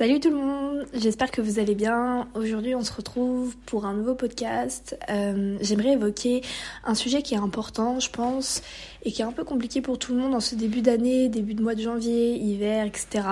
Salut 0.00 0.18
tout 0.18 0.30
le 0.30 0.36
monde, 0.36 0.86
j'espère 0.94 1.30
que 1.30 1.42
vous 1.42 1.58
allez 1.58 1.74
bien. 1.74 2.26
Aujourd'hui 2.34 2.74
on 2.74 2.82
se 2.82 2.90
retrouve 2.90 3.54
pour 3.66 3.84
un 3.84 3.92
nouveau 3.92 4.14
podcast. 4.14 4.98
Euh, 5.10 5.58
J'aimerais 5.60 5.92
évoquer 5.92 6.40
un 6.84 6.94
sujet 6.94 7.20
qui 7.20 7.34
est 7.34 7.36
important 7.36 8.00
je 8.00 8.08
pense 8.08 8.62
et 9.02 9.12
qui 9.12 9.20
est 9.20 9.26
un 9.26 9.32
peu 9.32 9.44
compliqué 9.44 9.82
pour 9.82 9.98
tout 9.98 10.14
le 10.14 10.20
monde 10.22 10.34
en 10.34 10.40
ce 10.40 10.54
début 10.54 10.80
d'année, 10.80 11.28
début 11.28 11.52
de 11.52 11.62
mois 11.62 11.74
de 11.74 11.82
janvier, 11.82 12.34
hiver, 12.34 12.86
etc. 12.86 13.26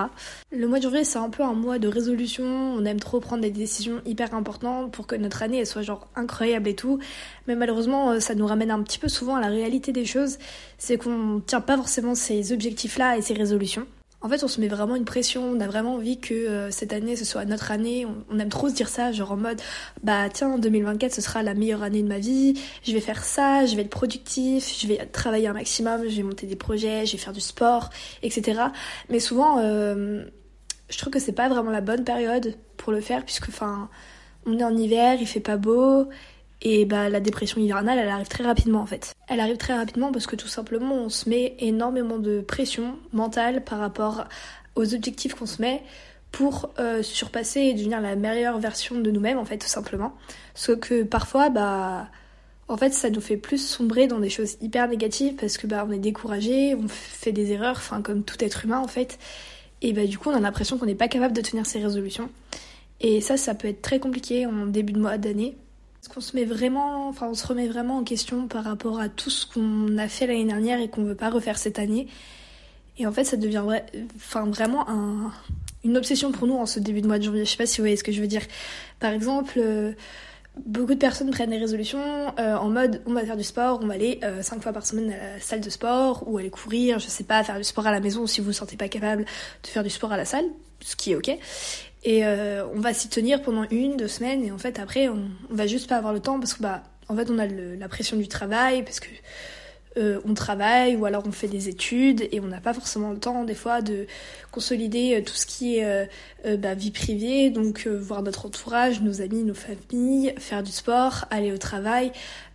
Le 0.51 0.67
mois 0.67 0.77
de 0.77 0.83
janvier 0.83 1.05
c'est 1.05 1.17
un 1.17 1.31
peu 1.31 1.41
un 1.41 1.53
mois 1.53 1.79
de 1.79 1.87
résolution, 1.87 2.45
on 2.45 2.85
aime 2.85 2.99
trop 2.99 3.19
prendre 3.19 3.41
des 3.41 3.49
décisions 3.49 4.03
hyper 4.05 4.35
importantes 4.35 4.91
pour 4.91 5.07
que 5.07 5.15
notre 5.15 5.41
année 5.41 5.65
soit 5.65 5.81
genre 5.81 6.07
incroyable 6.15 6.67
et 6.67 6.75
tout. 6.75 6.99
Mais 7.47 7.55
malheureusement 7.55 8.11
euh, 8.11 8.19
ça 8.19 8.35
nous 8.35 8.45
ramène 8.45 8.69
un 8.69 8.83
petit 8.83 8.99
peu 8.99 9.07
souvent 9.07 9.33
à 9.33 9.41
la 9.41 9.47
réalité 9.47 9.91
des 9.91 10.05
choses, 10.05 10.37
c'est 10.77 10.99
qu'on 10.99 11.41
tient 11.43 11.61
pas 11.61 11.77
forcément 11.77 12.13
ces 12.13 12.53
objectifs 12.53 12.99
là 12.99 13.17
et 13.17 13.23
ces 13.23 13.33
résolutions. 13.33 13.87
En 14.21 14.27
fait, 14.27 14.43
on 14.43 14.49
se 14.49 14.59
met 14.59 14.67
vraiment 14.67 14.97
une 14.97 15.05
pression, 15.05 15.43
on 15.43 15.61
a 15.61 15.67
vraiment 15.67 15.95
envie 15.95 16.19
que 16.19 16.33
euh, 16.33 16.71
cette 16.71 16.91
année, 16.91 17.15
ce 17.15 17.23
soit 17.23 17.45
notre 17.45 17.71
année. 17.71 18.05
On, 18.29 18.37
aime 18.37 18.49
trop 18.49 18.67
se 18.67 18.73
dire 18.73 18.89
ça, 18.89 19.13
genre 19.13 19.31
en 19.31 19.37
mode, 19.37 19.61
bah 20.03 20.27
tiens, 20.29 20.57
2024, 20.57 21.13
ce 21.13 21.21
sera 21.21 21.41
la 21.41 21.53
meilleure 21.53 21.83
année 21.83 22.03
de 22.03 22.07
ma 22.07 22.19
vie, 22.19 22.59
je 22.83 22.91
vais 22.91 22.99
faire 22.99 23.23
ça, 23.23 23.65
je 23.65 23.77
vais 23.77 23.83
être 23.83 23.89
productif, 23.89 24.77
je 24.77 24.87
vais 24.87 25.05
travailler 25.05 25.47
un 25.47 25.53
maximum, 25.53 26.03
je 26.09 26.17
vais 26.17 26.23
monter 26.23 26.47
des 26.47 26.57
projets, 26.57 27.05
je 27.05 27.13
vais 27.13 27.17
faire 27.17 27.31
du 27.31 27.39
sport, 27.39 27.91
etc. 28.21 28.61
Mais 29.09 29.21
souvent, 29.21 29.59
euh, 29.59 30.25
je 30.89 30.97
trouve 30.97 31.13
que 31.13 31.19
c'est 31.19 31.31
pas 31.31 31.47
vraiment 31.47 31.71
la 31.71 31.81
bonne 31.81 32.03
période 32.03 32.55
pour 32.75 32.91
le 32.91 32.99
faire, 32.99 33.23
puisque, 33.23 33.47
enfin, 33.47 33.89
on 34.45 34.59
est 34.59 34.63
en 34.65 34.75
hiver, 34.75 35.17
il 35.21 35.27
fait 35.27 35.39
pas 35.39 35.57
beau, 35.57 36.09
et 36.61 36.85
bah 36.85 37.09
la 37.09 37.19
dépression 37.19 37.61
hivernale, 37.61 37.99
elle 37.99 38.09
arrive 38.09 38.27
très 38.27 38.43
rapidement 38.43 38.81
en 38.81 38.85
fait. 38.85 39.13
Elle 39.27 39.39
arrive 39.39 39.57
très 39.57 39.75
rapidement 39.75 40.11
parce 40.11 40.27
que 40.27 40.35
tout 40.35 40.47
simplement 40.47 40.95
on 40.95 41.09
se 41.09 41.29
met 41.29 41.55
énormément 41.59 42.19
de 42.19 42.41
pression 42.41 42.97
mentale 43.13 43.63
par 43.63 43.79
rapport 43.79 44.25
aux 44.75 44.93
objectifs 44.93 45.35
qu'on 45.35 45.45
se 45.45 45.61
met 45.61 45.81
pour 46.31 46.71
euh, 46.79 47.01
surpasser 47.01 47.61
et 47.61 47.73
devenir 47.73 48.01
la 48.01 48.15
meilleure 48.15 48.59
version 48.59 48.99
de 48.99 49.09
nous-mêmes 49.09 49.37
en 49.37 49.45
fait 49.45 49.57
tout 49.57 49.67
simplement. 49.67 50.13
Sauf 50.53 50.79
que 50.79 51.03
parfois 51.03 51.49
bah 51.49 52.09
en 52.67 52.75
fait 52.75 52.93
ça 52.93 53.09
nous 53.09 53.21
fait 53.21 53.37
plus 53.37 53.65
sombrer 53.65 54.07
dans 54.07 54.19
des 54.19 54.29
choses 54.29 54.57
hyper 54.61 54.89
négatives 54.89 55.35
parce 55.35 55.57
que 55.57 55.65
bah 55.65 55.85
on 55.87 55.91
est 55.93 55.99
découragé, 55.99 56.75
on 56.75 56.87
fait 56.89 57.31
des 57.31 57.53
erreurs, 57.53 57.77
enfin 57.77 58.01
comme 58.01 58.23
tout 58.23 58.43
être 58.43 58.65
humain 58.65 58.79
en 58.79 58.87
fait. 58.87 59.17
Et 59.81 59.93
bah 59.93 60.05
du 60.05 60.17
coup 60.17 60.29
on 60.29 60.35
a 60.35 60.41
l'impression 60.41 60.77
qu'on 60.77 60.87
n'est 60.87 60.95
pas 60.95 61.07
capable 61.07 61.33
de 61.33 61.41
tenir 61.41 61.65
ses 61.65 61.81
résolutions. 61.81 62.29
Et 62.99 63.21
ça 63.21 63.37
ça 63.37 63.55
peut 63.55 63.69
être 63.69 63.81
très 63.81 63.99
compliqué 63.99 64.45
en 64.45 64.65
début 64.65 64.91
de 64.91 64.99
mois 64.99 65.17
d'année 65.17 65.55
qu'on 66.09 66.21
se 66.21 66.35
met 66.35 66.45
vraiment, 66.45 67.07
enfin 67.07 67.27
on 67.29 67.33
se 67.33 67.45
remet 67.47 67.67
vraiment 67.67 67.97
en 67.97 68.03
question 68.03 68.47
par 68.47 68.63
rapport 68.63 68.99
à 68.99 69.09
tout 69.09 69.29
ce 69.29 69.45
qu'on 69.45 69.97
a 69.97 70.07
fait 70.07 70.27
l'année 70.27 70.45
dernière 70.45 70.79
et 70.79 70.89
qu'on 70.89 71.03
veut 71.03 71.15
pas 71.15 71.29
refaire 71.29 71.57
cette 71.57 71.79
année. 71.79 72.07
Et 72.97 73.07
en 73.07 73.11
fait, 73.13 73.23
ça 73.23 73.37
devient 73.37 73.63
enfin 74.17 74.45
vraiment 74.45 74.89
un, 74.89 75.31
une 75.83 75.97
obsession 75.97 76.31
pour 76.31 76.47
nous 76.47 76.55
en 76.55 76.65
ce 76.65 76.79
début 76.79 77.01
de 77.01 77.07
mois 77.07 77.17
de 77.17 77.23
janvier. 77.23 77.45
Je 77.45 77.51
sais 77.51 77.57
pas 77.57 77.65
si 77.65 77.77
vous 77.77 77.83
voyez 77.83 77.95
ce 77.95 78.03
que 78.03 78.11
je 78.11 78.19
veux 78.19 78.27
dire. 78.27 78.41
Par 78.99 79.11
exemple, 79.11 79.53
euh, 79.57 79.93
beaucoup 80.65 80.93
de 80.93 80.99
personnes 80.99 81.31
prennent 81.31 81.51
des 81.51 81.57
résolutions 81.57 81.99
euh, 82.39 82.55
en 82.55 82.69
mode 82.69 83.01
on 83.05 83.13
va 83.13 83.25
faire 83.25 83.37
du 83.37 83.43
sport, 83.43 83.79
on 83.81 83.87
va 83.87 83.93
aller 83.93 84.19
euh, 84.23 84.41
cinq 84.41 84.61
fois 84.61 84.73
par 84.73 84.85
semaine 84.85 85.11
à 85.11 85.35
la 85.35 85.39
salle 85.39 85.61
de 85.61 85.69
sport 85.69 86.23
ou 86.27 86.37
aller 86.37 86.49
courir, 86.49 86.99
je 86.99 87.07
sais 87.07 87.23
pas, 87.23 87.43
faire 87.43 87.57
du 87.57 87.63
sport 87.63 87.87
à 87.87 87.91
la 87.91 87.99
maison 87.99 88.27
si 88.27 88.41
vous 88.41 88.47
vous 88.47 88.53
sentez 88.53 88.75
pas 88.75 88.89
capable 88.89 89.23
de 89.63 89.67
faire 89.67 89.83
du 89.83 89.89
sport 89.89 90.11
à 90.11 90.17
la 90.17 90.25
salle, 90.25 90.45
ce 90.81 90.95
qui 90.95 91.11
est 91.11 91.15
ok. 91.15 91.37
Et 92.03 92.25
euh, 92.25 92.65
on 92.73 92.79
va 92.79 92.93
s'y 92.93 93.09
tenir 93.09 93.41
pendant 93.41 93.65
une, 93.71 93.97
deux 93.97 94.07
semaines, 94.07 94.45
et 94.45 94.51
en 94.51 94.57
fait 94.57 94.79
après 94.79 95.09
on, 95.09 95.29
on, 95.51 95.55
va 95.55 95.67
juste 95.67 95.89
pas 95.89 95.97
avoir 95.97 96.13
le 96.13 96.21
temps 96.21 96.39
parce 96.39 96.53
que 96.53 96.63
bah 96.63 96.83
en 97.09 97.15
fait 97.15 97.29
on 97.29 97.37
a 97.39 97.45
la 97.45 97.89
pression 97.89 98.15
du 98.15 98.29
travail 98.29 98.83
parce 98.83 99.01
que 99.01 99.09
euh, 99.97 100.21
on 100.23 100.33
travaille 100.33 100.95
ou 100.95 101.03
alors 101.05 101.23
on 101.25 101.31
fait 101.33 101.49
des 101.49 101.67
études 101.67 102.25
et 102.31 102.39
on 102.39 102.45
n'a 102.45 102.61
pas 102.61 102.73
forcément 102.73 103.11
le 103.11 103.19
temps 103.19 103.43
des 103.43 103.55
fois 103.55 103.81
de 103.81 104.07
consolider 104.51 105.15
euh, 105.15 105.23
tout 105.23 105.33
ce 105.33 105.45
qui 105.45 105.79
est 105.79 106.09
bah, 106.57 106.73
vie 106.73 106.91
privée, 106.91 107.49
donc 107.49 107.85
voir 107.87 108.23
notre 108.23 108.45
entourage, 108.45 109.01
nos 109.01 109.21
amis, 109.21 109.43
nos 109.43 109.53
familles, 109.53 110.33
faire 110.37 110.63
du 110.63 110.71
sport, 110.71 111.25
aller 111.31 111.51
au 111.51 111.57
travail, 111.57 112.13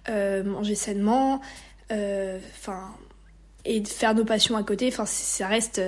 manger 0.09 0.75
sainement, 0.75 1.43
enfin 1.91 2.95
et 3.67 3.85
faire 3.85 4.15
nos 4.15 4.25
passions 4.25 4.57
à 4.57 4.63
côté. 4.63 4.89
Enfin 4.89 5.05
ça 5.05 5.49
reste 5.49 5.83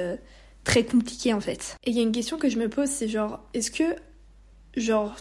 très 0.67 0.85
compliqué 0.85 1.33
en 1.33 1.41
fait. 1.41 1.77
Et 1.85 1.91
il 1.91 1.97
y 1.97 2.01
a 2.01 2.03
une 2.03 2.13
question 2.13 2.37
que 2.37 2.51
je 2.51 2.59
me 2.59 2.69
pose, 2.69 2.89
c'est 2.91 3.09
genre, 3.09 3.41
est-ce 3.55 3.71
que, 3.71 3.85
genre, 4.77 5.17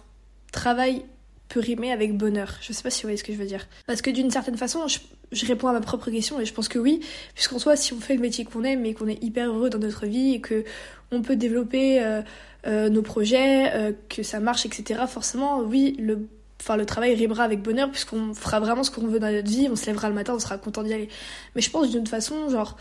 travail 0.52 1.06
peut 1.48 1.60
rimer 1.60 1.92
avec 1.92 2.18
bonheur? 2.18 2.58
Je 2.62 2.74
sais 2.74 2.82
pas 2.82 2.90
si 2.90 3.04
vous 3.04 3.08
voyez 3.08 3.18
ce 3.18 3.24
que 3.24 3.32
je 3.32 3.38
veux 3.38 3.46
dire. 3.46 3.68
Parce 3.86 4.02
que 4.02 4.10
d'une 4.10 4.32
certaine 4.32 4.58
façon, 4.58 4.88
je, 4.88 4.98
je, 5.32 5.46
réponds 5.46 5.68
à 5.68 5.74
ma 5.74 5.82
propre 5.82 6.10
question 6.10 6.42
et 6.42 6.46
je 6.46 6.54
pense 6.54 6.68
que 6.68 6.80
oui, 6.80 7.00
puisqu'en 7.36 7.60
soi, 7.60 7.76
si 7.76 7.94
on 7.94 8.00
fait 8.00 8.16
le 8.16 8.22
métier 8.22 8.44
qu'on 8.44 8.64
aime 8.64 8.86
et 8.86 8.96
qu'on 8.96 9.08
est 9.08 9.24
hyper 9.24 9.50
heureux 9.50 9.70
dans 9.70 9.78
notre 9.78 10.08
vie 10.08 10.34
et 10.34 10.42
que 10.42 10.66
on 11.12 11.22
peut 11.22 11.36
développer 11.36 12.04
euh, 12.04 12.24
euh, 12.66 12.90
nos 12.90 13.04
projets, 13.04 13.72
euh, 13.76 13.94
que 14.10 14.24
ça 14.24 14.40
marche, 14.40 14.66
etc., 14.66 15.04
forcément, 15.08 15.60
oui, 15.62 15.96
le 16.00 16.28
enfin 16.62 16.78
le 16.78 16.86
travail 16.86 17.14
rimera 17.14 17.44
avec 17.44 17.62
bonheur 17.62 17.92
puisqu'on 17.92 18.34
fera 18.34 18.62
vraiment 18.62 18.82
ce 18.82 18.90
qu'on 18.90 19.06
veut 19.06 19.20
dans 19.20 19.32
notre 19.32 19.50
vie, 19.50 19.68
on 19.70 19.76
se 19.76 19.86
lèvera 19.86 20.10
le 20.10 20.16
matin, 20.16 20.34
on 20.34 20.40
sera 20.40 20.58
content 20.58 20.82
d'y 20.82 20.94
aller. 20.94 21.10
Mais 21.54 21.62
je 21.62 21.70
pense 21.70 21.92
d'une 21.92 22.00
autre 22.00 22.10
façon, 22.10 22.50
genre 22.50 22.78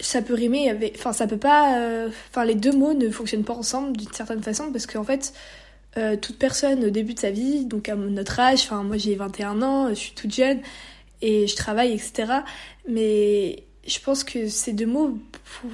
ça 0.00 0.22
peut 0.22 0.34
rimer 0.34 0.70
avec 0.70 0.94
enfin 0.96 1.12
ça 1.12 1.26
peut 1.26 1.36
pas 1.36 1.78
euh, 1.78 2.08
enfin 2.30 2.44
les 2.44 2.54
deux 2.54 2.72
mots 2.72 2.94
ne 2.94 3.10
fonctionnent 3.10 3.44
pas 3.44 3.54
ensemble 3.54 3.96
d'une 3.96 4.12
certaine 4.12 4.42
façon 4.42 4.72
parce 4.72 4.86
qu'en 4.86 5.04
fait 5.04 5.32
euh, 5.96 6.16
toute 6.16 6.38
personne 6.38 6.84
au 6.84 6.90
début 6.90 7.14
de 7.14 7.18
sa 7.18 7.30
vie 7.30 7.64
donc 7.66 7.88
à 7.88 7.96
notre 7.96 8.40
âge 8.40 8.60
enfin 8.62 8.82
moi 8.82 8.96
j'ai 8.96 9.14
21 9.14 9.62
ans 9.62 9.88
je 9.90 9.94
suis 9.94 10.12
toute 10.12 10.34
jeune 10.34 10.60
et 11.20 11.46
je 11.46 11.56
travaille 11.56 11.92
etc 11.92 12.32
mais 12.88 13.64
je 13.86 13.98
pense 13.98 14.24
que 14.24 14.48
ces 14.48 14.72
deux 14.72 14.86
mots 14.86 15.18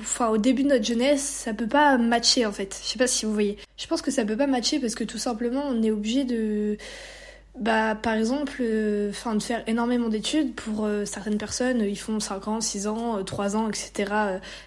enfin 0.00 0.28
au 0.28 0.38
début 0.38 0.62
de 0.62 0.69
notre 0.69 0.84
jeunesse 0.84 1.22
ça 1.22 1.53
peut 1.53 1.66
pas 1.66 1.98
matcher 1.98 2.47
en 2.47 2.53
fait. 2.53 2.78
Je 2.82 2.88
sais 2.88 2.98
pas 2.98 3.06
si 3.06 3.26
vous 3.26 3.32
voyez. 3.32 3.56
Je 3.76 3.86
pense 3.86 4.03
que 4.03 4.10
ça 4.10 4.25
peut 4.25 4.36
pas 4.36 4.47
matcher 4.47 4.78
parce 4.78 4.94
que 4.94 5.04
tout 5.04 5.19
simplement 5.19 5.65
on 5.69 5.82
est 5.82 5.91
obligé 5.91 6.25
de 6.25 6.78
bah, 7.58 7.94
par 7.94 8.12
exemple, 8.14 8.58
euh, 8.60 9.10
de 9.10 9.42
faire 9.42 9.62
énormément 9.66 10.08
d'études 10.08 10.54
pour 10.54 10.84
euh, 10.84 11.06
certaines 11.06 11.38
personnes, 11.38 11.80
ils 11.80 11.98
font 11.98 12.20
5 12.20 12.48
ans, 12.48 12.60
6 12.60 12.86
ans, 12.86 13.24
3 13.24 13.56
euh, 13.56 13.58
ans, 13.58 13.68
etc. 13.68 14.12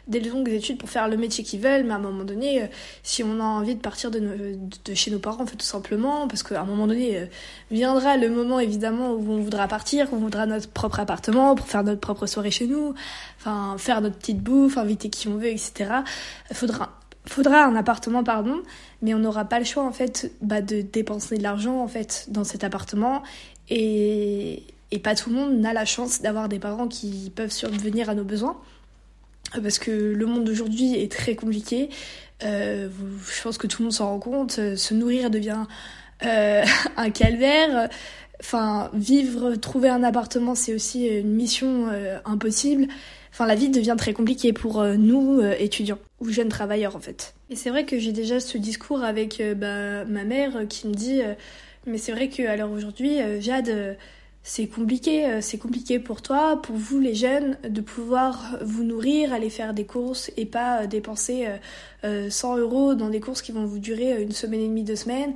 des 0.08 0.20
longues 0.20 0.50
études 0.50 0.80
pour 0.80 0.90
faire 0.90 1.08
le 1.08 1.16
métier 1.16 1.44
qu'ils 1.44 1.60
veulent, 1.60 1.84
mais 1.84 1.94
à 1.94 1.98
un 1.98 2.00
moment 2.00 2.24
donné, 2.24 2.68
si 3.04 3.24
on 3.24 3.40
a 3.40 3.44
envie 3.44 3.76
de 3.76 3.80
partir 3.80 4.10
de, 4.10 4.20
de, 4.20 4.94
chez 4.96 5.12
nos 5.12 5.20
parents, 5.20 5.44
en 5.44 5.46
fait, 5.46 5.56
tout 5.56 5.66
simplement, 5.66 6.28
parce 6.28 6.42
qu'à 6.42 6.62
un 6.62 6.66
moment 6.66 6.88
donné, 6.88 7.28
viendra 7.70 8.18
le 8.18 8.30
moment 8.30 8.60
évidemment 8.60 9.12
où 9.14 9.34
on 9.34 9.42
voudra 9.42 9.68
partir, 9.68 10.10
qu'on 10.10 10.18
voudra 10.18 10.48
notre 10.48 10.70
propre 10.70 11.00
appartement 11.00 11.54
pour 11.54 11.68
faire 11.68 11.84
notre 11.84 12.02
propre 12.02 12.26
soirée 12.26 12.52
chez 12.52 12.66
nous, 12.66 12.96
enfin 13.38 13.76
faire 13.78 14.02
notre 14.02 14.18
petite 14.18 14.42
bouffe, 14.42 14.78
inviter 14.78 15.10
qui 15.10 15.28
on 15.28 15.36
veut, 15.36 15.50
etc. 15.50 15.92
Faudra 16.52 16.99
faudra 17.30 17.64
un 17.64 17.76
appartement, 17.76 18.24
pardon, 18.24 18.62
mais 19.02 19.14
on 19.14 19.20
n'aura 19.20 19.46
pas 19.46 19.60
le 19.60 19.66
choix 19.66 19.84
en 19.84 19.92
fait 19.92 20.32
bah, 20.42 20.62
de 20.62 20.82
dépenser 20.82 21.38
de 21.38 21.44
l'argent 21.44 21.82
en 21.82 21.88
fait 21.88 22.26
dans 22.30 22.44
cet 22.44 22.64
appartement 22.64 23.24
et, 23.70 24.64
pas 25.04 25.16
tout 25.16 25.30
le 25.30 25.36
monde 25.36 25.60
n'a 25.60 25.72
la 25.72 25.86
chance 25.86 26.22
d'avoir 26.22 26.50
des 26.50 26.60
parents 26.60 26.88
qui 26.88 27.32
peuvent 27.34 27.52
subvenir 27.52 28.10
à 28.10 28.16
nos 28.16 28.26
besoins 28.26 28.58
parce 29.64 29.80
que 29.80 29.92
le 29.92 30.26
monde 30.26 30.44
d'aujourd'hui 30.44 30.96
est 30.96 31.12
très 31.12 31.36
compliqué. 31.36 31.90
Euh, 32.44 32.90
je 33.26 33.42
pense 33.42 33.58
que 33.58 33.68
tout 33.68 33.82
le 33.82 33.86
monde 33.86 33.94
s'en 33.94 34.08
rend 34.08 34.20
compte. 34.20 34.76
Se 34.76 34.94
nourrir 34.94 35.30
devient 35.30 35.66
euh, 36.26 36.64
un 36.98 37.10
calvaire. 37.12 37.90
Enfin, 38.42 38.90
vivre, 38.94 39.56
trouver 39.56 39.90
un 39.90 40.04
appartement, 40.04 40.56
c'est 40.56 40.74
aussi 40.74 41.08
une 41.08 41.34
mission 41.34 41.88
euh, 41.90 42.20
impossible. 42.26 42.88
Enfin, 43.32 43.46
la 43.46 43.56
vie 43.56 43.70
devient 43.70 43.96
très 43.98 44.14
compliquée 44.14 44.54
pour 44.54 44.82
euh, 44.82 44.96
nous, 44.96 45.40
euh, 45.40 45.56
étudiants, 45.60 46.00
ou 46.20 46.30
jeunes 46.30 46.50
travailleurs 46.50 46.96
en 46.96 47.00
fait. 47.00 47.36
Et 47.50 47.56
c'est 47.56 47.70
vrai 47.70 47.86
que 47.86 48.00
j'ai 48.00 48.12
déjà 48.12 48.40
ce 48.40 48.58
discours 48.58 49.04
avec 49.04 49.40
euh, 49.40 49.54
bah, 49.54 50.06
ma 50.06 50.24
mère 50.24 50.68
qui 50.68 50.88
me 50.88 50.94
dit 50.94 51.22
Mais 51.86 51.98
c'est 51.98 52.12
vrai 52.12 52.30
qu'à 52.30 52.56
l'heure 52.56 52.72
aujourd'hui, 52.72 53.18
Jade, 53.40 53.98
c'est 54.44 54.68
compliqué, 54.68 55.42
c'est 55.42 55.58
compliqué 55.58 56.00
pour 56.00 56.22
toi, 56.22 56.62
pour 56.62 56.76
vous 56.76 57.00
les 57.00 57.14
jeunes, 57.14 57.58
de 57.68 57.82
pouvoir 57.82 58.58
vous 58.62 58.84
nourrir, 58.84 59.34
aller 59.34 59.50
faire 59.50 59.74
des 59.74 59.86
courses 59.86 60.32
et 60.38 60.46
pas 60.46 60.88
dépenser 60.88 61.48
100 62.04 62.58
euros 62.58 62.96
dans 62.96 63.10
des 63.10 63.20
courses 63.20 63.42
qui 63.42 63.52
vont 63.52 63.66
vous 63.66 63.80
durer 63.80 64.22
une 64.22 64.32
semaine 64.32 64.62
et 64.62 64.68
demie, 64.68 64.84
deux 64.84 64.96
semaines. 64.96 65.34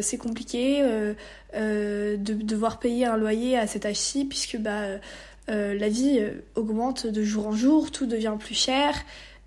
c'est 0.00 0.18
compliqué 0.18 0.82
de 1.56 2.16
devoir 2.16 2.78
payer 2.78 3.06
un 3.06 3.16
loyer 3.16 3.56
à 3.56 3.66
cet 3.66 3.86
âge-ci 3.86 4.24
puisque 4.26 4.58
bah 4.58 4.98
euh, 5.48 5.74
la 5.74 5.88
vie 5.88 6.18
euh, 6.18 6.44
augmente 6.56 7.06
de 7.06 7.22
jour 7.22 7.46
en 7.46 7.52
jour, 7.52 7.90
tout 7.92 8.06
devient 8.06 8.34
plus 8.38 8.54
cher. 8.54 8.94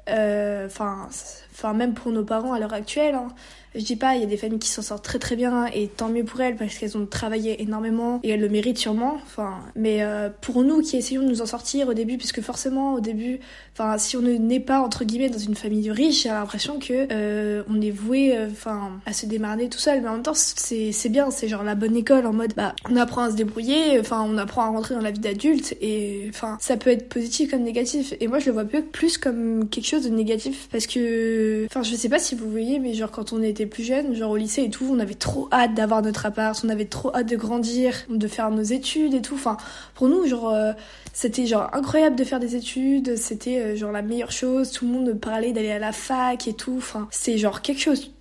Euh, 0.09 0.65
enfin, 0.65 1.07
enfin 1.53 1.73
même 1.73 1.93
pour 1.93 2.11
nos 2.11 2.23
parents 2.23 2.53
à 2.53 2.59
l'heure 2.59 2.73
actuelle. 2.73 3.15
Hein. 3.15 3.29
Je 3.75 3.83
dis 3.83 3.95
pas, 3.95 4.15
il 4.15 4.21
y 4.21 4.23
a 4.23 4.27
des 4.27 4.37
familles 4.37 4.57
qui 4.57 4.69
s'en 4.69 4.81
sortent 4.81 5.05
très 5.05 5.19
très 5.19 5.35
bien 5.35 5.67
et 5.67 5.87
tant 5.87 6.09
mieux 6.09 6.23
pour 6.23 6.41
elles 6.41 6.55
parce 6.55 6.75
qu'elles 6.75 6.97
ont 6.97 7.05
travaillé 7.05 7.61
énormément 7.61 8.19
et 8.23 8.31
elles 8.31 8.39
le 8.39 8.49
méritent 8.49 8.79
sûrement. 8.79 9.19
Enfin, 9.23 9.59
mais 9.75 10.01
euh, 10.01 10.29
pour 10.41 10.63
nous 10.63 10.81
qui 10.81 10.97
essayons 10.97 11.21
de 11.21 11.27
nous 11.27 11.41
en 11.43 11.45
sortir 11.45 11.87
au 11.87 11.93
début, 11.93 12.17
puisque 12.17 12.41
forcément 12.41 12.95
au 12.95 12.99
début, 12.99 13.39
enfin 13.73 13.99
si 13.99 14.17
on 14.17 14.21
n'est 14.21 14.59
pas 14.59 14.79
entre 14.79 15.03
guillemets 15.03 15.29
dans 15.29 15.37
une 15.37 15.53
famille 15.53 15.91
riche, 15.91 16.23
j'ai 16.23 16.29
l'impression 16.29 16.79
que 16.79 17.07
euh, 17.11 17.61
on 17.69 17.79
est 17.79 17.91
voué, 17.91 18.35
euh, 18.35 18.47
enfin 18.51 18.99
à 19.05 19.13
se 19.13 19.27
démarrer 19.27 19.69
tout 19.69 19.77
seul. 19.77 20.01
Mais 20.01 20.09
en 20.09 20.13
même 20.13 20.23
temps, 20.23 20.33
c'est 20.33 20.91
c'est 20.91 21.09
bien, 21.09 21.29
c'est 21.29 21.47
genre 21.47 21.63
la 21.63 21.75
bonne 21.75 21.95
école 21.95 22.25
en 22.25 22.33
mode 22.33 22.55
bah 22.55 22.73
on 22.89 22.95
apprend 22.95 23.21
à 23.21 23.31
se 23.31 23.35
débrouiller, 23.35 23.99
enfin 23.99 24.25
on 24.27 24.39
apprend 24.39 24.63
à 24.63 24.69
rentrer 24.69 24.95
dans 24.95 25.01
la 25.01 25.11
vie 25.11 25.19
d'adulte 25.19 25.75
et 25.79 26.25
enfin 26.29 26.57
ça 26.59 26.75
peut 26.75 26.89
être 26.89 27.07
positif 27.07 27.51
comme 27.51 27.61
négatif. 27.61 28.15
Et 28.19 28.27
moi 28.27 28.39
je 28.39 28.47
le 28.47 28.53
vois 28.53 28.65
plus 28.65 29.19
comme 29.19 29.69
quelque 29.69 29.87
chose 29.87 29.98
de 30.01 30.09
négatif 30.09 30.67
parce 30.71 30.87
que 30.87 31.65
enfin, 31.65 31.83
je 31.83 31.95
sais 31.95 32.09
pas 32.09 32.19
si 32.19 32.35
vous 32.35 32.49
voyez, 32.49 32.79
mais 32.79 32.93
genre 32.93 33.11
quand 33.11 33.33
on 33.33 33.41
était 33.41 33.65
plus 33.65 33.83
jeune, 33.83 34.15
genre 34.15 34.31
au 34.31 34.37
lycée 34.37 34.63
et 34.63 34.69
tout, 34.69 34.85
on 34.89 34.99
avait 34.99 35.13
trop 35.13 35.47
hâte 35.51 35.73
d'avoir 35.73 36.01
notre 36.01 36.25
appart, 36.25 36.59
on 36.63 36.69
avait 36.69 36.85
trop 36.85 37.15
hâte 37.15 37.27
de 37.27 37.35
grandir, 37.35 37.93
de 38.09 38.27
faire 38.27 38.51
nos 38.51 38.63
études 38.63 39.13
et 39.13 39.21
tout. 39.21 39.35
Enfin, 39.35 39.57
pour 39.95 40.07
nous, 40.07 40.25
genre, 40.25 40.49
euh, 40.49 40.73
c'était 41.13 41.45
genre 41.45 41.69
incroyable 41.73 42.15
de 42.15 42.23
faire 42.23 42.39
des 42.39 42.55
études, 42.55 43.15
c'était 43.17 43.59
euh, 43.59 43.75
genre 43.75 43.91
la 43.91 44.01
meilleure 44.01 44.31
chose. 44.31 44.71
Tout 44.71 44.85
le 44.85 44.91
monde 44.91 45.13
parlait 45.19 45.51
d'aller 45.51 45.71
à 45.71 45.79
la 45.79 45.91
fac 45.91 46.47
et 46.47 46.53
tout. 46.53 46.75
Enfin, 46.77 47.07
c'est 47.11 47.37
genre 47.37 47.61
quelque 47.61 47.81
chose 47.81 48.11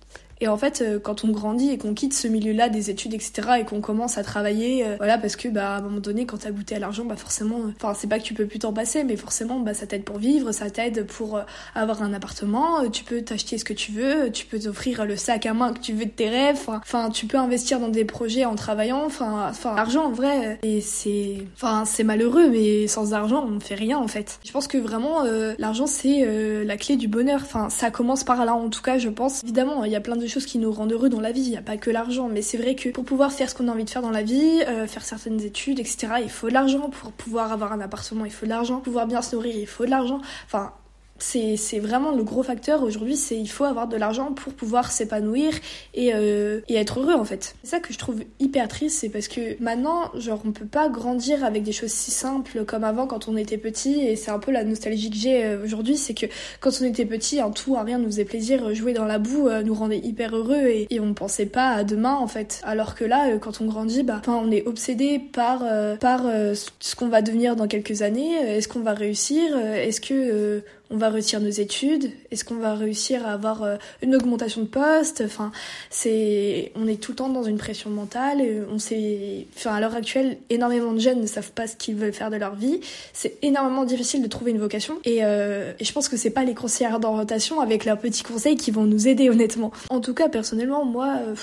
et 0.41 0.47
en 0.47 0.57
fait, 0.57 0.81
euh, 0.81 0.99
quand 0.99 1.23
on 1.23 1.29
grandit 1.29 1.71
et 1.71 1.77
qu'on 1.77 1.93
quitte 1.93 2.13
ce 2.13 2.27
milieu-là 2.27 2.69
des 2.69 2.89
études, 2.89 3.13
etc., 3.13 3.31
et 3.59 3.65
qu'on 3.65 3.81
commence 3.81 4.17
à 4.17 4.23
travailler, 4.23 4.85
euh, 4.85 4.95
voilà, 4.97 5.17
parce 5.17 5.35
que 5.35 5.49
bah 5.49 5.73
à 5.73 5.77
un 5.77 5.81
moment 5.81 5.99
donné, 5.99 6.25
quand 6.25 6.37
t'as 6.37 6.51
goûté 6.51 6.75
à 6.75 6.79
l'argent, 6.79 7.03
bah 7.03 7.17
forcément, 7.17 7.59
euh, 7.59 7.73
enfin 7.75 7.93
c'est 7.93 8.07
pas 8.07 8.19
que 8.19 8.23
tu 8.23 8.33
peux 8.33 8.45
plus 8.45 8.59
t'en 8.59 8.71
passer, 8.71 9.03
mais 9.03 9.17
forcément, 9.17 9.59
bah 9.59 9.73
ça 9.73 9.85
t'aide 9.85 10.03
pour 10.03 10.17
vivre, 10.17 10.51
ça 10.51 10.69
t'aide 10.69 11.05
pour 11.05 11.41
avoir 11.75 12.01
un 12.03 12.13
appartement, 12.13 12.89
tu 12.89 13.03
peux 13.03 13.21
t'acheter 13.21 13.57
ce 13.57 13.65
que 13.65 13.73
tu 13.73 13.91
veux, 13.91 14.31
tu 14.31 14.45
peux 14.45 14.59
t'offrir 14.59 15.05
le 15.05 15.17
sac 15.17 15.45
à 15.45 15.53
main 15.53 15.73
que 15.73 15.79
tu 15.79 15.93
veux 15.93 16.05
de 16.05 16.09
tes 16.09 16.29
rêves, 16.29 16.59
enfin 16.67 17.09
tu 17.09 17.25
peux 17.25 17.37
investir 17.37 17.79
dans 17.79 17.89
des 17.89 18.05
projets 18.05 18.45
en 18.45 18.55
travaillant, 18.55 19.03
enfin 19.05 19.47
enfin 19.49 19.75
l'argent 19.75 20.05
en 20.05 20.11
vrai, 20.11 20.59
et 20.63 20.81
c'est, 20.81 21.37
enfin 21.55 21.83
c'est 21.85 22.03
malheureux, 22.03 22.49
mais 22.49 22.87
sans 22.87 23.13
argent 23.13 23.45
on 23.45 23.59
fait 23.59 23.75
rien 23.75 23.97
en 23.97 24.07
fait. 24.07 24.39
Je 24.45 24.51
pense 24.51 24.67
que 24.67 24.77
vraiment 24.77 25.23
l'argent 25.57 25.87
c'est 25.87 26.25
la 26.63 26.77
clé 26.77 26.95
du 26.95 27.07
bonheur, 27.07 27.41
enfin 27.43 27.69
ça 27.69 27.91
commence 27.91 28.23
par 28.23 28.45
là 28.45 28.53
en 28.53 28.69
tout 28.69 28.81
cas, 28.81 28.97
je 28.97 29.09
pense. 29.09 29.43
Évidemment, 29.43 29.83
il 29.83 29.91
y 29.91 29.95
a 29.95 30.01
plein 30.01 30.15
de 30.15 30.28
choses 30.29 30.45
qui 30.45 30.57
nous 30.57 30.71
rendent 30.71 30.91
heureux 30.91 31.09
dans 31.09 31.19
la 31.19 31.31
vie. 31.31 31.41
Il 31.41 31.49
n'y 31.49 31.57
a 31.57 31.61
pas 31.61 31.77
que 31.77 31.89
l'argent, 31.89 32.29
mais 32.29 32.41
c'est 32.41 32.57
vrai 32.57 32.75
que 32.75 32.89
pour 32.89 33.05
pouvoir 33.05 33.31
faire 33.31 33.49
ce 33.49 33.55
qu'on 33.55 33.67
a 33.67 33.71
envie 33.71 33.85
de 33.85 33.89
faire 33.89 34.01
dans 34.01 34.11
la 34.11 34.23
vie, 34.23 34.61
euh, 34.67 34.87
faire 34.87 35.03
certaines 35.03 35.41
études, 35.41 35.79
etc., 35.79 36.07
il 36.21 36.29
faut 36.29 36.47
de 36.47 36.53
l'argent. 36.53 36.89
Pour 36.89 37.11
pouvoir 37.11 37.51
avoir 37.51 37.73
un 37.73 37.81
appartement, 37.81 38.25
il 38.25 38.31
faut 38.31 38.45
de 38.45 38.51
l'argent. 38.51 38.75
Pour 38.75 38.83
pouvoir 38.83 39.07
bien 39.07 39.21
se 39.21 39.35
nourrir, 39.35 39.55
il 39.55 39.67
faut 39.67 39.85
de 39.85 39.89
l'argent. 39.89 40.21
Enfin, 40.45 40.73
c'est 41.23 41.79
vraiment 41.79 42.11
le 42.11 42.23
gros 42.23 42.43
facteur 42.43 42.83
aujourd'hui, 42.83 43.15
c'est 43.15 43.37
il 43.37 43.49
faut 43.49 43.63
avoir 43.63 43.87
de 43.87 43.97
l'argent 43.97 44.31
pour 44.33 44.53
pouvoir 44.53 44.91
s'épanouir 44.91 45.53
et, 45.93 46.13
euh, 46.13 46.61
et, 46.67 46.75
être 46.75 46.99
heureux 46.99 47.13
en 47.13 47.25
fait. 47.25 47.55
C'est 47.63 47.71
ça 47.71 47.79
que 47.79 47.93
je 47.93 47.97
trouve 47.97 48.21
hyper 48.39 48.67
triste, 48.67 48.99
c'est 48.99 49.09
parce 49.09 49.27
que 49.27 49.61
maintenant, 49.61 50.11
genre, 50.15 50.41
on 50.45 50.51
peut 50.51 50.65
pas 50.65 50.89
grandir 50.89 51.43
avec 51.43 51.63
des 51.63 51.71
choses 51.71 51.91
si 51.91 52.11
simples 52.11 52.65
comme 52.65 52.83
avant 52.83 53.07
quand 53.07 53.27
on 53.27 53.37
était 53.37 53.57
petit 53.57 54.01
et 54.01 54.15
c'est 54.15 54.31
un 54.31 54.39
peu 54.39 54.51
la 54.51 54.63
nostalgie 54.63 55.09
que 55.09 55.15
j'ai 55.15 55.43
euh, 55.43 55.63
aujourd'hui, 55.63 55.97
c'est 55.97 56.13
que 56.13 56.25
quand 56.59 56.71
on 56.81 56.85
était 56.85 57.05
petit, 57.05 57.39
un 57.39 57.51
tout, 57.51 57.75
un 57.77 57.83
rien 57.83 57.97
nous 57.97 58.07
faisait 58.07 58.25
plaisir, 58.25 58.73
jouer 58.73 58.93
dans 58.93 59.05
la 59.05 59.19
boue 59.19 59.47
euh, 59.47 59.63
nous 59.63 59.73
rendait 59.73 59.99
hyper 59.99 60.35
heureux 60.35 60.67
et, 60.67 60.87
et 60.89 60.99
on 60.99 61.13
pensait 61.13 61.45
pas 61.45 61.69
à 61.69 61.83
demain 61.83 62.15
en 62.15 62.27
fait. 62.27 62.61
Alors 62.63 62.95
que 62.95 63.03
là, 63.03 63.37
quand 63.37 63.61
on 63.61 63.65
grandit, 63.65 64.03
bah, 64.03 64.21
on 64.27 64.51
est 64.51 64.65
obsédé 64.65 65.19
par, 65.19 65.63
par 65.99 66.23
ce 66.53 66.95
qu'on 66.95 67.07
va 67.07 67.21
devenir 67.21 67.55
dans 67.55 67.67
quelques 67.67 68.01
années, 68.01 68.35
est-ce 68.35 68.67
qu'on 68.67 68.79
va 68.79 68.93
réussir, 68.93 69.57
est-ce 69.57 70.01
que 70.01 70.63
on 70.91 70.97
va 70.97 71.09
réussir 71.09 71.39
nos 71.39 71.49
études 71.49 72.11
Est-ce 72.31 72.43
qu'on 72.43 72.55
va 72.55 72.73
réussir 72.73 73.25
à 73.25 73.33
avoir 73.33 73.63
euh, 73.63 73.77
une 74.01 74.15
augmentation 74.15 74.61
de 74.61 74.67
poste? 74.67 75.21
Enfin, 75.25 75.51
c'est, 75.89 76.71
on 76.75 76.87
est 76.87 77.01
tout 77.01 77.11
le 77.11 77.17
temps 77.17 77.29
dans 77.29 77.43
une 77.43 77.57
pression 77.57 77.89
mentale. 77.89 78.41
Et 78.41 78.61
on 78.71 78.79
sait, 78.79 79.47
enfin, 79.55 79.75
à 79.75 79.79
l'heure 79.79 79.95
actuelle, 79.95 80.37
énormément 80.49 80.93
de 80.93 80.99
jeunes 80.99 81.21
ne 81.21 81.27
savent 81.27 81.51
pas 81.51 81.67
ce 81.67 81.75
qu'ils 81.75 81.95
veulent 81.95 82.13
faire 82.13 82.31
de 82.31 82.37
leur 82.37 82.55
vie. 82.55 82.79
C'est 83.13 83.37
énormément 83.41 83.85
difficile 83.85 84.21
de 84.21 84.27
trouver 84.27 84.51
une 84.51 84.59
vocation. 84.59 84.97
Et, 85.05 85.19
euh, 85.23 85.73
et 85.79 85.85
je 85.85 85.93
pense 85.93 86.09
que 86.09 86.17
c'est 86.17 86.31
pas 86.31 86.43
les 86.43 86.55
conseillères 86.55 86.99
d'orientation 86.99 87.59
avec 87.61 87.85
leurs 87.85 87.99
petits 87.99 88.23
conseils 88.23 88.57
qui 88.57 88.71
vont 88.71 88.85
nous 88.85 89.07
aider, 89.07 89.29
honnêtement. 89.29 89.71
En 89.89 89.99
tout 89.99 90.13
cas, 90.13 90.29
personnellement, 90.29 90.85
moi. 90.85 91.17
Euh, 91.27 91.35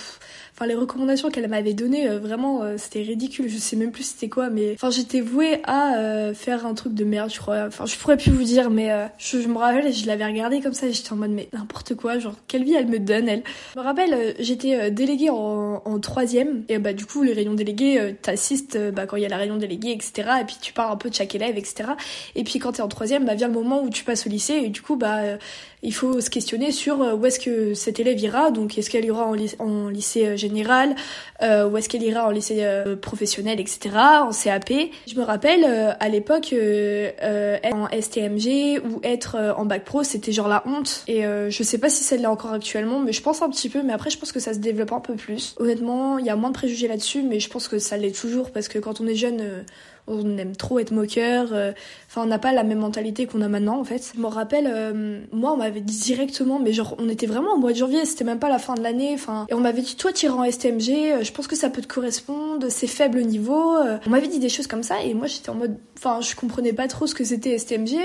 Enfin, 0.58 0.68
les 0.68 0.74
recommandations 0.74 1.28
qu'elle 1.28 1.48
m'avait 1.48 1.74
données, 1.74 2.08
euh, 2.08 2.18
vraiment, 2.18 2.62
euh, 2.62 2.76
c'était 2.78 3.02
ridicule. 3.02 3.46
Je 3.46 3.58
sais 3.58 3.76
même 3.76 3.90
plus 3.90 4.04
c'était 4.04 4.30
quoi, 4.30 4.48
mais 4.48 4.72
enfin, 4.72 4.88
j'étais 4.88 5.20
vouée 5.20 5.60
à 5.64 5.98
euh, 5.98 6.32
faire 6.32 6.64
un 6.64 6.72
truc 6.72 6.94
de 6.94 7.04
merde, 7.04 7.30
je 7.30 7.38
crois. 7.38 7.66
Enfin, 7.66 7.84
je 7.84 7.94
pourrais 7.96 8.16
plus 8.16 8.30
vous 8.30 8.42
dire, 8.42 8.70
mais 8.70 8.90
je, 9.18 9.36
me 9.36 9.58
rappelle, 9.58 9.92
je 9.92 10.06
l'avais 10.06 10.24
regardé 10.24 10.62
comme 10.62 10.72
ça, 10.72 10.86
et 10.86 10.94
j'étais 10.94 11.12
en 11.12 11.16
mode 11.16 11.32
mais 11.32 11.50
n'importe 11.52 11.94
quoi, 11.94 12.18
genre 12.18 12.36
quelle 12.48 12.64
vie 12.64 12.72
elle 12.72 12.86
me 12.86 12.98
donne, 12.98 13.28
elle. 13.28 13.42
Je 13.74 13.80
me 13.80 13.84
rappelle, 13.84 14.34
j'étais 14.38 14.90
déléguée 14.90 15.28
en, 15.28 15.98
troisième, 16.00 16.62
et 16.68 16.78
bah 16.78 16.92
du 16.92 17.04
coup 17.04 17.22
les 17.22 17.32
réunions 17.32 17.54
déléguées, 17.54 18.14
t'assistes 18.22 18.78
bah, 18.92 19.06
quand 19.06 19.16
il 19.16 19.22
y 19.22 19.26
a 19.26 19.28
la 19.28 19.36
réunion 19.36 19.56
déléguée, 19.56 19.92
etc. 19.92 20.28
Et 20.40 20.44
puis 20.44 20.56
tu 20.60 20.72
parles 20.72 20.92
un 20.92 20.96
peu 20.96 21.10
de 21.10 21.14
chaque 21.14 21.34
élève, 21.34 21.58
etc. 21.58 21.90
Et 22.34 22.44
puis 22.44 22.58
quand 22.58 22.72
t'es 22.72 22.82
en 22.82 22.88
troisième, 22.88 23.26
bah 23.26 23.34
vient 23.34 23.48
le 23.48 23.54
moment 23.54 23.82
où 23.82 23.90
tu 23.90 24.04
passes 24.04 24.26
au 24.26 24.30
lycée, 24.30 24.54
et 24.54 24.68
du 24.68 24.80
coup 24.80 24.96
bah 24.96 25.20
il 25.82 25.94
faut 25.94 26.20
se 26.20 26.30
questionner 26.30 26.72
sur 26.72 26.98
où 27.00 27.26
est-ce 27.26 27.40
que 27.40 27.74
cet 27.74 28.00
élève 28.00 28.18
ira. 28.20 28.50
Donc 28.50 28.78
est-ce 28.78 28.88
qu'elle 28.88 29.04
ira 29.04 29.26
en, 29.26 29.36
en 29.58 29.88
lycée 29.88 30.36
général, 30.48 30.94
euh, 31.42 31.68
où 31.68 31.76
est-ce 31.76 31.88
qu'elle 31.88 32.02
ira 32.02 32.26
en 32.26 32.30
lycée 32.30 32.58
euh, 32.60 32.96
professionnel, 32.96 33.60
etc., 33.60 33.90
en 33.96 34.30
CAP. 34.30 34.72
Je 35.06 35.14
me 35.14 35.22
rappelle, 35.22 35.64
euh, 35.64 35.92
à 36.00 36.08
l'époque, 36.08 36.52
être 36.52 37.74
en 37.74 37.88
STMG 37.88 38.80
ou 38.84 39.00
être 39.02 39.54
en 39.56 39.64
bac 39.64 39.84
pro, 39.84 40.02
c'était 40.02 40.32
genre 40.32 40.48
la 40.48 40.62
honte. 40.66 41.04
Et 41.08 41.22
je 41.22 41.62
sais 41.62 41.78
pas 41.78 41.88
si 41.88 42.16
l'est 42.16 42.26
encore 42.26 42.52
actuellement, 42.52 43.00
mais 43.00 43.12
je 43.12 43.22
pense 43.22 43.42
un 43.42 43.50
petit 43.50 43.68
peu. 43.68 43.82
Mais 43.82 43.92
après, 43.92 44.10
je 44.10 44.18
pense 44.18 44.32
que 44.32 44.40
ça 44.40 44.54
se 44.54 44.58
développe 44.58 44.92
un 44.92 45.00
peu 45.00 45.14
plus. 45.14 45.54
Honnêtement, 45.58 46.18
il 46.18 46.26
y 46.26 46.30
a 46.30 46.36
moins 46.36 46.50
de 46.50 46.54
préjugés 46.54 46.88
là-dessus, 46.88 47.22
mais 47.22 47.40
je 47.40 47.48
pense 47.48 47.68
que 47.68 47.78
ça 47.78 47.96
l'est 47.96 48.18
toujours 48.18 48.50
parce 48.50 48.68
que 48.68 48.78
quand 48.78 49.00
on 49.00 49.06
est 49.06 49.14
jeune 49.14 49.64
on 50.06 50.38
aime 50.38 50.56
trop 50.56 50.78
être 50.78 50.92
moqueur. 50.92 51.48
Euh, 51.52 51.72
enfin, 52.08 52.22
on 52.22 52.26
n'a 52.26 52.38
pas 52.38 52.52
la 52.52 52.62
même 52.62 52.78
mentalité 52.78 53.26
qu'on 53.26 53.42
a 53.42 53.48
maintenant, 53.48 53.78
en 53.78 53.84
fait. 53.84 54.12
Je 54.14 54.20
me 54.20 54.26
rappelle, 54.26 54.70
euh, 54.72 55.20
moi, 55.32 55.52
on 55.52 55.56
m'avait 55.56 55.80
dit 55.80 55.98
directement, 55.98 56.58
mais 56.58 56.72
genre, 56.72 56.94
on 56.98 57.08
était 57.08 57.26
vraiment 57.26 57.54
au 57.54 57.58
mois 57.58 57.72
de 57.72 57.76
janvier, 57.76 58.04
c'était 58.04 58.24
même 58.24 58.38
pas 58.38 58.48
la 58.48 58.58
fin 58.58 58.74
de 58.74 58.82
l'année. 58.82 59.12
Enfin, 59.14 59.46
et 59.48 59.54
on 59.54 59.60
m'avait 59.60 59.82
dit, 59.82 59.96
toi, 59.96 60.12
tu 60.12 60.28
en 60.28 60.44
STMG, 60.44 60.90
euh, 60.90 61.22
je 61.22 61.32
pense 61.32 61.46
que 61.46 61.56
ça 61.56 61.70
peut 61.70 61.82
te 61.82 61.88
correspondre, 61.88 62.66
c'est 62.70 62.86
faible 62.86 63.22
niveau. 63.22 63.76
On 64.06 64.10
m'avait 64.10 64.28
dit 64.28 64.38
des 64.38 64.48
choses 64.48 64.66
comme 64.66 64.82
ça, 64.82 65.02
et 65.02 65.14
moi, 65.14 65.26
j'étais 65.26 65.50
en 65.50 65.54
mode, 65.54 65.76
enfin, 65.96 66.20
je 66.20 66.34
comprenais 66.36 66.72
pas 66.72 66.88
trop 66.88 67.06
ce 67.06 67.14
que 67.14 67.24
c'était 67.24 67.58
STMG, 67.58 67.96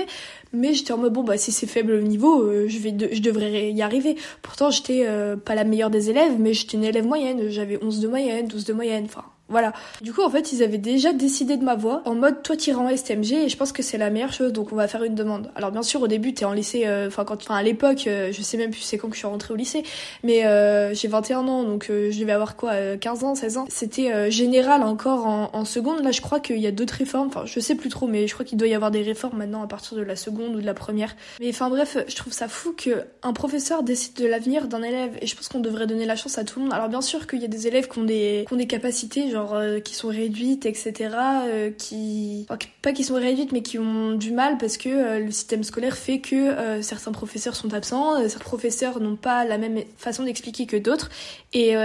mais 0.52 0.74
j'étais 0.74 0.92
en 0.92 0.98
mode, 0.98 1.12
bon, 1.12 1.24
bah, 1.24 1.36
si 1.36 1.52
c'est 1.52 1.66
faible 1.66 2.02
niveau, 2.02 2.50
je 2.66 2.78
vais, 2.78 2.94
je 3.12 3.20
devrais 3.20 3.72
y 3.72 3.82
arriver. 3.82 4.16
Pourtant, 4.42 4.70
j'étais 4.70 5.06
pas 5.44 5.54
la 5.54 5.64
meilleure 5.64 5.90
des 5.90 6.10
élèves, 6.10 6.34
mais 6.38 6.52
j'étais 6.52 6.76
une 6.76 6.84
élève 6.84 7.06
moyenne, 7.06 7.48
j'avais 7.48 7.82
11 7.82 8.00
de 8.00 8.08
moyenne, 8.08 8.46
12 8.46 8.64
de 8.64 8.72
moyenne, 8.72 9.04
enfin, 9.04 9.24
voilà. 9.52 9.72
Du 10.00 10.12
coup, 10.12 10.22
en 10.22 10.30
fait, 10.30 10.52
ils 10.52 10.62
avaient 10.62 10.78
déjà 10.78 11.12
décidé 11.12 11.56
de 11.56 11.64
ma 11.64 11.76
voix 11.76 12.02
en 12.04 12.14
mode 12.14 12.42
toi 12.42 12.56
t'iras 12.56 12.82
en 12.82 12.94
STMG 12.94 13.32
et 13.32 13.48
je 13.48 13.56
pense 13.56 13.70
que 13.70 13.82
c'est 13.82 13.98
la 13.98 14.10
meilleure 14.10 14.32
chose 14.32 14.52
donc 14.52 14.72
on 14.72 14.76
va 14.76 14.88
faire 14.88 15.04
une 15.04 15.14
demande. 15.14 15.50
Alors 15.54 15.70
bien 15.70 15.82
sûr, 15.82 16.02
au 16.02 16.08
début, 16.08 16.34
t'es 16.34 16.44
en 16.44 16.52
lycée, 16.52 16.82
euh, 16.86 17.08
enfin 17.08 17.24
quand, 17.24 17.40
enfin 17.42 17.54
à 17.54 17.62
l'époque, 17.62 18.06
euh, 18.06 18.32
je 18.32 18.42
sais 18.42 18.56
même 18.56 18.70
plus 18.70 18.80
c'est 18.80 18.98
quand 18.98 19.08
que 19.08 19.14
je 19.14 19.18
suis 19.18 19.26
rentrée 19.26 19.52
au 19.52 19.56
lycée, 19.56 19.82
mais 20.22 20.44
euh, 20.46 20.94
j'ai 20.94 21.08
21 21.08 21.46
ans 21.48 21.62
donc 21.62 21.86
je 21.88 22.18
devais 22.18 22.32
avoir 22.32 22.56
quoi, 22.56 22.96
15 22.96 23.24
ans, 23.24 23.34
16 23.34 23.58
ans. 23.58 23.66
C'était 23.68 24.30
général 24.30 24.82
encore 24.82 25.26
en, 25.26 25.50
en, 25.52 25.64
seconde. 25.64 26.02
Là, 26.02 26.10
je 26.10 26.20
crois 26.20 26.40
qu'il 26.40 26.58
y 26.58 26.66
a 26.66 26.72
d'autres 26.72 26.94
réformes. 26.94 27.28
Enfin, 27.28 27.42
je 27.44 27.60
sais 27.60 27.74
plus 27.74 27.88
trop, 27.88 28.06
mais 28.06 28.26
je 28.26 28.34
crois 28.34 28.44
qu'il 28.44 28.58
doit 28.58 28.68
y 28.68 28.74
avoir 28.74 28.90
des 28.90 29.02
réformes 29.02 29.38
maintenant 29.38 29.62
à 29.62 29.66
partir 29.66 29.96
de 29.96 30.02
la 30.02 30.16
seconde 30.16 30.56
ou 30.56 30.60
de 30.60 30.66
la 30.66 30.74
première. 30.74 31.14
Mais 31.40 31.50
enfin 31.50 31.68
bref, 31.68 31.96
je 32.06 32.16
trouve 32.16 32.32
ça 32.32 32.48
fou 32.48 32.72
que 32.76 33.04
un 33.22 33.32
professeur 33.32 33.82
décide 33.82 34.14
de 34.14 34.26
l'avenir 34.26 34.68
d'un 34.68 34.82
élève 34.82 35.16
et 35.20 35.26
je 35.26 35.36
pense 35.36 35.48
qu'on 35.48 35.60
devrait 35.60 35.86
donner 35.86 36.06
la 36.06 36.16
chance 36.16 36.38
à 36.38 36.44
tout 36.44 36.58
le 36.58 36.66
monde. 36.66 36.74
Alors 36.74 36.88
bien 36.88 37.02
sûr 37.02 37.26
qu'il 37.26 37.40
y 37.40 37.44
a 37.44 37.48
des 37.48 37.66
élèves 37.66 37.88
qui 37.88 37.98
ont 37.98 38.04
des, 38.04 38.44
qui 38.46 38.54
ont 38.54 38.56
des 38.56 38.66
capacités, 38.66 39.30
genre 39.30 39.41
qui 39.84 39.94
sont 39.94 40.08
réduites, 40.08 40.66
etc. 40.66 41.10
Euh, 41.46 41.70
qui 41.70 42.46
pas 42.82 42.92
qui 42.92 43.04
sont 43.04 43.14
réduites, 43.14 43.52
mais 43.52 43.62
qui 43.62 43.78
ont 43.78 44.12
du 44.12 44.32
mal 44.32 44.58
parce 44.58 44.76
que 44.76 44.88
euh, 44.88 45.18
le 45.18 45.30
système 45.30 45.62
scolaire 45.62 45.96
fait 45.96 46.20
que 46.20 46.34
euh, 46.34 46.82
certains 46.82 47.12
professeurs 47.12 47.54
sont 47.54 47.72
absents, 47.74 48.28
certains 48.28 48.44
professeurs 48.44 49.00
n'ont 49.00 49.16
pas 49.16 49.44
la 49.44 49.58
même 49.58 49.82
façon 49.96 50.24
d'expliquer 50.24 50.66
que 50.66 50.76
d'autres, 50.76 51.10
et 51.52 51.76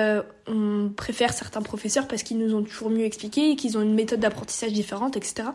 on 0.47 0.89
préfère 0.95 1.33
certains 1.33 1.61
professeurs 1.61 2.07
parce 2.07 2.23
qu'ils 2.23 2.37
nous 2.37 2.55
ont 2.55 2.63
toujours 2.63 2.89
mieux 2.89 3.05
expliqué, 3.05 3.55
qu'ils 3.55 3.77
ont 3.77 3.81
une 3.81 3.93
méthode 3.93 4.19
d'apprentissage 4.19 4.71
différente, 4.71 5.17
etc. 5.17 5.49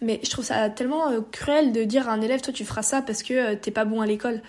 Mais 0.00 0.20
je 0.22 0.30
trouve 0.30 0.44
ça 0.44 0.70
tellement 0.70 1.06
cruel 1.32 1.72
de 1.72 1.84
dire 1.84 2.08
à 2.08 2.12
un 2.12 2.20
élève, 2.20 2.40
toi 2.40 2.52
tu 2.52 2.64
feras 2.64 2.82
ça 2.82 3.02
parce 3.02 3.22
que 3.22 3.54
t'es 3.54 3.70
pas 3.70 3.84
bon 3.84 4.00
à 4.00 4.06
l'école. 4.06 4.40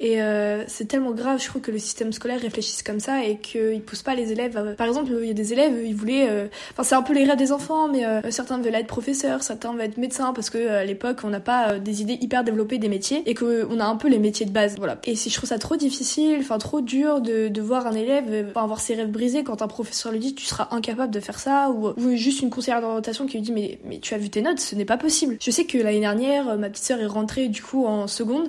Et 0.00 0.22
euh, 0.22 0.64
c'est 0.68 0.86
tellement 0.86 1.10
grave, 1.10 1.40
je 1.40 1.46
trouve, 1.46 1.60
que 1.60 1.70
le 1.70 1.78
système 1.78 2.12
scolaire 2.12 2.40
réfléchisse 2.40 2.82
comme 2.82 3.00
ça 3.00 3.24
et 3.24 3.38
qu'il 3.38 3.82
pousse 3.82 4.02
pas 4.02 4.14
les 4.14 4.32
élèves. 4.32 4.74
Par 4.76 4.86
exemple, 4.86 5.10
il 5.20 5.26
y 5.26 5.30
a 5.30 5.34
des 5.34 5.52
élèves, 5.52 5.74
ils 5.84 5.94
voulaient. 5.94 6.28
Euh, 6.28 6.46
enfin, 6.72 6.84
c'est 6.84 6.94
un 6.94 7.02
peu 7.02 7.14
les 7.14 7.24
rêves 7.24 7.36
des 7.36 7.52
enfants, 7.52 7.88
mais 7.88 8.04
euh, 8.04 8.30
certains 8.30 8.58
veulent 8.58 8.74
être 8.74 8.86
professeurs, 8.86 9.42
certains 9.42 9.72
veulent 9.72 9.82
être 9.82 9.96
médecins 9.96 10.32
parce 10.32 10.50
que 10.50 10.68
à 10.68 10.84
l'époque, 10.84 11.18
on 11.24 11.30
n'a 11.30 11.40
pas 11.40 11.78
des 11.78 12.02
idées 12.02 12.18
hyper 12.20 12.44
développées 12.44 12.78
des 12.78 12.88
métiers 12.88 13.22
et 13.26 13.34
qu'on 13.34 13.80
a 13.80 13.84
un 13.84 13.96
peu 13.96 14.08
les 14.08 14.18
métiers 14.18 14.46
de 14.46 14.52
base. 14.52 14.76
Voilà. 14.78 14.98
Et 15.04 15.16
si 15.16 15.30
je 15.30 15.36
trouve 15.36 15.48
ça 15.48 15.58
trop 15.58 15.76
difficile, 15.76 16.38
enfin 16.40 16.58
trop 16.58 16.80
dur 16.80 17.20
de, 17.20 17.48
de 17.48 17.60
voir 17.60 17.86
un 17.86 17.94
élève 17.94 18.46
enfin, 18.50 18.62
avoir 18.62 18.80
ses 18.80 18.94
rêves 18.94 19.10
brisés 19.10 19.42
quand 19.42 19.62
un 19.62 19.68
professeur 19.68 20.12
lui 20.12 20.20
dit 20.20 20.34
tu 20.34 20.44
seras 20.44 20.68
incapable 20.70 21.12
de 21.12 21.20
faire 21.20 21.38
ça 21.38 21.70
ou, 21.70 21.88
ou 21.88 22.16
juste 22.16 22.40
une 22.42 22.50
conseillère 22.50 22.80
d'orientation 22.80 23.26
qui 23.26 23.38
lui 23.38 23.42
dit 23.42 23.52
mais, 23.52 23.78
mais 23.84 23.98
tu 23.98 24.14
as 24.14 24.18
vu 24.18 24.30
tes 24.30 24.42
notes, 24.42 24.60
ce 24.60 24.74
n'est 24.76 24.84
pas 24.84 24.96
possible. 24.96 25.36
Je 25.40 25.50
sais 25.50 25.64
que 25.64 25.78
l'année 25.78 26.00
dernière, 26.00 26.56
ma 26.56 26.70
petite 26.70 26.84
sœur 26.84 27.00
est 27.00 27.06
rentrée 27.06 27.48
du 27.48 27.62
coup 27.62 27.86
en 27.86 28.06
seconde. 28.06 28.48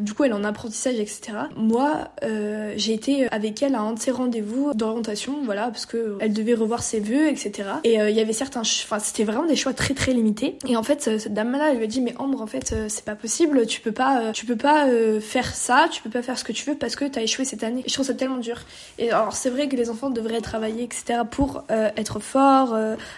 du 0.00 0.14
coup, 0.14 0.24
elle 0.24 0.32
en 0.32 0.42
apprend 0.42 0.63
etc. 0.66 1.38
Moi, 1.56 2.08
euh, 2.22 2.74
j'ai 2.76 2.94
été 2.94 3.28
avec 3.32 3.62
elle 3.62 3.74
à 3.74 3.80
un 3.80 3.92
de 3.92 3.98
ses 3.98 4.10
rendez-vous 4.10 4.72
d'orientation, 4.74 5.36
voilà, 5.44 5.68
parce 5.68 5.86
que 5.86 6.16
elle 6.20 6.32
devait 6.32 6.54
revoir 6.54 6.82
ses 6.82 7.00
vœux, 7.00 7.28
etc. 7.28 7.68
Et 7.84 8.00
euh, 8.00 8.10
il 8.10 8.16
y 8.16 8.20
avait 8.20 8.32
certains, 8.32 8.60
enfin, 8.60 8.98
c'était 8.98 9.24
vraiment 9.24 9.46
des 9.46 9.56
choix 9.56 9.72
très 9.72 9.94
très 9.94 10.12
limités. 10.12 10.58
Et 10.66 10.76
en 10.76 10.82
fait, 10.82 11.02
cette 11.02 11.34
dame-là, 11.34 11.70
elle 11.70 11.78
lui 11.78 11.84
a 11.84 11.86
dit, 11.86 12.00
mais 12.00 12.14
Ambre, 12.18 12.40
en 12.42 12.46
fait, 12.46 12.72
euh, 12.72 12.86
c'est 12.88 13.04
pas 13.04 13.14
possible, 13.14 13.66
tu 13.66 13.80
peux 13.80 13.92
pas, 13.92 14.32
tu 14.32 14.46
peux 14.46 14.56
pas 14.56 14.86
faire 15.20 15.54
ça, 15.54 15.88
tu 15.90 16.02
peux 16.02 16.10
pas 16.10 16.22
faire 16.22 16.38
ce 16.38 16.44
que 16.44 16.52
tu 16.52 16.68
veux 16.68 16.76
parce 16.76 16.96
que 16.96 17.04
t'as 17.04 17.22
échoué 17.22 17.44
cette 17.44 17.62
année. 17.62 17.82
Et 17.84 17.88
je 17.88 17.94
trouve 17.94 18.06
ça 18.06 18.14
tellement 18.14 18.38
dur. 18.38 18.60
Et 18.98 19.10
alors, 19.10 19.34
c'est 19.34 19.50
vrai 19.50 19.68
que 19.68 19.76
les 19.76 19.90
enfants 19.90 20.10
devraient 20.10 20.40
travailler, 20.40 20.84
etc. 20.84 21.20
pour 21.30 21.64
être 21.68 22.20
forts 22.20 22.76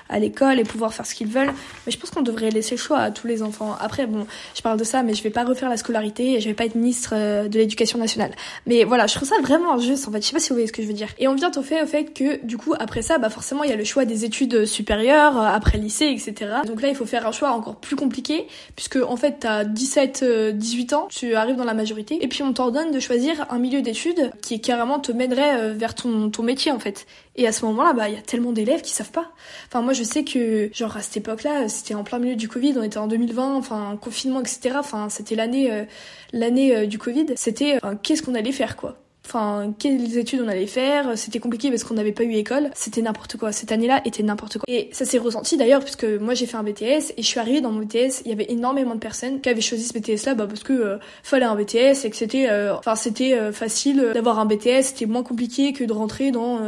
à 0.09 0.19
l'école 0.19 0.59
et 0.59 0.65
pouvoir 0.65 0.95
faire 0.95 1.07
ce 1.07 1.15
qu'ils 1.15 1.29
veulent. 1.29 1.53
Mais 1.85 1.93
je 1.93 1.99
pense 1.99 2.11
qu'on 2.11 2.23
devrait 2.23 2.51
laisser 2.51 2.77
le 2.77 2.81
choix 2.81 2.99
à 2.99 3.11
tous 3.11 3.27
les 3.27 3.43
enfants. 3.43 3.77
Après, 3.81 4.07
bon, 4.07 4.27
je 4.55 4.63
parle 4.63 4.79
de 4.79 4.85
ça, 4.85 5.03
mais 5.03 5.15
je 5.15 5.23
vais 5.23 5.31
pas 5.31 5.45
refaire 5.45 5.69
la 5.69 5.77
scolarité 5.77 6.37
je 6.41 6.49
vais 6.49 6.55
pas 6.55 6.65
être 6.65 6.75
ministre 6.75 7.15
de 7.45 7.59
l'éducation 7.59 7.99
nationale. 7.99 8.33
Mais 8.67 8.85
voilà, 8.85 9.07
je 9.07 9.15
trouve 9.15 9.29
ça 9.29 9.37
vraiment 9.43 9.75
injuste 9.75 10.09
en 10.09 10.13
fait. 10.13 10.21
Je 10.21 10.27
sais 10.27 10.33
pas 10.33 10.41
si 10.41 10.51
vous 10.51 10.57
voyez 10.57 10.67
ce 10.67 10.73
que 10.73 10.83
je 10.83 10.87
veux 10.87 10.95
dire. 10.95 11.09
Et 11.19 11.29
on 11.29 11.35
vient 11.35 11.51
au 11.57 11.63
fait 11.63 11.83
au 11.83 11.87
fait 11.87 12.13
que 12.13 12.45
du 12.45 12.57
coup 12.57 12.75
après 12.79 13.03
ça, 13.03 13.19
bah 13.19 13.31
forcément 13.31 13.65
il 13.65 13.71
y 13.71 13.73
a 13.73 13.77
le 13.77 13.85
choix 13.85 14.05
des 14.05 14.25
études 14.25 14.65
supérieures 14.67 15.39
après 15.39 15.79
lycée, 15.79 16.07
etc. 16.07 16.51
Donc 16.67 16.83
là 16.83 16.89
il 16.89 16.95
faut 16.95 17.07
faire 17.07 17.27
un 17.27 17.33
choix 17.33 17.51
encore 17.51 17.77
plus 17.77 17.97
compliqué 17.97 18.47
puisque 18.75 18.97
en 18.97 19.17
fait 19.17 19.37
t'as 19.41 19.65
17, 19.65 20.53
18 20.55 20.93
ans, 20.93 21.09
tu 21.11 21.35
arrives 21.35 21.57
dans 21.57 21.65
la 21.65 21.75
majorité 21.75 22.19
et 22.23 22.29
puis 22.29 22.43
on 22.43 22.53
t'ordonne 22.53 22.91
de 22.91 23.01
choisir 23.01 23.47
un 23.51 23.59
milieu 23.59 23.83
d'études 23.83 24.31
qui 24.43 24.61
carrément 24.61 24.99
te 24.99 25.13
mènerait 25.13 25.73
vers 25.75 25.95
ton 25.95 26.31
ton 26.31 26.43
métier 26.43 26.73
en 26.73 26.79
fait. 26.79 27.07
Et 27.39 27.47
à 27.47 27.53
ce 27.53 27.65
moment-là, 27.67 27.93
bah, 27.93 28.09
il 28.09 28.15
y 28.15 28.19
a 28.19 28.23
tellement 28.23 28.53
d'élèves 28.53 28.81
qui 28.81 28.93
savent 28.93 29.11
pas. 29.11 29.31
Enfin, 29.67 29.83
moi, 29.83 29.93
je 29.93 30.03
sais 30.03 30.25
que, 30.25 30.71
genre, 30.73 30.97
à 30.97 31.03
cette 31.03 31.19
époque-là, 31.19 31.69
c'était 31.69 31.95
en 31.95 32.03
plein 32.03 32.19
milieu 32.19 32.35
du 32.35 32.49
Covid, 32.49 32.75
on 32.79 32.83
était 32.83 32.99
en 32.99 33.07
2020, 33.07 33.55
enfin, 33.57 33.99
confinement, 34.01 34.41
etc. 34.41 34.77
Enfin, 34.79 35.09
c'était 35.11 35.35
l'année, 35.35 35.71
euh, 35.71 35.85
l'année 36.33 36.75
euh, 36.75 36.87
du 36.87 36.99
Covid. 36.99 37.26
C'était, 37.37 37.79
euh, 37.85 37.95
qu'est-ce 38.03 38.23
qu'on 38.23 38.35
allait 38.35 38.53
faire, 38.53 38.77
quoi 38.77 38.97
enfin 39.27 39.75
quelles 39.79 40.17
études 40.19 40.41
on 40.45 40.49
allait 40.49 40.67
faire, 40.67 41.19
c'était 41.19 41.39
compliqué 41.39 41.71
parce 41.71 41.85
qu'on 41.85 41.95
n'avait 41.95 42.13
pas 42.13 42.23
eu 42.23 42.33
école, 42.35 42.71
c'était 42.75 43.03
n'importe 43.03 43.37
quoi. 43.37 43.53
Cette 43.53 43.73
année-là 43.73 44.01
était 44.05 44.23
n'importe 44.23 44.59
quoi. 44.59 44.65
Et 44.69 44.89
ça 44.93 45.05
s'est 45.05 45.19
ressenti 45.19 45.57
d'ailleurs 45.57 45.81
puisque 45.81 46.05
moi 46.05 46.35
j'ai 46.35 46.47
fait 46.47 46.57
un 46.57 46.63
BTS 46.63 47.13
et 47.17 47.23
je 47.23 47.27
suis 47.27 47.41
arrivée 47.41 47.61
dans 47.61 47.73
mon 47.73 47.81
BTS, 47.81 48.23
il 48.25 48.29
y 48.29 48.33
avait 48.33 48.47
énormément 48.49 48.95
de 48.95 49.01
personnes 49.01 49.41
qui 49.41 49.49
avaient 49.49 49.61
choisi 49.61 49.85
ce 49.85 49.93
BTS 49.93 50.27
là 50.27 50.35
bah, 50.35 50.47
parce 50.47 50.63
que 50.63 50.73
euh, 50.73 50.99
fallait 51.23 51.45
un 51.45 51.57
BTS 51.57 52.05
et 52.05 52.11
que 52.11 52.17
c'était 52.17 52.49
euh, 52.49 52.77
enfin 52.77 52.95
c'était 52.95 53.35
euh, 53.35 53.53
facile 53.53 54.13
d'avoir 54.15 54.39
un 54.39 54.47
BTS, 54.47 54.83
c'était 54.83 55.07
moins 55.07 55.23
compliqué 55.23 55.73
que 55.73 55.85
de 55.85 55.93
rentrer 55.93 56.31
dans 56.31 56.61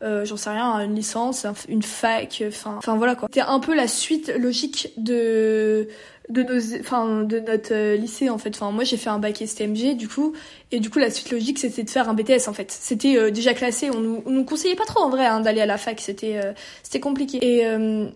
j'en 0.00 0.36
sais 0.36 0.50
rien, 0.50 0.80
une 0.80 0.94
licence, 0.94 1.46
une 1.68 1.82
fac, 1.82 2.42
enfin 2.48 2.96
voilà 2.96 3.14
quoi. 3.14 3.28
C'était 3.32 3.46
un 3.46 3.60
peu 3.60 3.74
la 3.74 3.88
suite 3.88 4.32
logique 4.38 4.92
de 4.96 5.88
de 6.28 6.42
nos 6.42 6.80
enfin 6.80 7.22
de 7.22 7.38
notre 7.38 7.72
euh, 7.72 7.96
lycée 7.96 8.28
en 8.30 8.38
fait. 8.38 8.50
Enfin 8.50 8.70
moi 8.72 8.84
j'ai 8.84 8.96
fait 8.96 9.10
un 9.10 9.18
bac 9.18 9.42
STMG 9.44 9.96
du 9.96 10.08
coup 10.08 10.32
et 10.72 10.80
du 10.80 10.90
coup 10.90 10.98
la 10.98 11.10
suite 11.10 11.30
logique 11.30 11.58
c'était 11.58 11.84
de 11.84 11.90
faire 11.90 12.08
un 12.08 12.14
BTS 12.14 12.48
en 12.48 12.52
fait. 12.52 12.70
C'était 12.70 13.16
euh, 13.16 13.30
déjà 13.30 13.54
classé. 13.54 13.90
On 13.90 14.00
nous, 14.00 14.22
on 14.26 14.30
nous 14.30 14.44
conseillait 14.44 14.74
pas 14.74 14.84
trop 14.84 15.00
en 15.00 15.10
vrai 15.10 15.26
hein, 15.26 15.40
d'aller 15.40 15.60
à 15.60 15.66
la 15.66 15.78
fac. 15.78 16.00
C'était 16.00 16.40
euh, 16.42 16.52
c'était 16.82 17.00
compliqué. 17.00 17.38
Et 17.42 17.66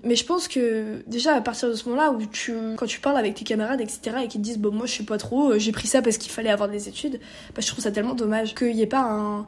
mais 0.04 0.16
je 0.16 0.24
pense 0.24 0.48
que 0.48 1.02
déjà 1.06 1.34
à 1.34 1.40
partir 1.40 1.68
de 1.68 1.74
ce 1.74 1.88
moment 1.88 2.00
là 2.00 2.10
où 2.10 2.24
tu 2.26 2.54
quand 2.76 2.86
tu 2.86 3.00
parles 3.00 3.16
avec 3.16 3.34
tes 3.34 3.44
camarades 3.44 3.80
etc 3.80 4.16
et 4.24 4.28
qu'ils 4.28 4.40
te 4.40 4.44
disent 4.44 4.58
bon 4.58 4.72
moi 4.72 4.86
je 4.86 4.94
sais 4.94 5.04
pas 5.04 5.18
trop 5.18 5.58
j'ai 5.58 5.72
pris 5.72 5.86
ça 5.86 6.02
parce 6.02 6.18
qu'il 6.18 6.32
fallait 6.32 6.50
avoir 6.50 6.68
des 6.68 6.88
études 6.88 7.20
bah 7.54 7.60
je 7.60 7.66
trouve 7.66 7.82
ça 7.82 7.90
tellement 7.90 8.14
dommage 8.14 8.54
qu'il 8.54 8.74
y 8.74 8.82
ait 8.82 8.86
pas 8.86 9.00
un 9.00 9.46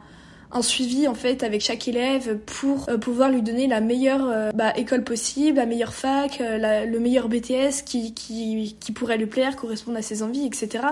un 0.52 0.62
suivi 0.62 1.08
en 1.08 1.14
fait 1.14 1.42
avec 1.42 1.60
chaque 1.60 1.88
élève 1.88 2.38
pour 2.38 2.88
euh, 2.88 2.98
pouvoir 2.98 3.30
lui 3.30 3.42
donner 3.42 3.66
la 3.66 3.80
meilleure 3.80 4.28
euh, 4.28 4.50
bah, 4.52 4.72
école 4.76 5.02
possible, 5.02 5.56
la 5.56 5.66
meilleure 5.66 5.94
fac, 5.94 6.40
euh, 6.40 6.84
le 6.84 7.00
meilleur 7.00 7.28
BTS 7.28 7.82
qui, 7.86 8.12
qui, 8.14 8.76
qui, 8.78 8.92
pourrait 8.92 9.16
lui 9.16 9.26
plaire, 9.26 9.56
correspondre 9.56 9.98
à 9.98 10.02
ses 10.02 10.22
envies, 10.22 10.46
etc. 10.46 10.84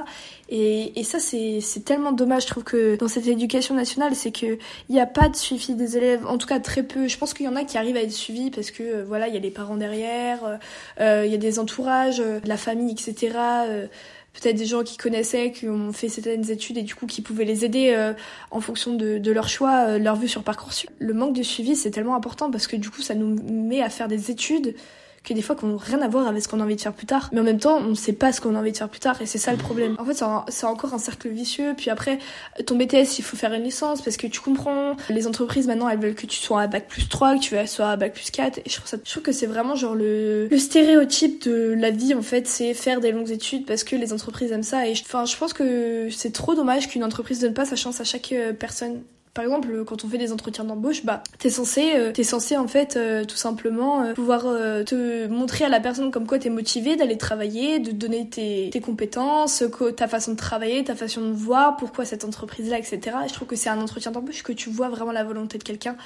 Et, 0.49 0.99
et 0.99 1.05
ça 1.05 1.19
c'est 1.19 1.85
tellement 1.85 2.13
dommage, 2.13 2.43
je 2.43 2.49
trouve 2.49 2.65
que 2.65 2.97
dans 2.97 3.09
cette 3.09 3.27
éducation 3.27 3.75
nationale, 3.75 4.15
c'est 4.15 4.33
que 4.33 4.59
il 4.89 4.95
n'y 4.95 5.01
a 5.01 5.07
pas 5.07 5.29
de 5.29 5.37
suivi 5.37 5.75
des 5.75 5.97
élèves, 5.97 6.27
en 6.27 6.39
tout 6.39 6.47
cas 6.47 6.61
très 6.61 6.83
peu. 6.83 7.07
Je 7.07 7.19
pense 7.19 7.35
qu'il 7.35 7.47
y 7.47 7.49
en 7.49 7.57
a 7.57 7.65
qui 7.65 7.77
arrivent 7.79 7.97
à 7.97 8.03
être 8.03 8.13
suivis 8.13 8.51
parce 8.51 8.71
que 8.71 9.03
voilà, 9.03 9.29
il 9.29 9.35
y 9.35 9.37
a 9.37 9.41
les 9.41 9.51
parents 9.51 9.77
derrière, 9.77 10.59
il 10.99 11.31
y 11.31 11.35
a 11.35 11.39
des 11.39 11.59
entourages, 11.59 12.23
la 12.45 12.57
famille, 12.57 12.93
etc 12.93 13.89
peut-être 14.33 14.57
des 14.57 14.67
gens 14.67 14.83
qui 14.83 14.97
connaissaient, 14.97 15.53
qui 15.53 15.69
ont 15.69 15.93
fait 15.93 16.09
certaines 16.09 16.51
études 16.51 16.79
et 16.79 16.83
du 16.83 16.95
coup 16.95 17.07
qui 17.07 17.23
pouvaient 17.23 17.45
les 17.45 17.65
aider 17.65 17.93
euh, 17.97 18.13
en 18.51 18.61
fonction 18.61 18.95
de, 18.95 19.19
de 19.19 19.33
leur 19.33 19.49
choix, 19.49 19.87
euh, 19.89 19.99
leur 19.99 20.17
vue 20.17 20.29
sur 20.29 20.43
Parcoursup. 20.43 20.91
Le 20.99 21.15
manque 21.15 21.35
de 21.35 21.43
suivi, 21.43 21.77
c'est 21.77 21.91
tellement 21.91 22.15
important 22.15 22.51
parce 22.51 22.67
que 22.67 22.77
du 22.77 22.91
coup, 22.91 23.03
ça 23.03 23.15
nous 23.15 23.37
met 23.51 23.83
à 23.83 23.91
faire 23.91 24.09
des 24.09 24.31
études 24.31 24.75
que 25.23 25.35
des 25.35 25.43
fois 25.43 25.55
qui 25.55 25.67
n'ont 25.67 25.77
rien 25.77 26.01
à 26.01 26.09
voir 26.09 26.27
avec 26.27 26.43
ce 26.43 26.49
qu'on 26.49 26.61
a 26.61 26.65
envie 26.65 26.77
de 26.77 26.81
faire 26.81 26.95
plus 26.95 27.07
tard. 27.07 27.29
Mais 27.33 27.41
en 27.41 27.45
même 27.45 27.59
temps, 27.59 27.77
on 27.77 27.91
ne 27.91 27.95
sait 27.95 28.13
pas 28.13 28.33
ce 28.33 28.41
qu'on 28.41 28.55
a 28.55 28.59
envie 28.59 28.73
de 28.73 28.77
faire 28.77 28.89
plus 28.89 29.01
tard 29.01 29.21
et 29.21 29.27
c'est 29.27 29.39
ça 29.39 29.53
le 29.53 29.59
problème. 29.59 29.97
En 29.99 30.05
fait, 30.05 30.25
c'est 30.49 30.67
encore 30.67 30.95
un 30.95 30.99
cercle 30.99 31.29
vicieux. 31.29 31.75
Puis 31.77 31.91
après, 31.91 32.19
ton 32.67 32.77
BTS, 32.77 33.19
il 33.19 33.23
faut 33.23 33.37
faire 33.37 33.53
une 33.53 33.63
licence 33.63 34.01
parce 34.03 34.17
que 34.17 34.27
tu 34.27 34.41
comprends. 34.41 34.97
Les 35.09 35.27
entreprises 35.27 35.67
maintenant, 35.67 35.89
elles 35.89 35.99
veulent 35.99 36.15
que 36.15 36.27
tu 36.27 36.39
sois 36.39 36.63
à 36.63 36.67
bac 36.67 36.89
plus 36.89 37.09
3, 37.09 37.37
que 37.37 37.41
tu 37.41 37.57
sois 37.67 37.91
à 37.91 37.97
bac 37.97 38.15
plus 38.15 38.31
4. 38.31 38.59
Et 38.59 38.63
je 38.67 38.77
trouve, 38.77 38.87
ça, 38.89 38.97
je 39.03 39.11
trouve 39.11 39.23
que 39.23 39.33
c'est 39.33 39.47
vraiment 39.47 39.75
genre 39.75 39.95
le, 39.95 40.49
le 40.49 40.59
stéréotype 40.59 41.45
de 41.45 41.75
la 41.77 41.91
vie 41.91 42.15
en 42.15 42.23
fait, 42.23 42.47
c'est 42.47 42.75
faire 42.75 43.01
des 43.01 43.13
longues 43.13 43.31
études 43.31 43.67
parce 43.67 43.85
que 43.85 43.97
les 43.97 44.13
entreprises 44.13 44.53
aiment 44.53 44.63
ça. 44.63 44.87
Et 44.87 44.93
enfin, 44.93 45.27
je 45.27 45.37
pense 45.37 45.53
que 45.53 46.09
c'est 46.11 46.33
trop 46.33 46.55
dommage 46.55 46.89
qu'une 46.89 47.05
entreprise 47.05 47.41
donne 47.41 47.55
pas 47.55 47.67
sa 47.67 47.77
chance 47.77 48.01
à 48.01 48.05
chaque 48.05 48.33
euh, 48.33 48.53
personne 48.53 49.03
par 49.33 49.45
exemple, 49.45 49.85
quand 49.85 50.05
on 50.05 50.09
fait 50.09 50.19
des 50.19 50.33
entretiens 50.33 50.65
d'embauche, 50.65 51.05
bah 51.05 51.23
t'es 51.39 51.51
censé, 51.51 51.93
euh, 51.95 52.11
t'es 52.11 52.25
censé 52.25 52.57
en 52.57 52.67
fait 52.67 52.97
euh, 52.97 53.25
tout 53.25 53.37
simplement 53.37 54.03
euh, 54.03 54.13
pouvoir 54.13 54.43
te 54.43 55.29
montrer 55.29 55.65
à 55.65 55.69
la 55.69 55.79
personne 55.79 56.11
comme 56.11 56.27
quoi 56.27 56.41
t'es 56.41 56.51
motivé 56.51 56.97
d'aller 56.97 57.17
travailler, 57.17 57.79
de 57.79 57.93
donner 57.93 58.29
tes, 58.29 58.71
tes 58.73 58.81
compétences, 58.81 59.63
ta 59.97 60.09
façon 60.09 60.33
de 60.33 60.37
travailler, 60.37 60.83
ta 60.83 60.97
façon 60.97 61.21
de 61.21 61.33
voir, 61.33 61.77
pourquoi 61.77 62.05
cette 62.05 62.25
entreprise-là, 62.25 62.79
etc. 62.79 63.17
je 63.29 63.33
trouve 63.33 63.47
que 63.47 63.57
c'est 63.57 63.71
un 63.71 63.81
entretien 63.81 64.11
d'embauche 64.11 64.43
que 64.43 64.53
tu 64.53 64.69
vois 64.69 64.89
vraiment 64.89 65.13
la 65.13 65.23
volonté 65.23 65.59
de 65.59 65.65
quelqu'un. 65.65 65.97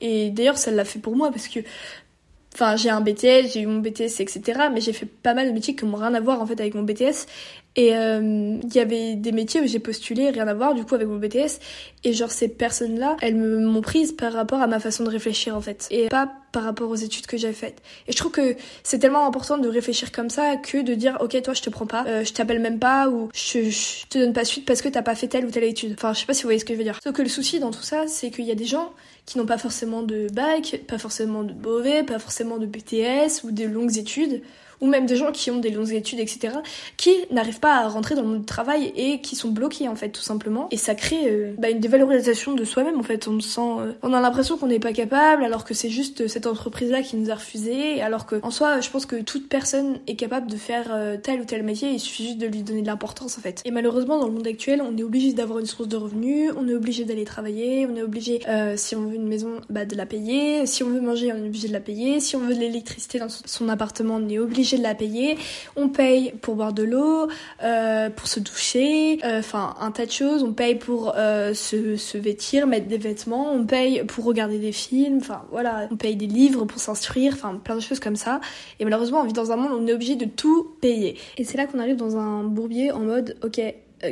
Et 0.00 0.30
d'ailleurs, 0.30 0.56
ça 0.56 0.70
l'a 0.70 0.86
fait 0.86 1.00
pour 1.00 1.14
moi 1.16 1.30
parce 1.30 1.48
que 1.48 1.60
Enfin, 2.54 2.74
j'ai 2.76 2.90
un 2.90 3.00
BTS, 3.00 3.52
j'ai 3.52 3.60
eu 3.60 3.66
mon 3.66 3.78
BTS, 3.78 4.20
etc. 4.20 4.42
Mais 4.72 4.80
j'ai 4.80 4.92
fait 4.92 5.06
pas 5.06 5.34
mal 5.34 5.46
de 5.46 5.52
métiers 5.52 5.76
qui 5.76 5.84
n'ont 5.84 5.96
rien 5.96 6.12
à 6.14 6.20
voir 6.20 6.42
en 6.42 6.46
fait 6.46 6.60
avec 6.60 6.74
mon 6.74 6.82
BTS. 6.82 7.26
Et 7.76 7.94
euh, 7.94 8.58
il 8.62 8.74
y 8.74 8.80
avait 8.80 9.14
des 9.14 9.30
métiers 9.30 9.60
où 9.60 9.66
j'ai 9.66 9.78
postulé, 9.78 10.30
rien 10.30 10.48
à 10.48 10.54
voir 10.54 10.74
du 10.74 10.84
coup 10.84 10.96
avec 10.96 11.06
mon 11.06 11.16
BTS. 11.16 11.60
Et 12.02 12.12
genre 12.12 12.30
ces 12.30 12.48
personnes-là, 12.48 13.16
elles 13.20 13.36
m'ont 13.36 13.80
prise 13.80 14.12
par 14.12 14.32
rapport 14.32 14.60
à 14.60 14.66
ma 14.66 14.80
façon 14.80 15.04
de 15.04 15.10
réfléchir 15.10 15.56
en 15.56 15.60
fait. 15.60 15.86
Et 15.90 16.08
pas 16.08 16.28
par 16.50 16.64
rapport 16.64 16.90
aux 16.90 16.96
études 16.96 17.26
que 17.26 17.36
j'ai 17.36 17.52
faites. 17.52 17.80
Et 18.08 18.12
je 18.12 18.16
trouve 18.16 18.32
que 18.32 18.56
c'est 18.82 18.98
tellement 18.98 19.24
important 19.24 19.56
de 19.56 19.68
réfléchir 19.68 20.10
comme 20.10 20.30
ça 20.30 20.56
que 20.56 20.82
de 20.82 20.94
dire 20.94 21.18
ok 21.20 21.40
toi 21.42 21.54
je 21.54 21.62
te 21.62 21.70
prends 21.70 21.86
pas, 21.86 22.04
euh, 22.08 22.24
je 22.24 22.32
t'appelle 22.32 22.58
même 22.58 22.80
pas 22.80 23.08
ou 23.08 23.28
je, 23.32 23.70
je, 23.70 24.06
te 24.08 24.18
donne 24.18 24.32
pas 24.32 24.44
suite 24.44 24.66
parce 24.66 24.82
que 24.82 24.88
t'as 24.88 25.02
pas 25.02 25.14
fait 25.14 25.28
telle 25.28 25.44
ou 25.44 25.50
telle 25.50 25.64
étude. 25.64 25.92
Enfin 25.96 26.12
je 26.12 26.20
sais 26.20 26.26
pas 26.26 26.34
si 26.34 26.42
vous 26.42 26.48
voyez 26.48 26.58
ce 26.58 26.64
que 26.64 26.72
je 26.72 26.78
veux 26.78 26.84
dire. 26.84 26.98
Sauf 27.04 27.14
que 27.14 27.22
le 27.22 27.28
souci 27.28 27.60
dans 27.60 27.70
tout 27.70 27.82
ça 27.82 28.08
c'est 28.08 28.30
qu'il 28.30 28.46
y 28.46 28.50
a 28.50 28.56
des 28.56 28.64
gens 28.64 28.92
qui 29.26 29.38
n'ont 29.38 29.46
pas 29.46 29.58
forcément 29.58 30.02
de 30.02 30.26
bac, 30.32 30.80
pas 30.88 30.98
forcément 30.98 31.44
de 31.44 31.52
brevet, 31.52 32.02
pas 32.02 32.18
forcément 32.18 32.58
de 32.58 32.66
BTS 32.66 33.44
ou 33.44 33.52
des 33.52 33.68
longues 33.68 33.96
études 33.96 34.42
ou 34.80 34.86
même 34.86 35.06
des 35.06 35.16
gens 35.16 35.32
qui 35.32 35.50
ont 35.50 35.58
des 35.58 35.70
longues 35.70 35.92
études, 35.92 36.20
etc., 36.20 36.54
qui 36.96 37.14
n'arrivent 37.30 37.60
pas 37.60 37.76
à 37.76 37.88
rentrer 37.88 38.14
dans 38.14 38.22
le 38.22 38.28
monde 38.28 38.40
du 38.40 38.46
travail 38.46 38.92
et 38.96 39.20
qui 39.20 39.36
sont 39.36 39.48
bloqués 39.48 39.88
en 39.88 39.94
fait 39.94 40.10
tout 40.10 40.22
simplement. 40.22 40.68
Et 40.70 40.76
ça 40.76 40.94
crée 40.94 41.28
euh, 41.28 41.54
bah, 41.58 41.70
une 41.70 41.80
dévalorisation 41.80 42.54
de 42.54 42.64
soi-même 42.64 42.98
en 42.98 43.02
fait. 43.02 43.28
On 43.28 43.40
sent, 43.40 43.60
euh, 43.60 43.92
on 44.02 44.12
a 44.12 44.20
l'impression 44.20 44.56
qu'on 44.56 44.66
n'est 44.66 44.80
pas 44.80 44.92
capable 44.92 45.44
alors 45.44 45.64
que 45.64 45.74
c'est 45.74 45.90
juste 45.90 46.28
cette 46.28 46.46
entreprise-là 46.46 47.02
qui 47.02 47.16
nous 47.16 47.30
a 47.30 47.34
refusé. 47.34 48.00
Alors 48.00 48.26
que 48.26 48.36
en 48.42 48.50
soi, 48.50 48.80
je 48.80 48.90
pense 48.90 49.06
que 49.06 49.16
toute 49.16 49.48
personne 49.48 49.98
est 50.06 50.16
capable 50.16 50.50
de 50.50 50.56
faire 50.56 50.88
euh, 50.90 51.16
tel 51.22 51.40
ou 51.40 51.44
tel 51.44 51.62
métier. 51.62 51.90
Il 51.90 52.00
suffit 52.00 52.24
juste 52.24 52.38
de 52.38 52.46
lui 52.46 52.62
donner 52.62 52.82
de 52.82 52.86
l'importance 52.86 53.38
en 53.38 53.40
fait. 53.40 53.62
Et 53.64 53.70
malheureusement, 53.70 54.18
dans 54.18 54.26
le 54.26 54.32
monde 54.32 54.46
actuel, 54.46 54.82
on 54.82 54.96
est 54.96 55.02
obligé 55.02 55.32
d'avoir 55.32 55.58
une 55.58 55.66
source 55.66 55.88
de 55.88 55.96
revenus, 55.96 56.52
on 56.56 56.68
est 56.68 56.74
obligé 56.74 57.04
d'aller 57.04 57.24
travailler, 57.24 57.86
on 57.86 57.96
est 57.96 58.02
obligé, 58.02 58.40
si 58.76 58.96
on 58.96 59.02
veut 59.02 59.14
une 59.14 59.28
maison, 59.28 59.60
bah, 59.68 59.84
de 59.84 59.96
la 59.96 60.06
payer. 60.06 60.66
Si 60.66 60.82
on 60.82 60.88
veut 60.88 61.00
manger, 61.00 61.32
on 61.32 61.36
est 61.36 61.48
obligé 61.48 61.68
de 61.68 61.72
la 61.72 61.80
payer. 61.80 62.20
Si 62.20 62.36
on 62.36 62.40
veut 62.40 62.54
de 62.54 62.60
l'électricité 62.60 63.18
dans 63.18 63.28
son 63.28 63.68
appartement, 63.68 64.16
on 64.16 64.28
est 64.28 64.38
obligé 64.38 64.69
de 64.76 64.82
la 64.82 64.94
payer. 64.94 65.38
On 65.76 65.88
paye 65.88 66.32
pour 66.40 66.54
boire 66.56 66.72
de 66.72 66.82
l'eau, 66.82 67.28
euh, 67.62 68.10
pour 68.10 68.26
se 68.28 68.40
doucher, 68.40 69.18
euh, 69.24 69.40
enfin 69.40 69.74
un 69.80 69.90
tas 69.90 70.06
de 70.06 70.10
choses. 70.10 70.42
On 70.42 70.52
paye 70.52 70.74
pour 70.74 71.14
euh, 71.16 71.54
se, 71.54 71.96
se, 71.96 72.18
vêtir, 72.18 72.66
mettre 72.66 72.86
des 72.86 72.98
vêtements. 72.98 73.52
On 73.52 73.64
paye 73.64 74.04
pour 74.04 74.24
regarder 74.24 74.58
des 74.58 74.72
films. 74.72 75.18
Enfin 75.18 75.42
voilà, 75.50 75.88
on 75.90 75.96
paye 75.96 76.16
des 76.16 76.26
livres 76.26 76.64
pour 76.64 76.80
s'instruire. 76.80 77.32
Enfin 77.34 77.60
plein 77.62 77.76
de 77.76 77.80
choses 77.80 78.00
comme 78.00 78.16
ça. 78.16 78.40
Et 78.78 78.84
malheureusement, 78.84 79.20
on 79.20 79.24
vit 79.24 79.32
dans 79.32 79.52
un 79.52 79.56
monde 79.56 79.72
où 79.72 79.82
on 79.82 79.86
est 79.86 79.92
obligé 79.92 80.16
de 80.16 80.26
tout 80.26 80.74
payer. 80.80 81.16
Et 81.38 81.44
c'est 81.44 81.56
là 81.56 81.66
qu'on 81.66 81.78
arrive 81.78 81.96
dans 81.96 82.16
un 82.16 82.44
bourbier 82.44 82.92
en 82.92 83.00
mode 83.00 83.36
ok 83.42 83.60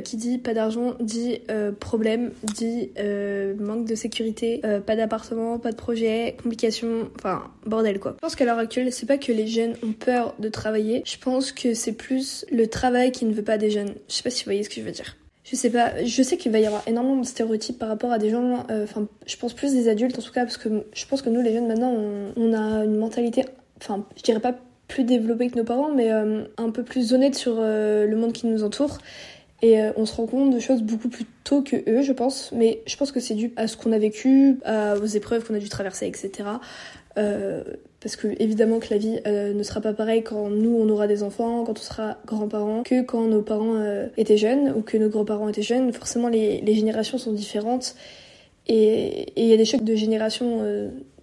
qui 0.05 0.17
dit 0.17 0.39
pas 0.39 0.55
d'argent 0.55 0.95
dit 1.01 1.41
euh, 1.51 1.73
problème, 1.73 2.33
dit 2.43 2.91
euh, 2.99 3.55
manque 3.59 3.87
de 3.87 3.95
sécurité, 3.95 4.61
pas 4.87 4.97
d'appartement, 4.97 5.59
pas 5.59 5.71
de 5.71 5.77
projet, 5.77 6.37
complications, 6.43 7.11
enfin 7.17 7.45
bordel 7.67 7.99
quoi. 7.99 8.13
Je 8.17 8.21
pense 8.21 8.37
qu'à 8.37 8.45
l'heure 8.45 8.59
actuelle, 8.59 8.93
c'est 8.93 9.07
pas 9.07 9.19
que 9.19 9.33
les 9.33 9.47
jeunes 9.47 9.75
ont 9.83 9.93
peur 9.93 10.35
de 10.39 10.49
travailler, 10.49 11.03
je 11.07 11.17
pense 11.19 11.53
que 11.53 11.75
c'est 11.75 11.93
plus 11.93 12.45
le 12.51 12.67
travail 12.67 13.13
qui 13.13 13.25
ne 13.25 13.33
veut 13.33 13.43
pas 13.43 13.59
des 13.59 13.71
jeunes. 13.71 13.95
Je 14.09 14.15
sais 14.15 14.23
pas 14.23 14.31
si 14.31 14.45
vous 14.45 14.49
voyez 14.49 14.63
ce 14.63 14.69
que 14.69 14.77
je 14.77 14.83
veux 14.83 14.93
dire. 14.93 15.17
Je 15.45 15.57
sais 15.57 15.71
pas, 15.71 16.05
je 16.05 16.23
sais 16.23 16.37
qu'il 16.37 16.53
va 16.53 16.59
y 16.59 16.67
avoir 16.67 16.83
énormément 16.87 17.23
de 17.23 17.27
stéréotypes 17.27 17.79
par 17.79 17.89
rapport 17.89 18.13
à 18.13 18.19
des 18.19 18.29
gens, 18.29 18.67
enfin 18.71 19.07
je 19.27 19.37
pense 19.37 19.55
plus 19.55 19.73
des 19.73 19.89
adultes 19.89 20.19
en 20.19 20.23
tout 20.23 20.33
cas, 20.33 20.43
parce 20.43 20.59
que 20.59 20.85
je 20.93 21.07
pense 21.07 21.23
que 21.23 21.31
nous 21.31 21.41
les 21.41 21.55
jeunes 21.55 21.67
maintenant 21.67 21.95
on 22.37 22.53
a 22.53 22.85
une 22.85 22.97
mentalité, 22.97 23.47
enfin 23.81 24.05
je 24.17 24.23
dirais 24.23 24.41
pas 24.41 24.55
plus 24.89 25.05
développée 25.05 25.49
que 25.49 25.57
nos 25.57 25.65
parents, 25.65 25.91
mais 25.95 26.11
un 26.11 26.71
peu 26.71 26.83
plus 26.83 27.15
honnête 27.15 27.35
sur 27.35 27.63
le 27.63 28.15
monde 28.15 28.33
qui 28.33 28.47
nous 28.47 28.63
entoure. 28.63 28.99
Et 29.61 29.81
euh, 29.81 29.93
on 29.97 30.07
se 30.07 30.15
rend 30.15 30.27
compte 30.27 30.55
de 30.55 30.61
choses 30.61 30.83
beaucoup 30.83 31.09
plus 31.09 31.25
tôt 31.43 31.63
que 31.63 31.77
eux, 31.89 32.03
je 32.03 32.13
pense. 32.13 32.53
Mais 32.53 32.83
je 32.87 32.97
pense 32.97 33.11
que 33.11 33.21
c'est 33.21 33.35
dû 33.35 33.53
à 33.57 33.67
ce 33.67 33.77
qu'on 33.77 33.93
a 33.93 33.99
vécu, 33.99 34.59
aux 35.03 35.07
épreuves 35.07 35.45
qu'on 35.45 35.55
a 35.55 35.59
dû 35.59 35.69
traverser, 35.69 36.07
etc. 36.07 36.31
Euh, 37.17 37.65
parce 38.01 38.15
que 38.15 38.29
évidemment 38.41 38.79
que 38.79 38.89
la 38.91 38.99
vie 38.99 39.19
euh, 39.27 39.53
ne 39.53 39.63
sera 39.65 39.81
pas 39.81 39.93
pareille 39.93 40.23
quand 40.23 40.51
nous 40.51 40.77
on 40.79 40.89
aura 40.89 41.09
des 41.09 41.25
enfants, 41.25 41.65
quand 41.65 41.77
on 41.79 41.83
sera 41.83 42.19
grands-parents, 42.27 42.85
que 42.85 43.03
quand 43.03 43.27
nos 43.27 43.43
parents 43.43 43.83
étaient 44.17 44.37
jeunes 44.37 44.73
ou 44.77 44.83
que 44.83 44.97
nos 44.97 45.09
grands-parents 45.09 45.49
étaient 45.49 45.63
jeunes. 45.63 45.93
Forcément, 45.93 46.29
les, 46.29 46.61
les, 46.61 46.75
générations 46.75 47.19
sont 47.19 47.33
différentes 47.33 47.97
et 48.69 49.33
il 49.37 49.47
y 49.47 49.53
a 49.53 49.57
des 49.57 49.65
chocs 49.65 49.83
de 49.83 49.97
génération 49.97 50.63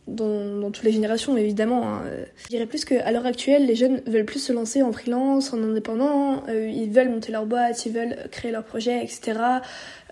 dans, 0.07 0.59
dans, 0.59 0.71
toutes 0.71 0.83
les 0.83 0.91
générations, 0.91 1.35
évidemment. 1.37 1.87
Hein. 1.87 2.01
Je 2.35 2.47
dirais 2.47 2.65
plus 2.65 2.85
qu'à 2.85 3.11
l'heure 3.11 3.25
actuelle, 3.25 3.65
les 3.65 3.75
jeunes 3.75 4.01
veulent 4.05 4.25
plus 4.25 4.39
se 4.39 4.53
lancer 4.53 4.83
en 4.83 4.91
freelance, 4.91 5.53
en 5.53 5.63
indépendant, 5.63 6.43
euh, 6.47 6.67
ils 6.67 6.91
veulent 6.91 7.09
monter 7.09 7.31
leur 7.31 7.45
boîte, 7.45 7.85
ils 7.85 7.91
veulent 7.91 8.15
créer 8.31 8.51
leur 8.51 8.63
projet, 8.63 9.03
etc. 9.03 9.39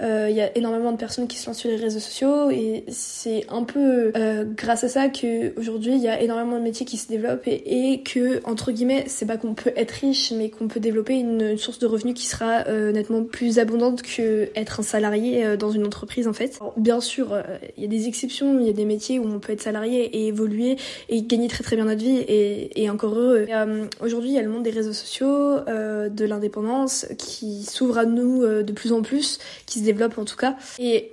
Euh, 0.01 0.27
il 0.29 0.35
y 0.35 0.41
a 0.41 0.55
énormément 0.57 0.91
de 0.91 0.97
personnes 0.97 1.27
qui 1.27 1.37
se 1.37 1.47
lancent 1.47 1.59
sur 1.59 1.69
les 1.69 1.75
réseaux 1.75 1.99
sociaux 1.99 2.49
et 2.49 2.83
c'est 2.87 3.45
un 3.49 3.63
peu 3.63 4.11
euh, 4.15 4.43
grâce 4.45 4.83
à 4.83 4.89
ça 4.89 5.09
qu'aujourd'hui 5.09 5.93
il 5.93 6.01
y 6.01 6.07
a 6.07 6.19
énormément 6.21 6.57
de 6.57 6.63
métiers 6.63 6.85
qui 6.85 6.97
se 6.97 7.07
développent 7.07 7.47
et, 7.47 7.91
et 7.91 8.01
que, 8.01 8.41
entre 8.45 8.71
guillemets, 8.71 9.05
c'est 9.07 9.25
pas 9.25 9.37
qu'on 9.37 9.53
peut 9.53 9.71
être 9.75 9.91
riche, 9.91 10.31
mais 10.31 10.49
qu'on 10.49 10.67
peut 10.67 10.79
développer 10.79 11.15
une, 11.15 11.57
source 11.57 11.79
de 11.79 11.85
revenus 11.85 12.15
qui 12.15 12.25
sera 12.25 12.63
nettement 12.91 13.23
plus 13.23 13.59
abondante 13.59 14.01
que 14.01 14.49
être 14.55 14.79
un 14.79 14.83
salarié 14.83 15.57
dans 15.57 15.71
une 15.71 15.85
entreprise 15.85 16.27
en 16.27 16.33
fait. 16.33 16.59
bien 16.77 16.99
sûr, 16.99 17.37
il 17.77 17.83
y 17.83 17.85
a 17.85 17.89
des 17.89 18.07
exceptions, 18.07 18.59
il 18.59 18.65
y 18.65 18.69
a 18.69 18.73
des 18.73 18.85
métiers 18.85 19.19
où 19.19 19.25
on 19.25 19.39
peut 19.39 19.53
être 19.53 19.61
salarié 19.61 20.03
et 20.03 20.27
évoluer 20.27 20.77
et 21.09 21.21
gagner 21.21 21.47
très 21.47 21.63
très 21.63 21.75
bien 21.75 21.85
notre 21.85 22.03
vie 22.03 22.17
et, 22.17 22.81
et 22.81 22.89
encore 22.89 23.15
heureux. 23.15 23.45
Euh, 23.49 23.85
aujourd'hui, 24.01 24.29
il 24.29 24.35
y 24.35 24.39
a 24.39 24.41
le 24.41 24.49
monde 24.49 24.63
des 24.63 24.71
réseaux 24.71 24.93
sociaux, 24.93 25.27
euh, 25.67 26.09
de 26.09 26.25
l'indépendance 26.25 27.07
qui 27.17 27.63
s'ouvre 27.63 27.97
à 27.97 28.05
nous 28.05 28.43
euh, 28.43 28.63
de 28.63 28.73
plus 28.73 28.91
en 28.91 29.01
plus, 29.01 29.39
développe 29.83 30.17
en 30.17 30.25
tout 30.25 30.35
cas. 30.37 30.55
Et 30.79 31.11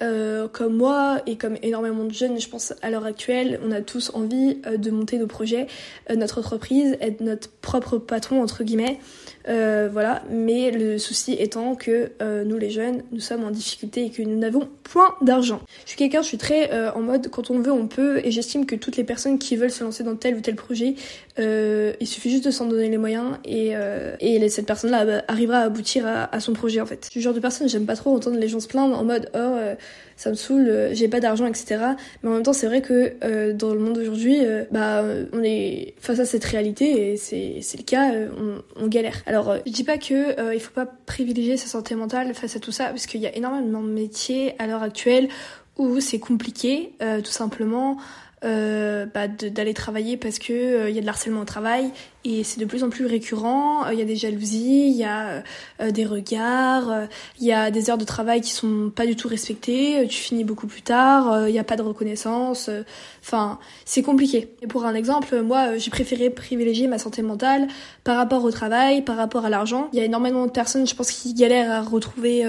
comme 0.53 0.77
moi 0.77 1.21
et 1.27 1.37
comme 1.37 1.57
énormément 1.63 2.05
de 2.05 2.13
jeunes, 2.13 2.41
je 2.41 2.49
pense 2.49 2.75
à 2.83 2.91
l'heure 2.91 3.05
actuelle, 3.05 3.61
on 3.65 3.71
a 3.71 3.81
tous 3.81 4.11
envie 4.15 4.57
de 4.77 4.91
monter 4.91 5.19
nos 5.19 5.27
projets, 5.27 5.67
notre 6.15 6.39
entreprise, 6.39 6.97
être 7.01 7.21
notre 7.21 7.51
propre 7.51 7.99
patron 7.99 8.43
entre 8.43 8.65
guillemets. 8.65 8.99
Euh, 9.49 9.89
voilà, 9.91 10.23
mais 10.31 10.71
le 10.71 10.99
souci 10.99 11.33
étant 11.39 11.75
que 11.75 12.13
euh, 12.21 12.45
nous 12.45 12.59
les 12.59 12.71
jeunes, 12.71 13.03
nous 13.11 13.21
sommes 13.21 13.45
en 13.45 13.51
difficulté 13.51 14.05
et 14.05 14.11
que 14.11 14.23
nous 14.23 14.39
n'avons 14.39 14.69
point 14.83 15.15
d'argent. 15.23 15.61
Je 15.85 15.91
suis 15.91 15.99
quelqu'un, 15.99 16.21
je 16.23 16.27
suis 16.27 16.39
très 16.39 16.73
euh, 16.73 16.93
en 16.93 17.01
mode 17.01 17.29
quand 17.31 17.51
on 17.51 17.59
veut, 17.59 17.73
on 17.73 17.87
peut, 17.87 18.21
et 18.25 18.31
j'estime 18.31 18.67
que 18.67 18.77
toutes 18.77 18.97
les 18.97 19.05
personnes 19.05 19.39
qui 19.39 19.57
veulent 19.57 19.71
se 19.71 19.83
lancer 19.83 20.05
dans 20.05 20.15
tel 20.15 20.37
ou 20.37 20.41
tel 20.41 20.57
projet, 20.57 20.95
il 21.39 22.07
suffit 22.07 22.31
juste 22.31 22.45
de 22.45 22.51
s'en 22.51 22.67
donner 22.67 22.91
les 22.91 22.99
moyens 22.99 23.39
et, 23.47 23.73
et 24.21 24.49
cette 24.51 24.67
personne-là 24.67 25.07
bah, 25.07 25.25
arrivera 25.27 25.59
à 25.59 25.63
aboutir 25.63 26.05
à, 26.07 26.39
son 26.41 26.53
projet 26.53 26.83
en 26.83 26.87
fait. 26.87 27.07
Je 27.07 27.11
suis 27.13 27.23
genre 27.23 27.33
de 27.33 27.41
personne, 27.41 27.67
j'aime 27.67 27.87
pas 27.87 27.97
trop 27.97 28.15
entendre 28.15 28.37
les 28.37 28.49
gens 28.49 28.61
se 28.61 28.69
plaindre 28.69 28.99
en 28.99 29.05
mode 29.05 29.31
oh 29.35 29.57
ça 30.21 30.31
me 30.31 30.35
saoule, 30.35 30.91
j'ai 30.93 31.09
pas 31.09 31.21
d'argent, 31.21 31.47
etc. 31.47 31.79
Mais 32.23 32.29
en 32.29 32.33
même 32.35 32.43
temps, 32.43 32.53
c'est 32.53 32.67
vrai 32.67 32.83
que 32.83 33.53
dans 33.53 33.73
le 33.73 33.81
monde 33.81 33.95
d'aujourd'hui, 33.95 34.41
bah 34.71 35.03
on 35.33 35.43
est 35.43 35.95
face 35.99 36.19
à 36.19 36.25
cette 36.25 36.45
réalité 36.45 37.13
et 37.13 37.17
c'est 37.17 37.79
le 37.79 37.85
cas, 37.85 38.13
on, 38.39 38.63
on 38.77 38.89
galère. 38.89 39.23
Alors, 39.27 39.51
euh, 39.51 39.59
je 39.67 39.73
dis 39.73 39.85
pas 39.85 39.99
que 39.99 40.39
euh, 40.41 40.55
il 40.55 40.61
faut 40.61 40.73
pas 40.73 40.87
privilégier 40.87 41.57
sa 41.57 41.67
santé 41.67 41.95
mentale 41.95 42.35
face 42.35 42.57
à 42.57 42.61
tout 42.61 42.73
ça, 42.73 42.87
parce 42.87 43.07
qu'il 43.07 43.21
y 43.21 43.27
a 43.27 43.35
énormément 43.37 43.83
de 43.83 43.91
métiers 43.91 44.55
à 44.59 44.67
l'heure 44.67 44.83
actuelle 44.83 45.29
où 45.77 46.01
c'est 46.01 46.19
compliqué, 46.19 46.93
euh, 47.03 47.21
tout 47.21 47.31
simplement. 47.31 47.99
Bah, 48.43 49.29
d'aller 49.29 49.75
travailler 49.75 50.17
parce 50.17 50.39
que 50.39 50.89
il 50.89 50.95
y 50.95 50.99
a 50.99 51.03
de 51.03 51.05
l'harcèlement 51.05 51.43
au 51.43 51.45
travail 51.45 51.91
et 52.25 52.45
c'est 52.45 52.61
de 52.61 52.65
plus 52.65 52.85
en 52.85 52.91
plus 52.91 53.07
récurrent. 53.07 53.89
Il 53.91 53.99
y 53.99 54.03
a 54.03 54.05
des 54.05 54.17
jalousies, 54.17 54.89
il 54.91 54.97
y 54.97 55.05
a 55.05 55.43
des 55.91 56.05
regards, 56.05 57.09
il 57.41 57.47
y 57.47 57.53
a 57.53 57.71
des 57.71 57.91
heures 57.91 57.99
de 57.99 58.05
travail 58.05 58.41
qui 58.41 58.51
sont 58.51 58.93
pas 58.95 59.07
du 59.07 59.17
tout 59.17 59.29
respectées. 59.29 60.07
Tu 60.09 60.21
finis 60.21 60.45
beaucoup 60.45 60.67
plus 60.67 60.83
tard, 60.83 61.49
il 61.49 61.53
n'y 61.53 61.59
a 61.59 61.65
pas 61.65 61.77
de 61.77 61.83
reconnaissance. 61.83 62.71
Enfin, 63.23 63.59
c'est 63.85 64.03
compliqué. 64.03 64.55
Et 64.63 64.67
pour 64.67 64.85
un 64.85 64.95
exemple, 64.95 65.41
moi, 65.43 65.79
j'ai 65.79 65.91
préféré 65.91 66.31
privilégier 66.31 66.87
ma 66.89 66.99
santé 66.99 67.23
mentale 67.23 67.69
par 68.05 68.17
rapport 68.17 68.45
au 68.45 68.51
travail, 68.51 69.03
par 69.03 69.17
rapport 69.17 69.45
à 69.45 69.51
l'argent. 69.51 69.89
Il 69.93 69.99
y 69.99 70.03
a 70.03 70.05
énormément 70.05 70.47
de 70.47 70.51
personnes, 70.51 70.87
je 70.87 70.95
pense, 70.95 71.11
qui 71.11 71.35
galèrent 71.35 71.71
à 71.71 71.83
retrouver 71.83 72.45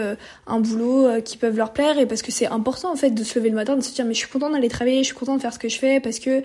un 0.48 0.60
boulot 0.60 1.22
qui 1.24 1.38
peuvent 1.38 1.58
leur 1.58 1.72
plaire 1.72 1.98
et 1.98 2.06
parce 2.06 2.22
que 2.22 2.32
c'est 2.32 2.48
important 2.48 2.92
en 2.92 2.96
fait 2.96 3.12
de 3.12 3.24
se 3.24 3.40
lever 3.40 3.50
le 3.50 3.56
matin, 3.56 3.76
de 3.76 3.82
se 3.82 3.94
dire 3.94 4.06
mais 4.06 4.14
je 4.14 4.20
suis 4.20 4.30
contente 4.30 4.52
d'aller 4.52 4.70
travailler, 4.70 5.00
je 5.00 5.08
suis 5.08 5.16
contente 5.16 5.38
de 5.38 5.42
faire 5.42 5.54
ce 5.54 5.60
que 5.60 5.70
je 5.70 5.78
fais 5.78 6.00
parce 6.00 6.20
que 6.20 6.44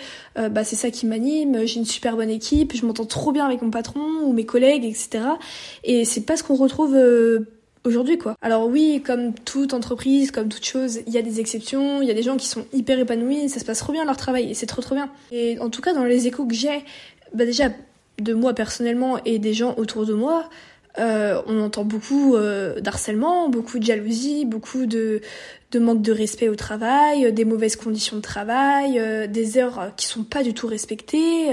bah 0.49 0.65
c'est 0.65 0.77
ça 0.77 0.91
qui 0.91 1.07
m'anime. 1.07 1.67
J'ai 1.67 1.79
une 1.79 1.87
super 1.87 2.17
bonne 2.17 2.31
équipe, 2.31 2.77
je 2.77 2.87
m'entends 2.87 3.07
trop 3.17 3.33
bien 3.33 3.47
avec 3.47 3.63
mon 3.63 3.71
patron 3.71 4.05
ou 4.25 4.33
mes 4.33 4.45
collègues, 4.45 4.85
etc. 4.85 5.25
Et 5.85 6.05
c'est 6.05 6.21
pas 6.21 6.37
ce 6.37 6.43
qu'on 6.43 6.55
retrouve 6.55 6.95
euh, 6.95 7.49
aujourd'hui 7.85 8.19
quoi. 8.19 8.37
Alors 8.43 8.67
oui, 8.67 9.03
comme 9.05 9.33
toute 9.33 9.73
entreprise, 9.73 10.31
comme 10.31 10.49
toute 10.49 10.67
chose, 10.67 11.01
il 11.07 11.13
y 11.13 11.19
a 11.19 11.23
des 11.23 11.41
exceptions, 11.41 12.03
il 12.03 12.09
y 12.09 12.11
a 12.11 12.15
des 12.15 12.23
gens 12.23 12.37
qui 12.37 12.47
sont 12.47 12.67
hyper 12.75 12.99
épanouis, 12.99 13.49
ça 13.49 13.59
se 13.59 13.65
passe 13.65 13.79
trop 13.79 13.93
bien 13.93 14.05
leur 14.05 14.19
travail 14.19 14.51
et 14.51 14.55
c'est 14.55 14.67
trop 14.67 14.83
trop 14.83 14.95
bien. 14.95 15.09
Et 15.33 15.59
en 15.61 15.71
tout 15.71 15.81
cas 15.81 15.95
dans 15.95 16.05
les 16.05 16.27
échos 16.27 16.45
que 16.45 16.55
j'ai, 16.55 16.85
bah 17.35 17.47
déjà 17.47 17.71
de 18.21 18.35
moi 18.35 18.53
personnellement 18.53 19.19
et 19.25 19.39
des 19.39 19.55
gens 19.55 19.75
autour 19.79 20.05
de 20.05 20.13
moi, 20.13 20.49
euh, 20.99 21.41
on 21.47 21.61
entend 21.61 21.85
beaucoup 21.85 22.37
euh, 22.37 22.81
d'harcèlement, 22.81 23.49
beaucoup 23.49 23.79
de 23.79 23.85
jalousie, 23.85 24.45
beaucoup 24.45 24.87
de, 24.87 25.21
de 25.73 25.79
manque 25.81 26.03
de 26.03 26.13
respect 26.13 26.49
au 26.49 26.55
travail, 26.55 27.27
euh, 27.27 27.31
des 27.33 27.45
mauvaises 27.45 27.77
conditions 27.77 28.17
de 28.17 28.23
travail, 28.23 28.99
euh, 28.99 29.27
des 29.27 29.59
heures 29.59 29.81
euh, 29.81 29.89
qui 29.97 30.07
sont 30.07 30.23
pas 30.23 30.45
du 30.45 30.55
tout 30.55 30.69
respectées. 30.69 31.49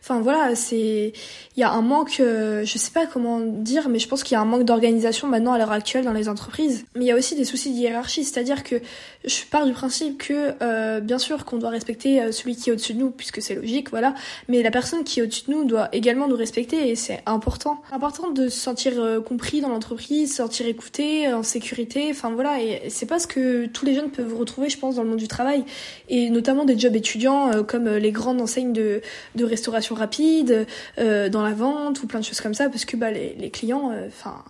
Enfin 0.00 0.20
voilà, 0.20 0.54
c'est 0.54 1.12
il 1.56 1.60
y 1.60 1.64
a 1.64 1.70
un 1.70 1.82
manque, 1.82 2.16
je 2.18 2.64
sais 2.76 2.90
pas 2.90 3.06
comment 3.06 3.40
dire, 3.40 3.88
mais 3.88 3.98
je 3.98 4.08
pense 4.08 4.22
qu'il 4.22 4.34
y 4.34 4.38
a 4.38 4.40
un 4.40 4.44
manque 4.44 4.64
d'organisation 4.64 5.26
maintenant 5.26 5.52
à 5.52 5.58
l'heure 5.58 5.72
actuelle 5.72 6.04
dans 6.04 6.12
les 6.12 6.28
entreprises. 6.28 6.84
Mais 6.94 7.04
il 7.04 7.08
y 7.08 7.10
a 7.10 7.16
aussi 7.16 7.34
des 7.34 7.44
soucis 7.44 7.72
de 7.72 7.76
hiérarchie, 7.76 8.24
c'est-à-dire 8.24 8.62
que 8.62 8.76
je 9.24 9.42
pars 9.50 9.64
du 9.66 9.72
principe 9.72 10.18
que 10.18 11.00
bien 11.00 11.18
sûr 11.18 11.44
qu'on 11.44 11.56
doit 11.56 11.70
respecter 11.70 12.30
celui 12.32 12.56
qui 12.56 12.68
est 12.70 12.72
au-dessus 12.72 12.94
de 12.94 12.98
nous 12.98 13.10
puisque 13.10 13.40
c'est 13.40 13.54
logique, 13.54 13.90
voilà, 13.90 14.14
mais 14.48 14.62
la 14.62 14.70
personne 14.70 15.02
qui 15.02 15.20
est 15.20 15.22
au-dessus 15.22 15.46
de 15.48 15.52
nous 15.52 15.64
doit 15.64 15.88
également 15.92 16.28
nous 16.28 16.36
respecter 16.36 16.90
et 16.90 16.94
c'est 16.94 17.22
important. 17.24 17.82
Important 17.90 18.30
de 18.30 18.48
se 18.48 18.60
sentir 18.60 18.92
compris 19.26 19.60
dans 19.60 19.70
l'entreprise, 19.70 20.30
se 20.30 20.36
sentir 20.36 20.66
écouté, 20.66 21.32
en 21.32 21.42
sécurité, 21.42 22.08
enfin 22.10 22.30
voilà, 22.30 22.60
et 22.60 22.90
c'est 22.90 23.06
pas 23.06 23.18
ce 23.18 23.26
que 23.26 23.55
tous 23.64 23.86
les 23.86 23.94
jeunes 23.94 24.10
peuvent 24.10 24.36
retrouver, 24.36 24.68
je 24.68 24.78
pense, 24.78 24.96
dans 24.96 25.02
le 25.02 25.08
monde 25.08 25.18
du 25.18 25.28
travail, 25.28 25.64
et 26.08 26.30
notamment 26.30 26.64
des 26.64 26.78
jobs 26.78 26.94
étudiants 26.94 27.52
euh, 27.52 27.62
comme 27.62 27.86
euh, 27.86 27.98
les 27.98 28.12
grandes 28.12 28.40
enseignes 28.40 28.72
de, 28.72 29.00
de 29.34 29.44
restauration 29.44 29.94
rapide, 29.94 30.66
euh, 30.98 31.28
dans 31.28 31.42
la 31.42 31.52
vente 31.52 32.02
ou 32.02 32.06
plein 32.06 32.20
de 32.20 32.24
choses 32.24 32.40
comme 32.40 32.54
ça, 32.54 32.68
parce 32.68 32.84
que 32.84 32.96
bah, 32.96 33.10
les, 33.10 33.34
les 33.38 33.50
clients, 33.50 33.92
enfin 34.06 34.44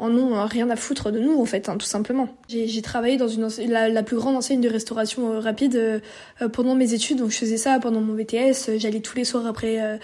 en 0.00 0.16
ont 0.16 0.46
rien 0.46 0.70
à 0.70 0.76
foutre 0.76 1.10
de 1.10 1.18
nous 1.18 1.40
en 1.40 1.44
fait, 1.44 1.68
hein, 1.68 1.76
tout 1.76 1.86
simplement. 1.86 2.28
J'ai 2.48 2.82
travaillé 2.82 3.16
dans 3.16 3.26
la, 3.66 3.88
la, 3.88 4.02
plus 4.04 4.16
grande 4.16 4.36
enseigne 4.36 4.60
de 4.60 4.68
restauration 4.68 5.40
rapide 5.40 6.00
pendant 6.52 6.76
mes 6.76 6.94
études, 6.94 7.18
donc 7.18 7.30
je 7.30 7.38
faisais 7.38 7.56
ça 7.56 7.80
pendant 7.80 8.00
mon 8.00 8.14
BTS. 8.14 8.78
J'allais 8.78 9.00
tous 9.00 9.16
les 9.16 9.24
soirs 9.24 9.44
après 9.44 9.98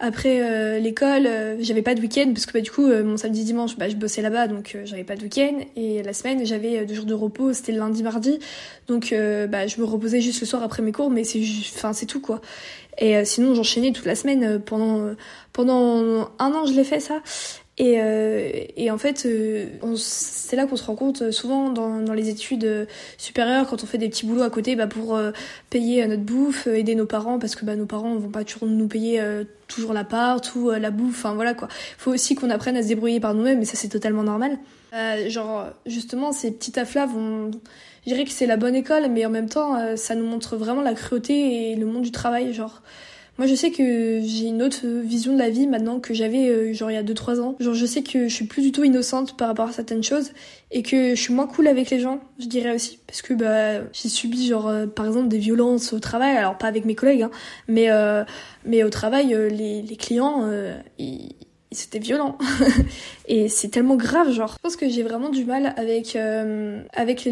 après 0.00 0.40
euh, 0.42 0.78
l'école, 0.78 1.26
euh, 1.26 1.56
j'avais 1.58 1.82
pas 1.82 1.94
de 1.96 2.00
week-end 2.00 2.30
parce 2.32 2.46
que 2.46 2.52
bah, 2.52 2.60
du 2.60 2.70
coup 2.70 2.86
euh, 2.86 3.02
mon 3.02 3.16
samedi 3.16 3.42
dimanche, 3.42 3.76
bah, 3.76 3.88
je 3.88 3.96
bossais 3.96 4.22
là-bas 4.22 4.46
donc 4.46 4.76
j'avais 4.84 5.02
pas 5.02 5.16
de 5.16 5.22
week-end. 5.22 5.58
Et 5.74 6.02
la 6.04 6.12
semaine 6.12 6.46
j'avais 6.46 6.84
deux 6.86 6.94
jours 6.94 7.04
de 7.04 7.14
repos, 7.14 7.52
c'était 7.52 7.72
le 7.72 7.78
lundi 7.78 8.02
mardi. 8.02 8.38
Donc 8.86 9.12
bah, 9.12 9.66
je 9.66 9.80
me 9.80 9.84
reposais 9.84 10.20
juste 10.20 10.40
le 10.40 10.46
soir 10.46 10.62
après 10.62 10.82
mes 10.82 10.92
cours 10.92 11.10
mais 11.10 11.24
c'est 11.24 11.42
enfin 11.74 11.92
c'est 11.92 12.06
tout 12.06 12.20
quoi. 12.20 12.40
Et 12.98 13.24
sinon 13.24 13.54
j'enchaînais 13.54 13.92
toute 13.92 14.06
la 14.06 14.14
semaine 14.14 14.60
pendant 14.60 15.14
pendant 15.52 16.30
un 16.38 16.52
an 16.52 16.66
je 16.66 16.72
l'ai 16.72 16.84
fait 16.84 17.00
ça 17.00 17.20
et, 17.78 18.00
euh, 18.00 18.50
et, 18.76 18.90
en 18.90 18.98
fait, 18.98 19.24
euh, 19.24 19.66
c'est 19.96 20.56
là 20.56 20.66
qu'on 20.66 20.74
se 20.74 20.82
rend 20.82 20.96
compte 20.96 21.22
euh, 21.22 21.30
souvent 21.30 21.70
dans, 21.70 22.00
dans, 22.00 22.12
les 22.12 22.28
études 22.28 22.88
supérieures, 23.18 23.68
quand 23.68 23.84
on 23.84 23.86
fait 23.86 23.98
des 23.98 24.08
petits 24.08 24.26
boulots 24.26 24.42
à 24.42 24.50
côté, 24.50 24.74
bah, 24.74 24.88
pour 24.88 25.18
payer 25.70 26.04
notre 26.08 26.22
bouffe, 26.22 26.66
aider 26.66 26.96
nos 26.96 27.06
parents, 27.06 27.38
parce 27.38 27.54
que 27.54 27.64
bah, 27.64 27.76
nos 27.76 27.86
parents 27.86 28.16
vont 28.16 28.30
pas 28.30 28.42
toujours 28.42 28.68
nous 28.68 28.88
payer 28.88 29.22
toujours 29.68 29.92
l'appart 29.92 30.54
ou 30.56 30.70
la 30.70 30.90
bouffe. 30.90 31.18
Enfin 31.24 31.34
voilà 31.34 31.54
quoi. 31.54 31.68
Faut 31.98 32.12
aussi 32.12 32.34
qu'on 32.34 32.50
apprenne 32.50 32.76
à 32.76 32.82
se 32.82 32.88
débrouiller 32.88 33.20
par 33.20 33.34
nous-mêmes, 33.34 33.62
et 33.62 33.64
ça 33.64 33.76
c'est 33.76 33.88
totalement 33.88 34.24
normal. 34.24 34.58
genre 35.28 35.66
justement, 35.86 36.32
ces 36.32 36.50
petits 36.50 36.72
tafs 36.72 36.94
là 36.94 37.06
vont, 37.06 37.52
je 38.04 38.10
dirais 38.12 38.24
que 38.24 38.32
c'est 38.32 38.46
la 38.46 38.56
bonne 38.56 38.74
école, 38.74 39.08
mais 39.08 39.24
en 39.24 39.30
même 39.30 39.48
temps, 39.48 39.96
ça 39.96 40.16
nous 40.16 40.26
montre 40.26 40.56
vraiment 40.56 40.82
la 40.82 40.94
cruauté 40.94 41.70
et 41.70 41.76
le 41.76 41.86
monde 41.86 42.02
du 42.02 42.10
travail, 42.10 42.52
genre. 42.52 42.82
Moi, 43.38 43.46
je 43.46 43.54
sais 43.54 43.70
que 43.70 44.20
j'ai 44.20 44.46
une 44.46 44.64
autre 44.64 44.84
vision 44.84 45.32
de 45.32 45.38
la 45.38 45.48
vie 45.48 45.68
maintenant 45.68 46.00
que 46.00 46.12
j'avais 46.12 46.48
euh, 46.48 46.72
genre 46.72 46.90
il 46.90 46.94
y 46.94 46.96
a 46.96 47.04
2-3 47.04 47.38
ans. 47.40 47.54
Genre, 47.60 47.72
je 47.72 47.86
sais 47.86 48.02
que 48.02 48.26
je 48.26 48.34
suis 48.34 48.46
plus 48.46 48.62
du 48.62 48.72
tout 48.72 48.82
innocente 48.82 49.36
par 49.36 49.46
rapport 49.46 49.68
à 49.68 49.72
certaines 49.72 50.02
choses 50.02 50.32
et 50.72 50.82
que 50.82 51.10
je 51.14 51.20
suis 51.20 51.32
moins 51.32 51.46
cool 51.46 51.68
avec 51.68 51.88
les 51.90 52.00
gens, 52.00 52.18
je 52.40 52.46
dirais 52.46 52.74
aussi, 52.74 52.98
parce 53.06 53.22
que 53.22 53.34
bah 53.34 53.84
j'ai 53.92 54.08
subi 54.08 54.48
genre 54.48 54.66
euh, 54.66 54.86
par 54.86 55.06
exemple 55.06 55.28
des 55.28 55.38
violences 55.38 55.92
au 55.92 56.00
travail, 56.00 56.36
alors 56.36 56.58
pas 56.58 56.66
avec 56.66 56.84
mes 56.84 56.96
collègues, 56.96 57.22
hein, 57.22 57.30
mais 57.68 57.90
euh, 57.90 58.24
mais 58.64 58.82
au 58.82 58.90
travail 58.90 59.28
les, 59.28 59.82
les 59.82 59.96
clients 59.96 60.44
ils 60.98 61.34
c'était 61.70 61.98
violent 61.98 62.38
et 63.28 63.50
c'est 63.50 63.68
tellement 63.68 63.96
grave 63.96 64.32
genre. 64.32 64.54
Je 64.54 64.58
pense 64.62 64.76
que 64.76 64.88
j'ai 64.88 65.02
vraiment 65.02 65.28
du 65.28 65.44
mal 65.44 65.74
avec 65.76 66.16
avec 66.16 67.28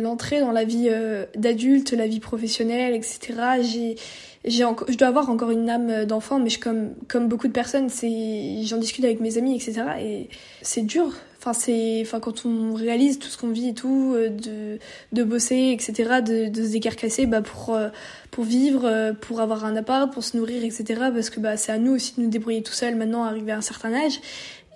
l'entrée 0.00 0.40
dans 0.40 0.52
la 0.52 0.64
vie 0.64 0.88
d'adulte 1.36 1.92
la 1.92 2.06
vie 2.06 2.20
professionnelle 2.20 2.94
etc 2.94 3.34
j'ai 3.62 3.96
j'ai 4.44 4.64
je 4.88 4.96
dois 4.96 5.08
avoir 5.08 5.30
encore 5.30 5.50
une 5.50 5.70
âme 5.70 6.04
d'enfant, 6.04 6.38
mais 6.38 6.50
je, 6.50 6.58
comme, 6.58 6.90
comme 7.08 7.28
beaucoup 7.28 7.48
de 7.48 7.52
personnes, 7.52 7.88
c'est, 7.88 8.62
j'en 8.64 8.76
discute 8.76 9.04
avec 9.04 9.20
mes 9.20 9.38
amis, 9.38 9.56
etc. 9.56 9.82
Et 10.00 10.28
c'est 10.62 10.82
dur. 10.82 11.12
Enfin, 11.38 11.52
c'est, 11.52 12.00
enfin, 12.00 12.20
quand 12.20 12.46
on 12.46 12.72
réalise 12.72 13.18
tout 13.18 13.28
ce 13.28 13.36
qu'on 13.36 13.50
vit 13.50 13.68
et 13.68 13.74
tout, 13.74 14.14
euh, 14.14 14.30
de, 14.30 14.78
de 15.12 15.24
bosser, 15.24 15.76
etc., 15.78 16.22
de, 16.24 16.48
de 16.48 16.64
se 16.64 16.72
décarcasser, 16.72 17.26
bah, 17.26 17.42
pour, 17.42 17.74
euh, 17.74 17.90
pour 18.30 18.44
vivre, 18.44 18.86
euh, 18.86 19.12
pour 19.12 19.42
avoir 19.42 19.66
un 19.66 19.76
appart, 19.76 20.10
pour 20.10 20.24
se 20.24 20.38
nourrir, 20.38 20.64
etc., 20.64 20.84
parce 21.12 21.28
que, 21.28 21.40
bah, 21.40 21.58
c'est 21.58 21.72
à 21.72 21.76
nous 21.76 21.92
aussi 21.92 22.14
de 22.16 22.22
nous 22.22 22.30
débrouiller 22.30 22.62
tout 22.62 22.72
seul 22.72 22.94
maintenant, 22.96 23.24
arriver 23.24 23.52
à 23.52 23.58
un 23.58 23.62
certain 23.62 23.92
âge. 23.92 24.20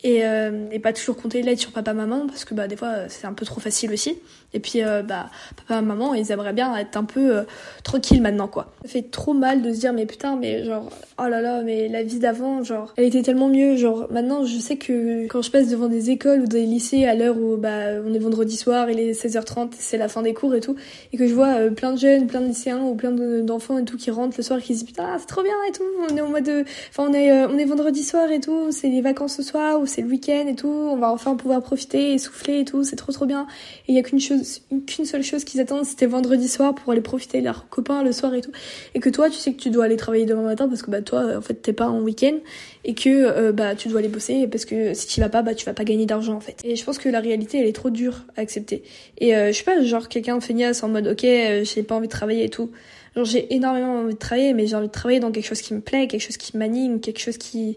Et, 0.04 0.24
euh, 0.24 0.66
et 0.70 0.78
pas 0.78 0.92
toujours 0.92 1.16
compter 1.16 1.42
l'aide 1.42 1.58
sur 1.58 1.72
papa 1.72 1.92
maman 1.92 2.26
parce 2.26 2.44
que 2.44 2.54
bah 2.54 2.68
des 2.68 2.76
fois 2.76 3.08
c'est 3.08 3.26
un 3.26 3.32
peu 3.32 3.44
trop 3.44 3.60
facile 3.60 3.92
aussi. 3.92 4.18
Et 4.54 4.60
puis 4.60 4.82
euh, 4.82 5.02
bah 5.02 5.28
papa 5.56 5.82
maman 5.82 6.14
ils 6.14 6.32
aimeraient 6.32 6.52
bien 6.52 6.74
être 6.76 6.96
un 6.96 7.04
peu 7.04 7.36
euh, 7.36 7.42
tranquille 7.82 8.22
maintenant 8.22 8.48
quoi. 8.48 8.72
Ça 8.82 8.88
fait 8.88 9.10
trop 9.10 9.34
mal 9.34 9.60
de 9.60 9.72
se 9.72 9.80
dire 9.80 9.92
mais 9.92 10.06
putain 10.06 10.36
mais 10.36 10.64
genre 10.64 10.88
oh 11.18 11.28
là 11.28 11.42
là 11.42 11.62
mais 11.62 11.88
la 11.88 12.02
vie 12.02 12.18
d'avant 12.18 12.62
genre 12.62 12.94
elle 12.96 13.04
était 13.04 13.22
tellement 13.22 13.48
mieux. 13.48 13.76
Genre 13.76 14.06
maintenant 14.10 14.44
je 14.44 14.58
sais 14.58 14.76
que 14.76 15.26
quand 15.26 15.42
je 15.42 15.50
passe 15.50 15.68
devant 15.68 15.88
des 15.88 16.10
écoles 16.10 16.42
ou 16.42 16.46
des 16.46 16.62
lycées 16.62 17.04
à 17.04 17.14
l'heure 17.14 17.36
où 17.36 17.56
bah 17.56 18.00
on 18.06 18.14
est 18.14 18.18
vendredi 18.18 18.56
soir 18.56 18.88
il 18.90 18.98
est 18.98 19.12
16h30 19.12 19.72
c'est 19.78 19.98
la 19.98 20.08
fin 20.08 20.22
des 20.22 20.32
cours 20.32 20.54
et 20.54 20.60
tout 20.60 20.76
et 21.12 21.16
que 21.16 21.26
je 21.26 21.34
vois 21.34 21.58
euh, 21.58 21.70
plein 21.70 21.92
de 21.92 21.98
jeunes 21.98 22.26
plein 22.26 22.40
de 22.40 22.46
lycéens 22.46 22.80
ou 22.80 22.94
plein 22.94 23.10
d'enfants 23.10 23.78
et 23.78 23.84
tout 23.84 23.96
qui 23.96 24.10
rentrent 24.10 24.36
le 24.38 24.42
soir 24.42 24.60
qui 24.60 24.74
se 24.74 24.84
disent 24.84 24.84
putain 24.84 25.18
c'est 25.18 25.26
trop 25.26 25.42
bien 25.42 25.52
et 25.68 25.72
tout. 25.72 25.82
On 26.10 26.16
est 26.16 26.20
au 26.20 26.28
mois 26.28 26.40
de 26.40 26.64
enfin 26.90 27.06
on 27.10 27.12
est 27.12 27.44
on 27.44 27.58
est 27.58 27.64
vendredi 27.64 28.04
soir 28.04 28.30
et 28.30 28.40
tout 28.40 28.70
c'est 28.70 28.88
les 28.88 29.02
vacances 29.02 29.36
ce 29.36 29.42
soir 29.42 29.78
c'est 29.88 30.02
le 30.02 30.08
week-end 30.08 30.46
et 30.46 30.54
tout 30.54 30.68
on 30.68 30.96
va 30.96 31.10
enfin 31.10 31.34
pouvoir 31.36 31.62
profiter 31.62 32.12
et 32.12 32.18
souffler 32.18 32.60
et 32.60 32.64
tout 32.64 32.84
c'est 32.84 32.96
trop 32.96 33.12
trop 33.12 33.26
bien 33.26 33.46
et 33.88 33.92
il 33.92 33.94
y 33.94 33.98
a 33.98 34.02
qu'une 34.02 34.20
chose 34.20 34.60
qu'une 34.86 35.04
seule 35.04 35.22
chose 35.22 35.44
qu'ils 35.44 35.60
attendent, 35.60 35.84
c'était 35.84 36.06
vendredi 36.06 36.48
soir 36.48 36.74
pour 36.74 36.92
aller 36.92 37.00
profiter 37.00 37.40
de 37.40 37.44
leurs 37.44 37.68
copains 37.68 38.02
le 38.02 38.12
soir 38.12 38.34
et 38.34 38.40
tout. 38.40 38.50
Et 38.94 39.00
que 39.00 39.08
toi, 39.08 39.30
tu 39.30 39.36
sais 39.36 39.52
que 39.52 39.60
tu 39.60 39.70
dois 39.70 39.84
aller 39.84 39.96
travailler 39.96 40.26
demain 40.26 40.42
matin 40.42 40.68
parce 40.68 40.82
que 40.82 40.90
bah 40.90 41.02
toi, 41.02 41.36
en 41.36 41.40
fait, 41.40 41.54
t'es 41.54 41.72
pas 41.72 41.88
en 41.88 42.00
week-end 42.00 42.36
et 42.84 42.94
que 42.94 43.08
euh, 43.08 43.52
bah 43.52 43.74
tu 43.74 43.88
dois 43.88 44.00
aller 44.00 44.08
bosser 44.08 44.46
parce 44.46 44.64
que 44.64 44.94
si 44.94 45.06
tu 45.06 45.20
vas 45.20 45.28
pas, 45.28 45.42
bah 45.42 45.54
tu 45.54 45.64
vas 45.64 45.74
pas 45.74 45.84
gagner 45.84 46.06
d'argent 46.06 46.34
en 46.34 46.40
fait. 46.40 46.60
Et 46.64 46.76
je 46.76 46.84
pense 46.84 46.98
que 46.98 47.08
la 47.08 47.20
réalité, 47.20 47.58
elle 47.58 47.66
est 47.66 47.72
trop 47.72 47.90
dure 47.90 48.24
à 48.36 48.40
accepter. 48.40 48.82
Et 49.18 49.36
euh, 49.36 49.48
je 49.48 49.52
suis 49.52 49.64
pas 49.64 49.82
genre 49.82 50.08
quelqu'un 50.08 50.38
de 50.38 50.42
feignasse 50.42 50.82
en 50.82 50.88
mode 50.88 51.06
ok, 51.06 51.24
euh, 51.24 51.64
j'ai 51.64 51.82
pas 51.82 51.94
envie 51.94 52.08
de 52.08 52.12
travailler 52.12 52.44
et 52.44 52.50
tout. 52.50 52.70
Genre 53.16 53.24
j'ai 53.24 53.54
énormément 53.54 54.00
envie 54.00 54.14
de 54.14 54.18
travailler, 54.18 54.52
mais 54.54 54.66
j'ai 54.66 54.76
envie 54.76 54.88
de 54.88 54.92
travailler 54.92 55.20
dans 55.20 55.32
quelque 55.32 55.46
chose 55.46 55.62
qui 55.62 55.74
me 55.74 55.80
plaît, 55.80 56.06
quelque 56.06 56.22
chose 56.22 56.36
qui 56.36 56.56
m'anime, 56.56 57.00
quelque 57.00 57.20
chose 57.20 57.38
qui 57.38 57.76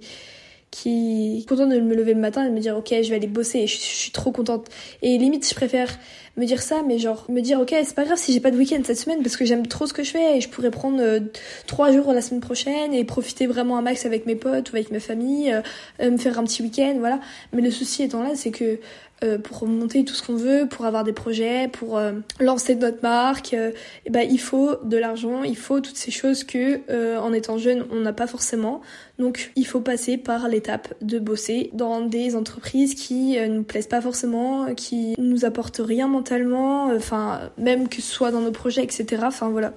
qui 0.71 1.45
contente 1.49 1.69
de 1.69 1.81
me 1.81 1.93
lever 1.93 2.13
le 2.13 2.21
matin 2.21 2.45
et 2.45 2.49
de 2.49 2.53
me 2.53 2.59
dire 2.59 2.77
ok 2.77 2.93
je 3.03 3.09
vais 3.09 3.17
aller 3.17 3.27
bosser 3.27 3.59
et 3.59 3.67
je, 3.67 3.75
suis 3.77 4.11
trop 4.11 4.31
contente 4.31 4.67
et 5.01 5.17
limite 5.17 5.47
je 5.47 5.53
préfère 5.53 5.99
me 6.37 6.45
dire 6.45 6.61
ça 6.61 6.81
mais 6.87 6.97
genre 6.97 7.25
me 7.27 7.41
dire 7.41 7.59
ok 7.59 7.75
c'est 7.83 7.93
pas 7.93 8.05
grave 8.05 8.17
si 8.17 8.31
j'ai 8.31 8.39
pas 8.39 8.51
de 8.51 8.57
week-end 8.57 8.81
cette 8.85 8.97
semaine 8.97 9.21
parce 9.21 9.35
que 9.35 9.43
j'aime 9.43 9.67
trop 9.67 9.85
ce 9.85 9.93
que 9.93 10.03
je 10.03 10.11
fais 10.11 10.37
et 10.37 10.41
je 10.41 10.47
pourrais 10.47 10.71
prendre 10.71 11.01
euh, 11.01 11.19
trois 11.67 11.91
jours 11.91 12.13
la 12.13 12.21
semaine 12.21 12.39
prochaine 12.39 12.93
et 12.93 13.03
profiter 13.03 13.47
vraiment 13.47 13.77
un 13.77 13.81
max 13.81 14.05
avec 14.05 14.25
mes 14.25 14.35
potes 14.35 14.71
ou 14.71 14.77
avec 14.77 14.91
ma 14.91 15.01
famille 15.01 15.51
euh, 15.51 15.61
euh, 16.01 16.09
me 16.09 16.17
faire 16.17 16.39
un 16.39 16.45
petit 16.45 16.63
week-end 16.63 16.95
voilà 16.99 17.19
mais 17.51 17.61
le 17.61 17.69
souci 17.69 18.03
étant 18.03 18.23
là 18.23 18.31
c'est 18.35 18.51
que 18.51 18.79
euh, 19.23 19.37
pour 19.37 19.67
monter 19.67 20.03
tout 20.03 20.15
ce 20.15 20.23
qu'on 20.23 20.35
veut, 20.35 20.67
pour 20.67 20.85
avoir 20.87 21.03
des 21.03 21.13
projets, 21.13 21.67
pour 21.67 21.99
euh, 21.99 22.13
lancer 22.39 22.73
notre 22.73 23.03
marque, 23.03 23.53
euh, 23.53 23.69
et 24.07 24.09
ben 24.09 24.27
il 24.27 24.39
faut 24.39 24.77
de 24.83 24.97
l'argent, 24.97 25.43
il 25.43 25.57
faut 25.57 25.79
toutes 25.79 25.95
ces 25.95 26.09
choses 26.09 26.43
que 26.43 26.81
en 27.19 27.31
étant 27.31 27.59
jeune 27.59 27.85
on 27.91 27.99
n'a 27.99 28.13
pas 28.13 28.25
forcément. 28.25 28.81
Donc 29.21 29.51
il 29.55 29.67
faut 29.67 29.81
passer 29.81 30.17
par 30.17 30.47
l'étape 30.47 30.95
de 31.01 31.19
bosser 31.19 31.69
dans 31.73 32.01
des 32.01 32.35
entreprises 32.35 32.95
qui 32.95 33.37
nous 33.47 33.63
plaisent 33.63 33.87
pas 33.87 34.01
forcément, 34.01 34.73
qui 34.73 35.13
nous 35.19 35.45
apportent 35.45 35.81
rien 35.83 36.07
mentalement, 36.07 36.87
enfin 36.87 37.51
même 37.57 37.87
que 37.87 37.97
ce 37.97 38.11
soit 38.11 38.31
dans 38.31 38.41
nos 38.41 38.51
projets, 38.51 38.83
etc. 38.83 39.21
Enfin 39.25 39.49
voilà. 39.49 39.73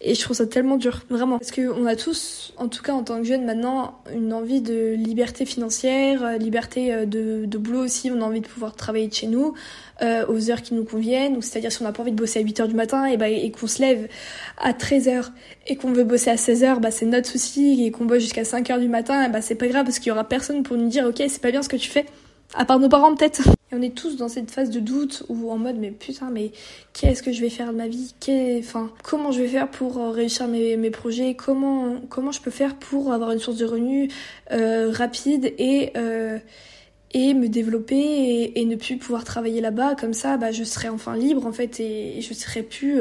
Et 0.00 0.16
je 0.16 0.20
trouve 0.20 0.36
ça 0.36 0.46
tellement 0.46 0.76
dur, 0.76 1.02
vraiment, 1.08 1.38
parce 1.38 1.52
que 1.52 1.70
on 1.70 1.86
a 1.86 1.94
tous, 1.94 2.52
en 2.56 2.66
tout 2.66 2.82
cas 2.82 2.92
en 2.92 3.04
tant 3.04 3.18
que 3.18 3.24
jeunes 3.24 3.44
maintenant, 3.44 4.00
une 4.12 4.32
envie 4.32 4.60
de 4.60 4.94
liberté 4.94 5.46
financière, 5.46 6.36
liberté 6.38 7.06
de, 7.06 7.58
boulot 7.58 7.84
aussi. 7.84 8.10
On 8.10 8.20
a 8.20 8.24
envie 8.24 8.40
de 8.40 8.48
pouvoir 8.48 8.74
travailler 8.74 9.08
de 9.08 9.14
chez 9.14 9.28
nous 9.28 9.54
euh, 10.02 10.24
aux 10.28 10.50
heures 10.50 10.62
qui 10.62 10.74
nous 10.74 10.84
conviennent, 10.84 11.40
c'est-à-dire 11.42 11.72
si 11.72 11.82
on 11.82 11.84
n'a 11.84 11.92
pas 11.92 12.02
envie 12.02 12.12
de 12.12 12.16
bosser 12.16 12.40
à 12.40 12.42
8 12.42 12.60
heures 12.60 12.68
du 12.68 12.74
matin 12.74 13.04
et, 13.06 13.16
bah, 13.16 13.28
et 13.28 13.50
qu'on 13.50 13.66
se 13.66 13.80
lève 13.80 14.08
à 14.58 14.72
13 14.72 15.08
heures 15.08 15.32
et 15.66 15.76
qu'on 15.76 15.92
veut 15.92 16.04
bosser 16.04 16.30
à 16.30 16.36
16 16.36 16.64
heures, 16.64 16.80
bah, 16.80 16.90
c'est 16.90 17.06
notre 17.06 17.28
souci, 17.28 17.84
et 17.84 17.90
qu'on 17.90 18.04
bosse 18.04 18.22
jusqu'à 18.22 18.44
5 18.44 18.70
heures 18.70 18.78
matin, 18.88 19.28
bah, 19.28 19.40
c'est 19.42 19.54
pas 19.54 19.68
grave 19.68 19.84
parce 19.84 19.98
qu'il 19.98 20.08
y 20.08 20.12
aura 20.12 20.24
personne 20.24 20.62
pour 20.62 20.76
nous 20.76 20.88
dire 20.88 21.06
ok 21.06 21.22
c'est 21.28 21.42
pas 21.42 21.50
bien 21.50 21.62
ce 21.62 21.68
que 21.68 21.76
tu 21.76 21.88
fais. 21.90 22.06
À 22.54 22.64
part 22.64 22.78
nos 22.78 22.88
parents 22.88 23.14
peut-être. 23.14 23.42
Et 23.70 23.74
on 23.74 23.82
est 23.82 23.94
tous 23.94 24.16
dans 24.16 24.28
cette 24.28 24.50
phase 24.50 24.70
de 24.70 24.80
doute 24.80 25.24
ou 25.28 25.50
en 25.50 25.58
mode 25.58 25.76
mais 25.76 25.90
putain 25.90 26.30
mais 26.30 26.52
qu'est-ce 26.94 27.22
que 27.22 27.32
je 27.32 27.42
vais 27.42 27.50
faire 27.50 27.72
de 27.72 27.76
ma 27.76 27.88
vie? 27.88 28.14
Comment 29.02 29.32
je 29.32 29.42
vais 29.42 29.48
faire 29.48 29.70
pour 29.70 29.98
euh, 29.98 30.10
réussir 30.10 30.48
mes, 30.48 30.90
projets? 30.90 31.34
Comment 31.34 31.96
comment 32.08 32.32
je 32.32 32.40
peux 32.40 32.50
faire 32.50 32.76
pour 32.76 33.12
avoir 33.12 33.32
une 33.32 33.38
source 33.38 33.58
de 33.58 33.66
revenus 33.66 34.10
euh, 34.52 34.90
rapide 34.90 35.52
et 35.58 35.92
euh, 35.96 36.38
et 37.12 37.32
me 37.32 37.48
développer 37.48 38.52
et, 38.54 38.64
ne 38.64 38.76
plus 38.76 38.96
pouvoir 38.96 39.24
travailler 39.24 39.60
là-bas? 39.60 39.94
Comme 39.94 40.14
ça 40.14 40.38
bah 40.38 40.50
je 40.50 40.64
serais 40.64 40.88
enfin 40.88 41.14
libre 41.16 41.46
en 41.46 41.52
fait 41.52 41.80
et, 41.80 42.22
je 42.22 42.32
serais 42.32 42.62
plus 42.62 42.98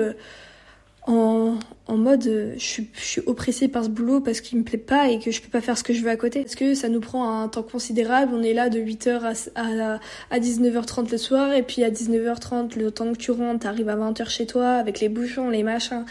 en, 1.08 1.58
en 1.88 1.98
mode 1.98 2.28
euh, 2.28 2.54
je, 2.58 2.63
suis, 2.63 2.89
je 2.93 3.04
suis 3.04 3.22
oppressée 3.26 3.67
par 3.67 3.86
ce 3.86 3.89
boulot 3.89 4.20
parce 4.20 4.41
qu'il 4.41 4.58
me 4.58 4.63
plaît 4.63 4.78
pas 4.78 5.10
et 5.10 5.20
que 5.20 5.32
je 5.32 5.41
peux 5.41 5.50
pas 5.50 5.62
faire 5.62 5.78
ce 5.78 5.84
que 5.84 5.93
je 5.93 6.04
veux 6.04 6.10
à 6.10 6.17
côté. 6.17 6.41
Parce 6.41 6.56
que 6.56 6.76
ça 6.76 6.89
nous 6.89 7.00
prend 7.00 7.41
un 7.41 7.48
temps 7.48 7.63
considérable? 7.63 8.34
On 8.36 8.43
est 8.43 8.54
là 8.54 8.70
de 8.70 8.80
8h 8.80 9.22
à, 9.56 9.62
à, 9.62 10.00
à 10.30 10.39
19h30 10.39 11.10
le 11.12 11.17
soir 11.17 11.54
et 11.54 11.63
puis 11.63 11.84
à 11.84 11.89
19h30 11.89 12.78
le 12.78 12.91
temps 12.91 13.12
que 13.13 13.17
tu 13.17 13.32
rentres 13.32 13.62
t'arrives 13.62 13.89
à 13.89 13.96
20h 13.96 14.30
chez 14.30 14.46
toi 14.46 14.74
avec 14.74 15.00
les 15.00 15.10
bouchons 15.10 15.50
les 15.50 15.63
machins. 15.63 16.06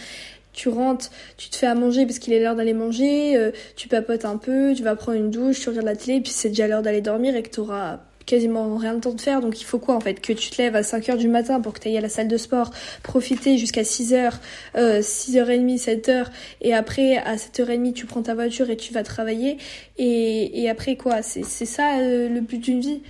Tu 0.52 0.70
rentres, 0.70 1.10
tu 1.36 1.50
te 1.50 1.56
fais 1.56 1.66
à 1.66 1.74
manger 1.74 2.06
parce 2.06 2.18
qu'il 2.18 2.32
est 2.32 2.40
l'heure 2.40 2.56
d'aller 2.56 2.72
manger, 2.72 3.36
euh, 3.36 3.50
tu 3.76 3.88
papotes 3.88 4.24
un 4.24 4.38
peu, 4.38 4.72
tu 4.74 4.82
vas 4.82 4.96
prendre 4.96 5.18
une 5.18 5.30
douche, 5.30 5.60
tu 5.60 5.68
regardes 5.68 5.84
la 5.84 5.96
télé, 5.96 6.22
puis 6.22 6.32
c'est 6.32 6.48
déjà 6.48 6.66
l'heure 6.66 6.80
d'aller 6.80 7.02
dormir 7.02 7.36
et 7.36 7.42
que 7.42 7.50
tu 7.50 7.60
auras 7.60 8.00
quasiment 8.26 8.76
rien 8.76 8.94
de 8.94 9.00
temps 9.00 9.14
de 9.14 9.20
faire. 9.20 9.40
Donc 9.40 9.60
il 9.60 9.64
faut 9.64 9.78
quoi 9.78 9.94
en 9.94 10.00
fait? 10.00 10.20
Que 10.20 10.32
tu 10.32 10.50
te 10.50 10.60
lèves 10.60 10.76
à 10.76 10.82
5h 10.82 11.16
du 11.16 11.28
matin 11.28 11.60
pour 11.60 11.72
que 11.72 11.80
tu 11.80 11.88
ailles 11.88 11.98
à 11.98 12.00
la 12.00 12.08
salle 12.08 12.28
de 12.28 12.36
sport, 12.36 12.70
profiter 13.02 13.56
jusqu'à 13.56 13.82
6h, 13.82 14.32
euh, 14.76 15.00
6h30, 15.00 15.78
7h, 15.78 16.26
et 16.60 16.74
après 16.74 17.16
à 17.16 17.36
7h30 17.36 17.92
tu 17.92 18.06
prends 18.06 18.22
ta 18.22 18.34
voiture 18.34 18.68
et 18.70 18.76
tu 18.76 18.92
vas 18.92 19.02
travailler. 19.02 19.58
Et, 19.96 20.62
et 20.62 20.68
après 20.68 20.96
quoi? 20.96 21.22
C'est 21.22 21.44
ça 21.44 21.98
euh, 22.00 22.28
le 22.28 22.40
but 22.40 22.58
d'une 22.58 22.80
vie? 22.80 23.02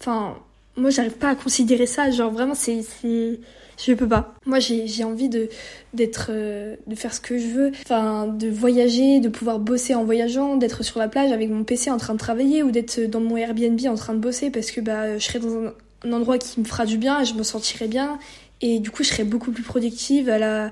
Enfin, 0.00 0.36
moi 0.76 0.90
j'arrive 0.90 1.12
pas 1.12 1.30
à 1.30 1.34
considérer 1.34 1.86
ça, 1.86 2.10
genre 2.10 2.32
vraiment 2.32 2.54
c'est 2.54 2.82
je 3.78 3.92
peux 3.92 4.08
pas. 4.08 4.34
Moi, 4.46 4.58
j'ai 4.60 5.04
envie 5.04 5.28
de 5.28 5.48
d'être, 5.92 6.28
euh, 6.30 6.76
de 6.86 6.94
faire 6.94 7.14
ce 7.14 7.20
que 7.20 7.38
je 7.38 7.46
veux. 7.46 7.72
Enfin, 7.82 8.26
de 8.26 8.48
voyager, 8.48 9.20
de 9.20 9.28
pouvoir 9.28 9.58
bosser 9.58 9.94
en 9.94 10.04
voyageant, 10.04 10.56
d'être 10.56 10.82
sur 10.82 10.98
la 10.98 11.08
plage 11.08 11.32
avec 11.32 11.50
mon 11.50 11.64
PC 11.64 11.90
en 11.90 11.98
train 11.98 12.14
de 12.14 12.18
travailler 12.18 12.62
ou 12.62 12.70
d'être 12.70 13.00
dans 13.00 13.20
mon 13.20 13.36
Airbnb 13.36 13.80
en 13.86 13.94
train 13.94 14.14
de 14.14 14.18
bosser 14.18 14.50
parce 14.50 14.70
que 14.70 14.80
bah, 14.80 15.18
je 15.18 15.24
serai 15.24 15.38
dans 15.38 15.72
un, 16.04 16.12
endroit 16.12 16.38
qui 16.38 16.60
me 16.60 16.64
fera 16.64 16.84
du 16.84 16.98
bien 16.98 17.20
et 17.20 17.24
je 17.24 17.34
me 17.34 17.42
sentirai 17.42 17.88
bien. 17.88 18.18
Et 18.60 18.78
du 18.78 18.90
coup, 18.90 19.02
je 19.02 19.08
serai 19.08 19.24
beaucoup 19.24 19.52
plus 19.52 19.62
productive 19.62 20.28
à 20.28 20.38
la 20.38 20.70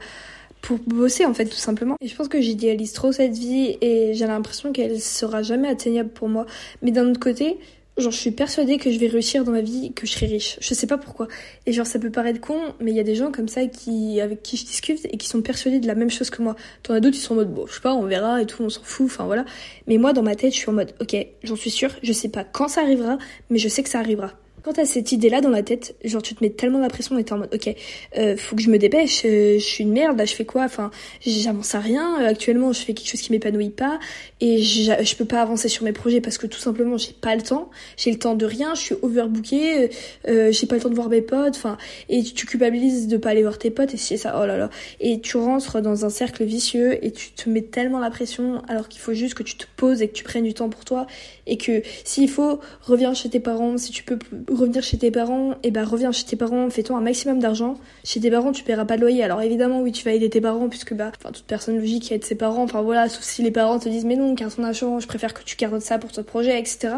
pour 0.61 0.79
bosser 0.79 1.27
en 1.27 1.35
fait 1.35 1.47
tout 1.47 1.57
simplement. 1.57 1.97
Et 2.01 2.09
je 2.09 2.15
pense 2.15 2.29
que 2.29 2.41
j'idéalise 2.41 2.93
trop 2.93 3.11
cette 3.11 3.37
vie 3.37 3.77
et 3.81 4.15
j'ai 4.15 4.27
l'impression 4.27 4.73
qu'elle 4.73 5.01
sera 5.01 5.43
jamais 5.43 5.69
atteignable 5.69 6.11
pour 6.11 6.29
moi. 6.29 6.47
Mais 6.83 6.93
d'un 6.93 7.11
autre 7.11 7.19
côté, 7.21 7.59
Genre, 7.99 8.11
je 8.11 8.17
suis 8.17 8.31
persuadée 8.31 8.79
que 8.79 8.91
je 8.91 8.99
vais 8.99 9.07
réussir 9.07 9.45
dans 9.45 9.53
ma 9.53 9.61
vie, 9.61 9.93
que 9.93 10.07
je 10.07 10.13
serai 10.13 10.25
riche. 10.25 10.57
Je 10.63 10.73
sais 10.73 10.87
pas 10.87 10.97
pourquoi. 10.97 11.29
Et 11.67 11.73
genre, 11.73 11.87
ça 11.87 11.99
peut 11.99 12.11
paraître 12.11 12.41
con, 12.41 12.59
mais 12.81 12.91
il 12.91 12.97
y 12.97 13.01
a 13.01 13.03
des 13.03 13.15
gens 13.15 13.31
comme 13.31 13.49
ça 13.49 13.67
qui, 13.67 14.19
avec 14.21 14.43
qui 14.43 14.57
je 14.57 14.65
discute 14.65 15.05
et 15.05 15.19
qui 15.19 15.29
sont 15.29 15.43
persuadés 15.43 15.79
de 15.79 15.87
la 15.87 15.95
même 15.95 16.09
chose 16.09 16.31
que 16.31 16.41
moi. 16.41 16.57
T'en 16.83 16.95
as 16.95 17.01
d'autres, 17.01 17.19
ils 17.19 17.21
sont 17.21 17.35
en 17.35 17.37
mode, 17.37 17.53
bon, 17.53 17.67
je 17.67 17.75
sais 17.75 17.81
pas, 17.81 17.93
on 17.93 18.05
verra 18.05 18.41
et 18.41 18.47
tout, 18.47 18.63
on 18.63 18.71
s'en 18.71 18.83
fout, 18.83 19.07
enfin 19.07 19.27
voilà. 19.27 19.45
Mais 19.87 19.99
moi, 19.99 20.15
dans 20.15 20.23
ma 20.23 20.37
tête, 20.37 20.53
je 20.55 20.59
suis 20.59 20.71
en 20.71 20.73
mode, 20.73 20.95
ok, 21.03 21.15
j'en 21.43 21.57
suis 21.57 21.71
sûre, 21.71 21.91
je 22.03 22.13
sais 22.15 22.31
pas 22.31 22.45
quand 22.45 22.69
ça 22.69 22.81
arrivera, 22.81 23.19
mais 23.51 23.59
je 23.59 23.69
sais 23.69 23.83
que 23.83 23.91
ça 23.91 23.99
arrivera. 23.99 24.33
Quand 24.63 24.75
t'as 24.75 24.85
cette 24.85 25.11
idée-là 25.11 25.41
dans 25.41 25.51
la 25.51 25.63
tête, 25.63 25.97
genre 26.05 26.23
tu 26.23 26.35
te 26.35 26.45
mets 26.45 26.51
tellement 26.51 26.79
la 26.79 26.89
pression 26.89 27.19
et 27.19 27.25
t'es 27.25 27.33
en 27.33 27.39
mode 27.39 27.53
ok, 27.53 27.75
euh, 28.17 28.37
faut 28.37 28.55
que 28.55 28.63
je 28.63 28.71
me 28.71 28.79
dépêche, 28.79 29.23
euh, 29.25 29.59
je 29.59 29.65
suis 29.65 29.83
une 29.83 29.93
merde, 29.93 30.17
là 30.17 30.25
je 30.25 30.35
fais 30.35 30.45
quoi? 30.45 30.63
Enfin, 30.63 30.93
j'avance 31.21 31.75
à 31.75 31.81
rien. 31.81 32.23
Euh, 32.23 32.29
actuellement, 32.29 32.73
je 32.73 32.81
fais 32.81 32.95
quelque 32.95 33.09
chose 33.09 33.21
qui 33.21 33.33
m'épanouit 33.33 33.71
pas 33.71 33.99
et 34.41 34.63
je 34.63 35.17
peux 35.17 35.25
pas 35.25 35.43
avancer 35.43 35.69
sur 35.69 35.85
mes 35.85 35.93
projets 35.93 36.21
parce 36.21 36.39
que 36.39 36.47
tout 36.47 36.59
simplement 36.59 36.97
j'ai 36.97 37.13
pas 37.13 37.35
le 37.35 37.43
temps. 37.43 37.71
J'ai 37.97 38.11
le 38.13 38.19
temps 38.19 38.35
de 38.35 38.47
rien, 38.47 38.75
je 38.75 38.81
suis 38.81 38.95
overbookée, 39.03 39.91
euh, 40.29 40.53
j'ai 40.53 40.67
pas 40.67 40.77
le 40.77 40.81
temps 40.81 40.91
de 40.91 40.95
voir 40.95 41.09
mes 41.09 41.23
potes. 41.23 41.57
Enfin, 41.57 41.77
et 42.09 42.23
tu 42.23 42.47
culpabilises 42.47 43.09
de 43.09 43.17
pas 43.17 43.31
aller 43.31 43.43
voir 43.43 43.59
tes 43.59 43.71
potes 43.71 43.95
et 43.95 43.97
c'est 43.97 44.17
ça. 44.17 44.39
Oh 44.41 44.47
là 44.47 44.57
là. 44.57 44.71
Et 45.01 45.21
tu 45.21 45.37
rentres 45.37 45.81
dans 45.81 46.05
un 46.05 46.11
cercle 46.11 46.45
vicieux 46.45 47.05
et 47.05 47.11
tu 47.11 47.33
te 47.33 47.51
mets 47.51 47.63
tellement 47.63 47.99
la 47.99 48.11
pression 48.11 48.63
alors 48.69 48.89
qu'il 48.89 49.01
faut 49.01 49.15
juste 49.15 49.35
que 49.35 49.43
tu 49.43 49.57
te 49.57 49.67
poses 49.77 50.03
et 50.03 50.09
que 50.09 50.13
tu 50.13 50.25
prennes 50.25 50.45
du 50.45 50.55
temps 50.55 50.69
pour 50.69 50.85
toi 50.85 51.07
et 51.47 51.57
que 51.57 51.83
s'il 52.05 52.29
faut 52.29 52.61
reviens 52.83 53.15
chez 53.15 53.29
tes 53.29 53.41
parents 53.41 53.77
si 53.77 53.91
tu 53.91 54.05
peux 54.05 54.19
revenir 54.57 54.83
chez 54.83 54.99
tes 54.99 55.11
parents, 55.11 55.53
et 55.53 55.69
eh 55.69 55.71
ben 55.71 55.85
reviens 55.85 56.13
chez 56.13 56.25
tes 56.25 56.37
parents, 56.37 56.69
fais-toi 56.71 56.97
un 56.97 57.01
maximum 57.01 57.39
d'argent. 57.39 57.75
Chez 58.05 58.21
tes 58.21 58.31
parents, 58.31 58.53
tu 58.53 58.65
paieras 58.65 58.85
pas 58.85 58.97
de 58.97 59.03
loyer. 59.03 59.23
Alors 59.23 59.43
évidemment, 59.43 59.81
oui, 59.81 59.93
tu 59.93 60.05
vas 60.05 60.13
aider 60.13 60.31
tes 60.31 60.41
parents, 60.41 60.69
puisque 60.69 60.95
bah, 60.95 61.11
enfin, 61.19 61.33
toute 61.33 61.45
personne 61.45 61.79
logique 61.79 62.11
aide 62.13 62.25
ses 62.25 62.35
parents. 62.35 62.63
Enfin 62.63 62.83
voilà, 62.83 63.09
sauf 63.09 63.23
si 63.23 63.43
les 63.43 63.51
parents 63.51 63.79
te 63.79 63.89
disent 63.89 64.05
mais 64.05 64.17
non, 64.17 64.35
garde 64.35 64.55
ton 64.55 64.65
argent, 64.65 65.01
je 65.01 65.07
préfère 65.07 65.35
que 65.35 65.43
tu 65.43 65.57
gardes 65.57 65.81
ça 65.81 65.99
pour 65.99 66.13
ton 66.13 66.23
projet, 66.23 66.59
etc. 66.59 66.97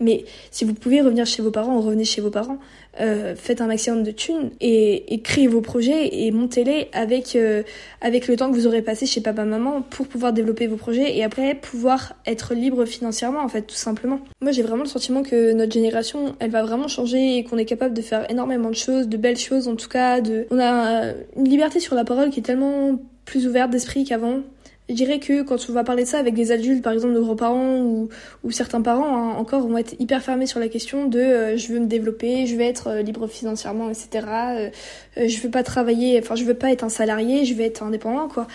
Mais 0.00 0.24
si 0.50 0.64
vous 0.64 0.74
pouvez 0.74 1.00
revenir 1.00 1.26
chez 1.26 1.42
vos 1.42 1.50
parents, 1.50 1.80
revenez 1.80 2.04
chez 2.04 2.20
vos 2.20 2.30
parents. 2.30 2.58
Euh, 3.00 3.36
faites 3.36 3.60
un 3.60 3.68
maximum 3.68 4.02
de 4.02 4.10
thunes 4.10 4.50
et, 4.60 5.14
et 5.14 5.20
créez 5.20 5.46
vos 5.46 5.60
projets 5.60 6.24
et 6.24 6.32
montez-les 6.32 6.88
avec 6.92 7.36
euh, 7.36 7.62
avec 8.00 8.26
le 8.26 8.36
temps 8.36 8.50
que 8.50 8.56
vous 8.56 8.66
aurez 8.66 8.82
passé 8.82 9.06
chez 9.06 9.20
papa 9.20 9.44
maman 9.44 9.82
pour 9.82 10.08
pouvoir 10.08 10.32
développer 10.32 10.66
vos 10.66 10.76
projets 10.76 11.16
et 11.16 11.22
après 11.22 11.54
pouvoir 11.54 12.14
être 12.26 12.54
libre 12.54 12.84
financièrement 12.86 13.40
en 13.40 13.48
fait 13.48 13.62
tout 13.62 13.76
simplement. 13.76 14.18
Moi 14.40 14.50
j'ai 14.50 14.62
vraiment 14.62 14.82
le 14.82 14.88
sentiment 14.88 15.22
que 15.22 15.52
notre 15.52 15.72
génération 15.72 16.34
elle 16.40 16.50
va 16.50 16.62
vraiment 16.62 16.88
changer 16.88 17.36
et 17.36 17.44
qu'on 17.44 17.56
est 17.56 17.66
capable 17.66 17.94
de 17.94 18.02
faire 18.02 18.28
énormément 18.30 18.70
de 18.70 18.74
choses, 18.74 19.06
de 19.06 19.16
belles 19.16 19.38
choses 19.38 19.68
en 19.68 19.76
tout 19.76 19.88
cas, 19.88 20.20
de 20.20 20.46
on 20.50 20.58
a 20.58 21.12
une 21.36 21.48
liberté 21.48 21.78
sur 21.78 21.94
la 21.94 22.04
parole 22.04 22.30
qui 22.30 22.40
est 22.40 22.42
tellement 22.44 22.98
plus 23.24 23.46
ouverte 23.46 23.70
d'esprit 23.70 24.04
qu'avant. 24.04 24.40
Je 24.88 24.94
dirais 24.94 25.18
que 25.18 25.42
quand 25.42 25.68
on 25.68 25.72
va 25.72 25.84
parler 25.84 26.04
de 26.04 26.08
ça 26.08 26.18
avec 26.18 26.34
des 26.34 26.50
adultes, 26.50 26.82
par 26.82 26.94
exemple 26.94 27.12
nos 27.12 27.22
grands-parents 27.22 27.80
ou, 27.80 28.08
ou 28.42 28.50
certains 28.50 28.80
parents, 28.80 29.16
hein, 29.16 29.34
encore 29.36 29.66
vont 29.66 29.76
être 29.76 29.94
hyper 29.98 30.22
fermés 30.22 30.46
sur 30.46 30.60
la 30.60 30.68
question 30.68 31.06
de 31.06 31.18
euh, 31.18 31.56
je 31.58 31.72
veux 31.72 31.78
me 31.78 31.86
développer, 31.86 32.46
je 32.46 32.56
veux 32.56 32.62
être 32.62 32.88
euh, 32.88 33.02
libre 33.02 33.26
financièrement, 33.26 33.90
etc. 33.90 34.26
Euh, 34.26 34.70
je 35.16 35.40
veux 35.40 35.50
pas 35.50 35.62
travailler, 35.62 36.18
enfin 36.22 36.36
je 36.36 36.44
veux 36.44 36.54
pas 36.54 36.72
être 36.72 36.84
un 36.84 36.88
salarié, 36.88 37.44
je 37.44 37.54
veux 37.54 37.64
être 37.64 37.82
indépendant, 37.82 38.28
quoi. 38.28 38.46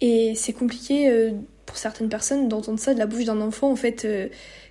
Et 0.00 0.34
c'est 0.34 0.52
compliqué 0.52 1.32
pour 1.64 1.78
certaines 1.78 2.10
personnes 2.10 2.48
d'entendre 2.48 2.78
ça 2.78 2.92
de 2.92 2.98
la 2.98 3.06
bouche 3.06 3.24
d'un 3.24 3.40
enfant, 3.40 3.70
en 3.70 3.76
fait, 3.76 4.06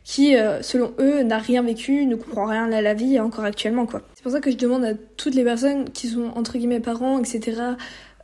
qui, 0.04 0.36
selon 0.62 0.94
eux, 1.00 1.24
n'a 1.24 1.40
rien 1.40 1.64
vécu, 1.64 2.06
ne 2.06 2.16
comprend 2.16 2.46
rien 2.46 2.72
à 2.72 2.80
la 2.80 2.94
vie 2.94 3.20
encore 3.20 3.44
actuellement, 3.44 3.88
quoi. 3.88 4.04
C'est 4.14 4.22
pour 4.22 4.32
ça 4.32 4.40
que 4.40 4.52
je 4.52 4.56
demande 4.56 4.86
à 4.86 4.94
toutes 5.18 5.34
les 5.34 5.44
personnes 5.44 5.90
qui 5.90 6.10
sont 6.10 6.32
entre 6.36 6.60
guillemets 6.60 6.80
parents, 6.80 7.18
etc 7.18 7.76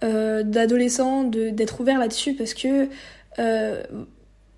euh, 0.04 0.44
d'adolescents 0.44 1.24
d'être 1.24 1.80
ouvert 1.82 2.00
là-dessus 2.00 2.34
parce 2.34 2.54
que 2.54 2.88
euh, 3.40 3.84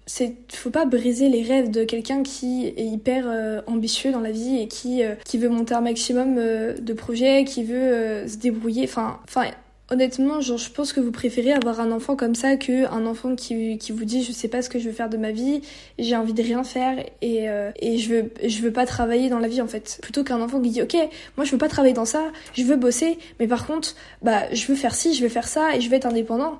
c'est 0.05 0.35
faut 0.53 0.69
pas 0.69 0.85
briser 0.85 1.29
les 1.29 1.43
rêves 1.43 1.71
de 1.71 1.85
quelqu'un 1.85 2.23
qui 2.23 2.67
est 2.67 2.85
hyper 2.85 3.25
euh, 3.27 3.61
ambitieux 3.67 4.11
dans 4.11 4.19
la 4.19 4.31
vie 4.31 4.57
et 4.57 4.67
qui 4.67 5.03
euh, 5.03 5.15
qui 5.25 5.37
veut 5.37 5.49
monter 5.49 5.73
un 5.75 5.81
maximum 5.81 6.35
de 6.35 6.93
projets, 6.93 7.45
qui 7.45 7.63
veut 7.63 8.27
se 8.27 8.37
débrouiller. 8.37 8.83
Enfin, 8.83 9.19
enfin 9.27 9.45
Honnêtement, 9.89 10.39
genre, 10.39 10.57
je 10.57 10.71
pense 10.71 10.93
que 10.93 11.01
vous 11.01 11.11
préférez 11.11 11.51
avoir 11.51 11.81
un 11.81 11.91
enfant 11.91 12.15
comme 12.15 12.35
ça 12.35 12.55
que 12.55 12.87
un 12.87 13.05
enfant 13.05 13.35
qui, 13.35 13.77
qui 13.77 13.91
vous 13.91 14.05
dit 14.05 14.23
je 14.23 14.31
sais 14.31 14.47
pas 14.47 14.61
ce 14.61 14.69
que 14.69 14.79
je 14.79 14.85
veux 14.85 14.93
faire 14.93 15.09
de 15.09 15.17
ma 15.17 15.31
vie, 15.31 15.61
j'ai 15.99 16.15
envie 16.15 16.33
de 16.33 16.41
rien 16.41 16.63
faire 16.63 16.97
et, 17.21 17.49
euh, 17.49 17.69
et 17.79 17.97
je 17.97 18.09
veux 18.09 18.31
je 18.45 18.61
veux 18.61 18.71
pas 18.71 18.85
travailler 18.85 19.29
dans 19.29 19.39
la 19.39 19.49
vie 19.49 19.61
en 19.61 19.67
fait. 19.67 19.99
Plutôt 20.01 20.23
qu'un 20.23 20.41
enfant 20.41 20.61
qui 20.61 20.69
dit 20.69 20.81
ok, 20.81 20.95
moi 21.35 21.45
je 21.45 21.51
veux 21.51 21.57
pas 21.57 21.67
travailler 21.67 21.93
dans 21.93 22.05
ça, 22.05 22.31
je 22.53 22.63
veux 22.63 22.77
bosser, 22.77 23.19
mais 23.41 23.47
par 23.47 23.67
contre 23.67 23.93
bah 24.21 24.43
je 24.53 24.65
veux 24.67 24.75
faire 24.75 24.95
ci, 24.95 25.13
je 25.13 25.21
veux 25.21 25.29
faire 25.29 25.47
ça 25.47 25.75
et 25.75 25.81
je 25.81 25.89
veux 25.89 25.95
être 25.95 26.07
indépendant. 26.07 26.59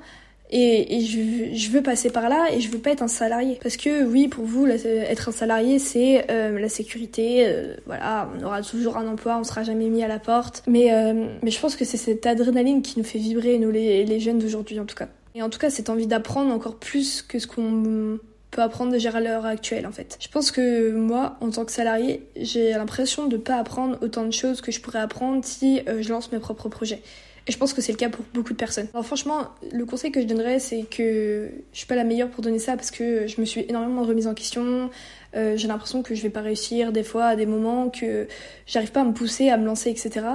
Et, 0.55 1.01
je, 1.01 1.71
veux 1.71 1.81
passer 1.81 2.11
par 2.11 2.29
là 2.29 2.47
et 2.51 2.61
je 2.61 2.69
veux 2.69 2.77
pas 2.77 2.91
être 2.91 3.01
un 3.01 3.07
salarié. 3.07 3.57
Parce 3.61 3.75
que 3.75 4.05
oui, 4.05 4.27
pour 4.27 4.45
vous, 4.45 4.67
être 4.67 5.29
un 5.29 5.31
salarié, 5.31 5.79
c'est 5.79 6.29
euh, 6.29 6.59
la 6.59 6.69
sécurité. 6.69 7.45
Euh, 7.47 7.75
voilà, 7.87 8.29
on 8.37 8.45
aura 8.45 8.61
toujours 8.61 8.97
un 8.97 9.07
emploi, 9.07 9.37
on 9.39 9.43
sera 9.43 9.63
jamais 9.63 9.89
mis 9.89 10.03
à 10.03 10.07
la 10.07 10.19
porte. 10.19 10.61
Mais, 10.67 10.93
euh, 10.93 11.25
mais 11.41 11.49
je 11.49 11.59
pense 11.59 11.75
que 11.75 11.85
c'est 11.85 11.97
cette 11.97 12.27
adrénaline 12.27 12.83
qui 12.83 12.99
nous 12.99 13.03
fait 13.03 13.17
vibrer, 13.17 13.57
nous 13.57 13.71
les, 13.71 14.05
les 14.05 14.19
jeunes 14.19 14.37
d'aujourd'hui 14.37 14.79
en 14.79 14.85
tout 14.85 14.95
cas. 14.95 15.07
Et 15.33 15.41
en 15.41 15.49
tout 15.49 15.57
cas, 15.57 15.71
cette 15.71 15.89
envie 15.89 16.05
d'apprendre 16.05 16.53
encore 16.53 16.75
plus 16.75 17.23
que 17.23 17.39
ce 17.39 17.47
qu'on 17.47 18.19
peut 18.51 18.61
apprendre 18.61 18.91
déjà 18.91 19.09
à 19.09 19.19
l'heure 19.19 19.47
actuelle 19.47 19.87
en 19.87 19.91
fait. 19.91 20.19
Je 20.21 20.27
pense 20.27 20.51
que 20.51 20.91
moi, 20.91 21.37
en 21.41 21.49
tant 21.49 21.65
que 21.65 21.71
salarié, 21.71 22.27
j'ai 22.35 22.73
l'impression 22.73 23.25
de 23.25 23.37
pas 23.37 23.55
apprendre 23.55 23.97
autant 24.01 24.23
de 24.23 24.31
choses 24.31 24.61
que 24.61 24.71
je 24.71 24.79
pourrais 24.79 24.99
apprendre 24.99 25.43
si 25.43 25.81
je 25.87 26.09
lance 26.09 26.31
mes 26.31 26.37
propres 26.37 26.69
projets. 26.69 27.01
Et 27.47 27.51
je 27.51 27.57
pense 27.57 27.73
que 27.73 27.81
c'est 27.81 27.91
le 27.91 27.97
cas 27.97 28.09
pour 28.09 28.23
beaucoup 28.33 28.53
de 28.53 28.57
personnes. 28.57 28.87
Alors 28.93 29.05
franchement, 29.05 29.49
le 29.71 29.85
conseil 29.85 30.11
que 30.11 30.21
je 30.21 30.25
donnerais, 30.25 30.59
c'est 30.59 30.83
que 30.83 31.49
je 31.73 31.77
suis 31.77 31.87
pas 31.87 31.95
la 31.95 32.05
meilleure 32.05 32.29
pour 32.29 32.41
donner 32.41 32.59
ça 32.59 32.75
parce 32.75 32.89
que 32.89 33.27
je 33.27 33.41
me 33.41 33.45
suis 33.45 33.65
énormément 33.67 34.03
remise 34.03 34.27
en 34.27 34.33
question. 34.33 34.89
Euh, 35.35 35.57
j'ai 35.57 35.67
l'impression 35.67 36.03
que 36.03 36.15
je 36.15 36.21
vais 36.21 36.29
pas 36.29 36.41
réussir 36.41 36.91
des 36.91 37.03
fois 37.03 37.25
à 37.25 37.35
des 37.35 37.45
moments, 37.45 37.89
que 37.89 38.27
j'arrive 38.65 38.91
pas 38.91 39.01
à 39.01 39.03
me 39.03 39.13
pousser, 39.13 39.49
à 39.49 39.57
me 39.57 39.65
lancer, 39.65 39.89
etc. 39.89 40.25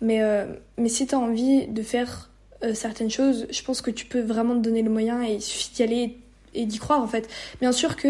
Mais, 0.00 0.22
euh, 0.22 0.46
mais 0.78 0.88
si 0.88 1.06
tu 1.06 1.14
as 1.14 1.18
envie 1.18 1.66
de 1.66 1.82
faire 1.82 2.30
euh, 2.62 2.74
certaines 2.74 3.10
choses, 3.10 3.46
je 3.50 3.62
pense 3.62 3.80
que 3.80 3.90
tu 3.90 4.06
peux 4.06 4.20
vraiment 4.20 4.54
te 4.54 4.60
donner 4.60 4.82
le 4.82 4.90
moyen 4.90 5.22
et 5.24 5.34
il 5.34 5.42
suffit 5.42 5.74
d'y 5.74 5.82
aller 5.82 6.18
et 6.54 6.66
d'y 6.66 6.78
croire 6.78 7.02
en 7.02 7.08
fait. 7.08 7.28
Bien 7.60 7.72
sûr 7.72 7.96
que 7.96 8.08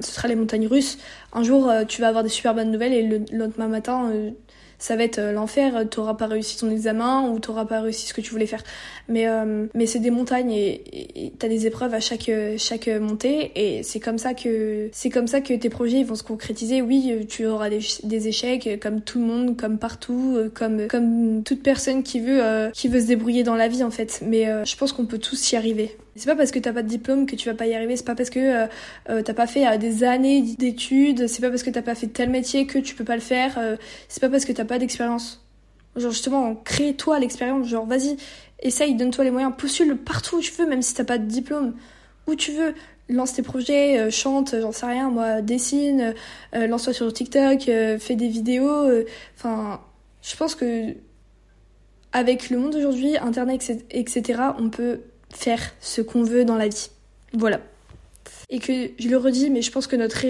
ce 0.00 0.10
sera 0.10 0.26
les 0.26 0.34
montagnes 0.34 0.66
russes. 0.66 0.98
Un 1.32 1.44
jour, 1.44 1.72
tu 1.86 2.00
vas 2.00 2.08
avoir 2.08 2.24
des 2.24 2.28
super 2.28 2.52
bonnes 2.52 2.72
nouvelles 2.72 2.92
et 2.92 3.06
le 3.06 3.24
lendemain 3.30 3.68
matin, 3.68 4.12
ça 4.84 4.96
va 4.96 5.04
être 5.04 5.18
euh, 5.18 5.32
l'enfer, 5.32 5.88
t'auras 5.88 6.12
pas 6.12 6.26
réussi 6.26 6.58
ton 6.58 6.68
examen 6.68 7.30
ou 7.30 7.38
t'auras 7.38 7.64
pas 7.64 7.80
réussi 7.80 8.06
ce 8.06 8.12
que 8.12 8.20
tu 8.20 8.30
voulais 8.32 8.44
faire. 8.44 8.62
Mais, 9.08 9.26
euh, 9.26 9.66
mais 9.72 9.86
c'est 9.86 9.98
des 9.98 10.10
montagnes 10.10 10.52
et 10.52 11.32
t'as 11.38 11.48
des 11.48 11.66
épreuves 11.66 11.94
à 11.94 12.00
chaque, 12.00 12.30
chaque 12.58 12.88
montée 12.88 13.52
et 13.56 13.82
c'est 13.82 13.98
comme 13.98 14.18
ça 14.18 14.34
que, 14.34 14.90
c'est 14.92 15.08
comme 15.08 15.26
ça 15.26 15.40
que 15.40 15.54
tes 15.54 15.70
projets 15.70 16.02
vont 16.02 16.16
se 16.16 16.22
concrétiser. 16.22 16.82
Oui, 16.82 17.26
tu 17.30 17.46
auras 17.46 17.70
des, 17.70 17.80
des 18.02 18.28
échecs 18.28 18.78
comme 18.82 19.00
tout 19.00 19.20
le 19.20 19.24
monde, 19.24 19.56
comme 19.56 19.78
partout, 19.78 20.38
comme, 20.52 20.86
comme 20.88 21.42
toute 21.44 21.62
personne 21.62 22.02
qui 22.02 22.20
veut, 22.20 22.44
euh, 22.44 22.70
qui 22.70 22.88
veut 22.88 23.00
se 23.00 23.06
débrouiller 23.06 23.42
dans 23.42 23.56
la 23.56 23.68
vie 23.68 23.84
en 23.84 23.90
fait. 23.90 24.20
Mais 24.26 24.44
je 24.66 24.76
pense 24.76 24.92
qu'on 24.92 25.06
peut 25.06 25.18
tous 25.18 25.52
y 25.52 25.56
arriver. 25.56 25.96
C'est 26.16 26.26
pas 26.26 26.36
parce 26.36 26.52
que 26.52 26.60
t'as 26.60 26.72
pas 26.72 26.82
de 26.82 26.88
diplôme 26.88 27.26
que 27.26 27.34
tu 27.34 27.48
vas 27.48 27.56
pas 27.56 27.66
y 27.66 27.74
arriver, 27.74 27.96
c'est 27.96 28.04
pas 28.04 28.14
parce 28.14 28.30
que 28.30 28.38
euh, 28.38 28.66
euh 29.08 29.22
t'as 29.22 29.34
pas 29.34 29.48
fait 29.48 29.66
euh, 29.66 29.78
des 29.78 30.04
années 30.04 30.42
d'études, 30.42 31.26
c'est 31.26 31.40
pas 31.40 31.50
parce 31.50 31.64
que 31.64 31.70
t'as 31.70 31.82
pas 31.82 31.96
fait 31.96 32.06
tel 32.06 32.30
métier 32.30 32.66
que 32.66 32.78
tu 32.78 32.94
peux 32.94 33.04
pas 33.04 33.16
le 33.16 33.20
faire, 33.20 33.58
euh, 33.58 33.76
c'est 34.08 34.20
pas 34.20 34.28
parce 34.28 34.44
que 34.44 34.52
t'as 34.52 34.64
pas 34.64 34.78
d'expérience. 34.78 35.44
Genre 35.96 36.12
justement, 36.12 36.54
crée-toi 36.54 37.18
l'expérience, 37.18 37.66
genre 37.66 37.86
vas-y, 37.86 38.16
essaye, 38.60 38.94
donne-toi 38.94 39.24
les 39.24 39.30
moyens, 39.30 39.52
postule 39.56 39.96
partout 39.96 40.36
où 40.36 40.40
tu 40.40 40.52
veux, 40.52 40.66
même 40.68 40.82
si 40.82 40.94
t'as 40.94 41.04
pas 41.04 41.18
de 41.18 41.26
diplôme, 41.26 41.74
où 42.28 42.36
tu 42.36 42.52
veux, 42.52 42.74
lance 43.08 43.34
tes 43.34 43.42
projets, 43.42 44.10
chante, 44.10 44.54
j'en 44.60 44.72
sais 44.72 44.86
rien, 44.86 45.10
moi, 45.10 45.40
dessine, 45.42 46.14
lance-toi 46.52 46.92
sur 46.92 47.12
TikTok, 47.12 47.62
fais 48.00 48.16
des 48.16 48.28
vidéos, 48.28 48.90
enfin, 49.36 49.80
je 50.22 50.34
pense 50.34 50.56
que 50.56 50.94
avec 52.12 52.50
le 52.50 52.58
monde 52.58 52.72
d'aujourd'hui, 52.72 53.16
internet, 53.18 53.70
etc., 53.90 54.40
on 54.58 54.70
peut 54.70 55.00
faire 55.36 55.60
ce 55.80 56.00
qu'on 56.00 56.22
veut 56.22 56.44
dans 56.44 56.56
la 56.56 56.68
vie. 56.68 56.90
Voilà. 57.32 57.60
Et 58.50 58.58
que 58.58 58.90
je 58.98 59.08
le 59.08 59.16
redis, 59.16 59.50
mais 59.50 59.62
je 59.62 59.70
pense 59.70 59.86
que 59.86 59.96
notre, 59.96 60.24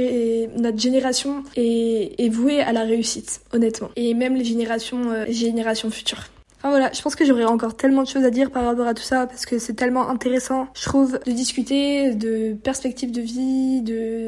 notre 0.59 0.79
génération 0.79 1.43
est, 1.57 2.15
est 2.19 2.29
vouée 2.29 2.61
à 2.61 2.73
la 2.73 2.83
réussite, 2.83 3.41
honnêtement. 3.53 3.91
Et 3.97 4.15
même 4.15 4.37
les 4.37 4.45
générations, 4.45 5.11
euh, 5.11 5.25
générations 5.29 5.91
futures. 5.91 6.25
Enfin 6.59 6.71
voilà, 6.71 6.91
je 6.95 7.03
pense 7.03 7.15
que 7.15 7.27
j'aurais 7.27 7.45
encore 7.45 7.77
tellement 7.77 8.05
de 8.05 8.09
choses 8.09 8.25
à 8.25 8.31
dire 8.31 8.51
par 8.51 8.65
rapport 8.65 8.87
à 8.87 8.95
tout 8.95 9.03
ça 9.03 9.27
parce 9.27 9.45
que 9.45 9.59
c'est 9.59 9.75
tellement 9.75 10.09
intéressant, 10.09 10.69
je 10.75 10.85
trouve, 10.85 11.19
de 11.27 11.33
discuter 11.33 12.15
de 12.15 12.55
perspectives 12.55 13.13
de 13.13 13.21
vie, 13.21 13.83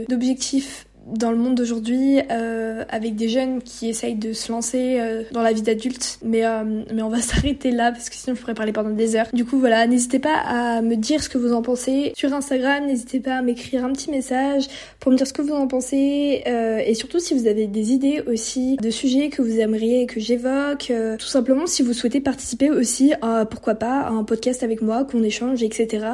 d'objectifs 0.07 0.87
dans 1.07 1.31
le 1.31 1.37
monde 1.37 1.55
d'aujourd'hui 1.55 2.21
euh, 2.31 2.85
avec 2.89 3.15
des 3.15 3.29
jeunes 3.29 3.63
qui 3.63 3.89
essayent 3.89 4.17
de 4.17 4.33
se 4.33 4.51
lancer 4.51 4.99
euh, 5.01 5.23
dans 5.31 5.43
la 5.43 5.53
vie 5.53 5.63
d'adulte. 5.63 6.19
Mais 6.25 6.45
euh, 6.45 6.83
mais 6.93 7.03
on 7.03 7.09
va 7.09 7.21
s'arrêter 7.23 7.71
là 7.71 7.93
parce 7.93 8.11
que 8.11 8.17
sinon 8.17 8.35
je 8.35 8.41
pourrais 8.41 8.55
parler 8.55 8.73
pendant 8.73 8.91
des 8.91 9.17
heures. 9.17 9.27
Du 9.33 9.45
coup 9.45 9.59
voilà 9.59 9.87
n'hésitez 9.87 10.19
pas 10.19 10.37
à 10.37 10.83
me 10.83 10.97
dire 10.97 11.23
ce 11.23 11.29
que 11.29 11.39
vous 11.39 11.53
en 11.53 11.63
pensez 11.63 12.13
sur 12.17 12.33
Instagram. 12.33 12.87
N'hésitez 12.87 13.21
pas 13.21 13.37
à 13.37 13.43
m'écrire 13.43 13.85
un 13.85 13.93
petit 13.93 14.11
message 14.11 14.67
pour 14.99 15.13
me 15.13 15.17
dire 15.17 15.27
ce 15.27 15.33
que 15.33 15.43
vous 15.43 15.55
en 15.55 15.69
pensez. 15.69 16.43
Et 16.47 16.95
surtout 16.95 17.21
si 17.21 17.35
vous 17.35 17.47
avez 17.47 17.67
des 17.67 17.93
idées 17.93 18.23
aussi 18.27 18.77
de 18.77 18.91
sujets 18.91 19.29
que 19.29 19.43
vous 19.43 19.61
aimeriez 19.61 20.07
que 20.07 20.21
j'évoque 20.21 20.93
tout 21.19 21.27
simplement 21.27 21.67
si 21.67 21.83
vous 21.83 21.93
souhaitez 21.93 22.21
participer 22.21 22.71
aussi 22.71 23.13
à 23.23 23.47
pourquoi 23.47 23.75
pas 23.75 24.01
à 24.01 24.11
un 24.11 24.25
podcast 24.25 24.63
avec 24.63 24.83
moi 24.83 25.05
qu'on 25.05 25.23
échange 25.23 25.63
etc 25.63 26.07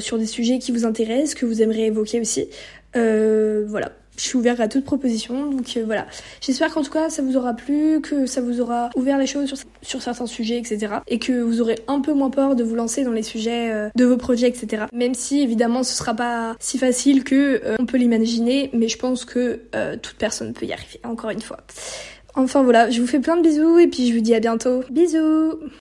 sur 0.00 0.18
des 0.18 0.26
sujets 0.26 0.58
qui 0.58 0.72
vous 0.72 0.86
intéressent 0.86 1.34
que 1.34 1.44
vous 1.44 1.62
aimeriez 1.62 1.86
évoquer 1.86 2.20
aussi 2.20 2.48
euh, 2.96 3.64
voilà, 3.68 3.92
je 4.16 4.22
suis 4.22 4.36
ouverte 4.36 4.60
à 4.60 4.68
toute 4.68 4.84
proposition. 4.84 5.50
Donc 5.50 5.76
euh, 5.76 5.82
voilà, 5.84 6.06
j'espère 6.40 6.72
qu'en 6.72 6.82
tout 6.82 6.90
cas 6.90 7.10
ça 7.10 7.22
vous 7.22 7.36
aura 7.36 7.54
plu, 7.54 8.00
que 8.00 8.26
ça 8.26 8.40
vous 8.40 8.60
aura 8.60 8.90
ouvert 8.96 9.18
les 9.18 9.26
choses 9.26 9.52
sur, 9.82 10.02
certains 10.02 10.26
sujets, 10.26 10.58
etc. 10.58 10.94
Et 11.06 11.18
que 11.18 11.40
vous 11.40 11.60
aurez 11.60 11.78
un 11.86 12.00
peu 12.00 12.12
moins 12.12 12.30
peur 12.30 12.56
de 12.56 12.64
vous 12.64 12.74
lancer 12.74 13.04
dans 13.04 13.12
les 13.12 13.22
sujets 13.22 13.72
euh, 13.72 13.88
de 13.94 14.04
vos 14.04 14.16
projets, 14.16 14.48
etc. 14.48 14.84
Même 14.92 15.14
si 15.14 15.40
évidemment 15.40 15.82
ce 15.82 15.94
sera 15.94 16.14
pas 16.14 16.56
si 16.58 16.78
facile 16.78 17.24
que 17.24 17.62
on 17.78 17.86
peut 17.86 17.98
l'imaginer, 17.98 18.70
mais 18.72 18.88
je 18.88 18.98
pense 18.98 19.24
que 19.24 19.60
toute 20.02 20.16
personne 20.16 20.52
peut 20.52 20.66
y 20.66 20.72
arriver. 20.72 21.00
Encore 21.04 21.30
une 21.30 21.40
fois. 21.40 21.58
Enfin 22.34 22.62
voilà, 22.62 22.88
je 22.90 23.00
vous 23.00 23.06
fais 23.06 23.18
plein 23.18 23.36
de 23.36 23.42
bisous 23.42 23.78
et 23.78 23.88
puis 23.88 24.06
je 24.06 24.14
vous 24.14 24.20
dis 24.20 24.34
à 24.34 24.40
bientôt. 24.40 24.84
Bisous 24.90 25.58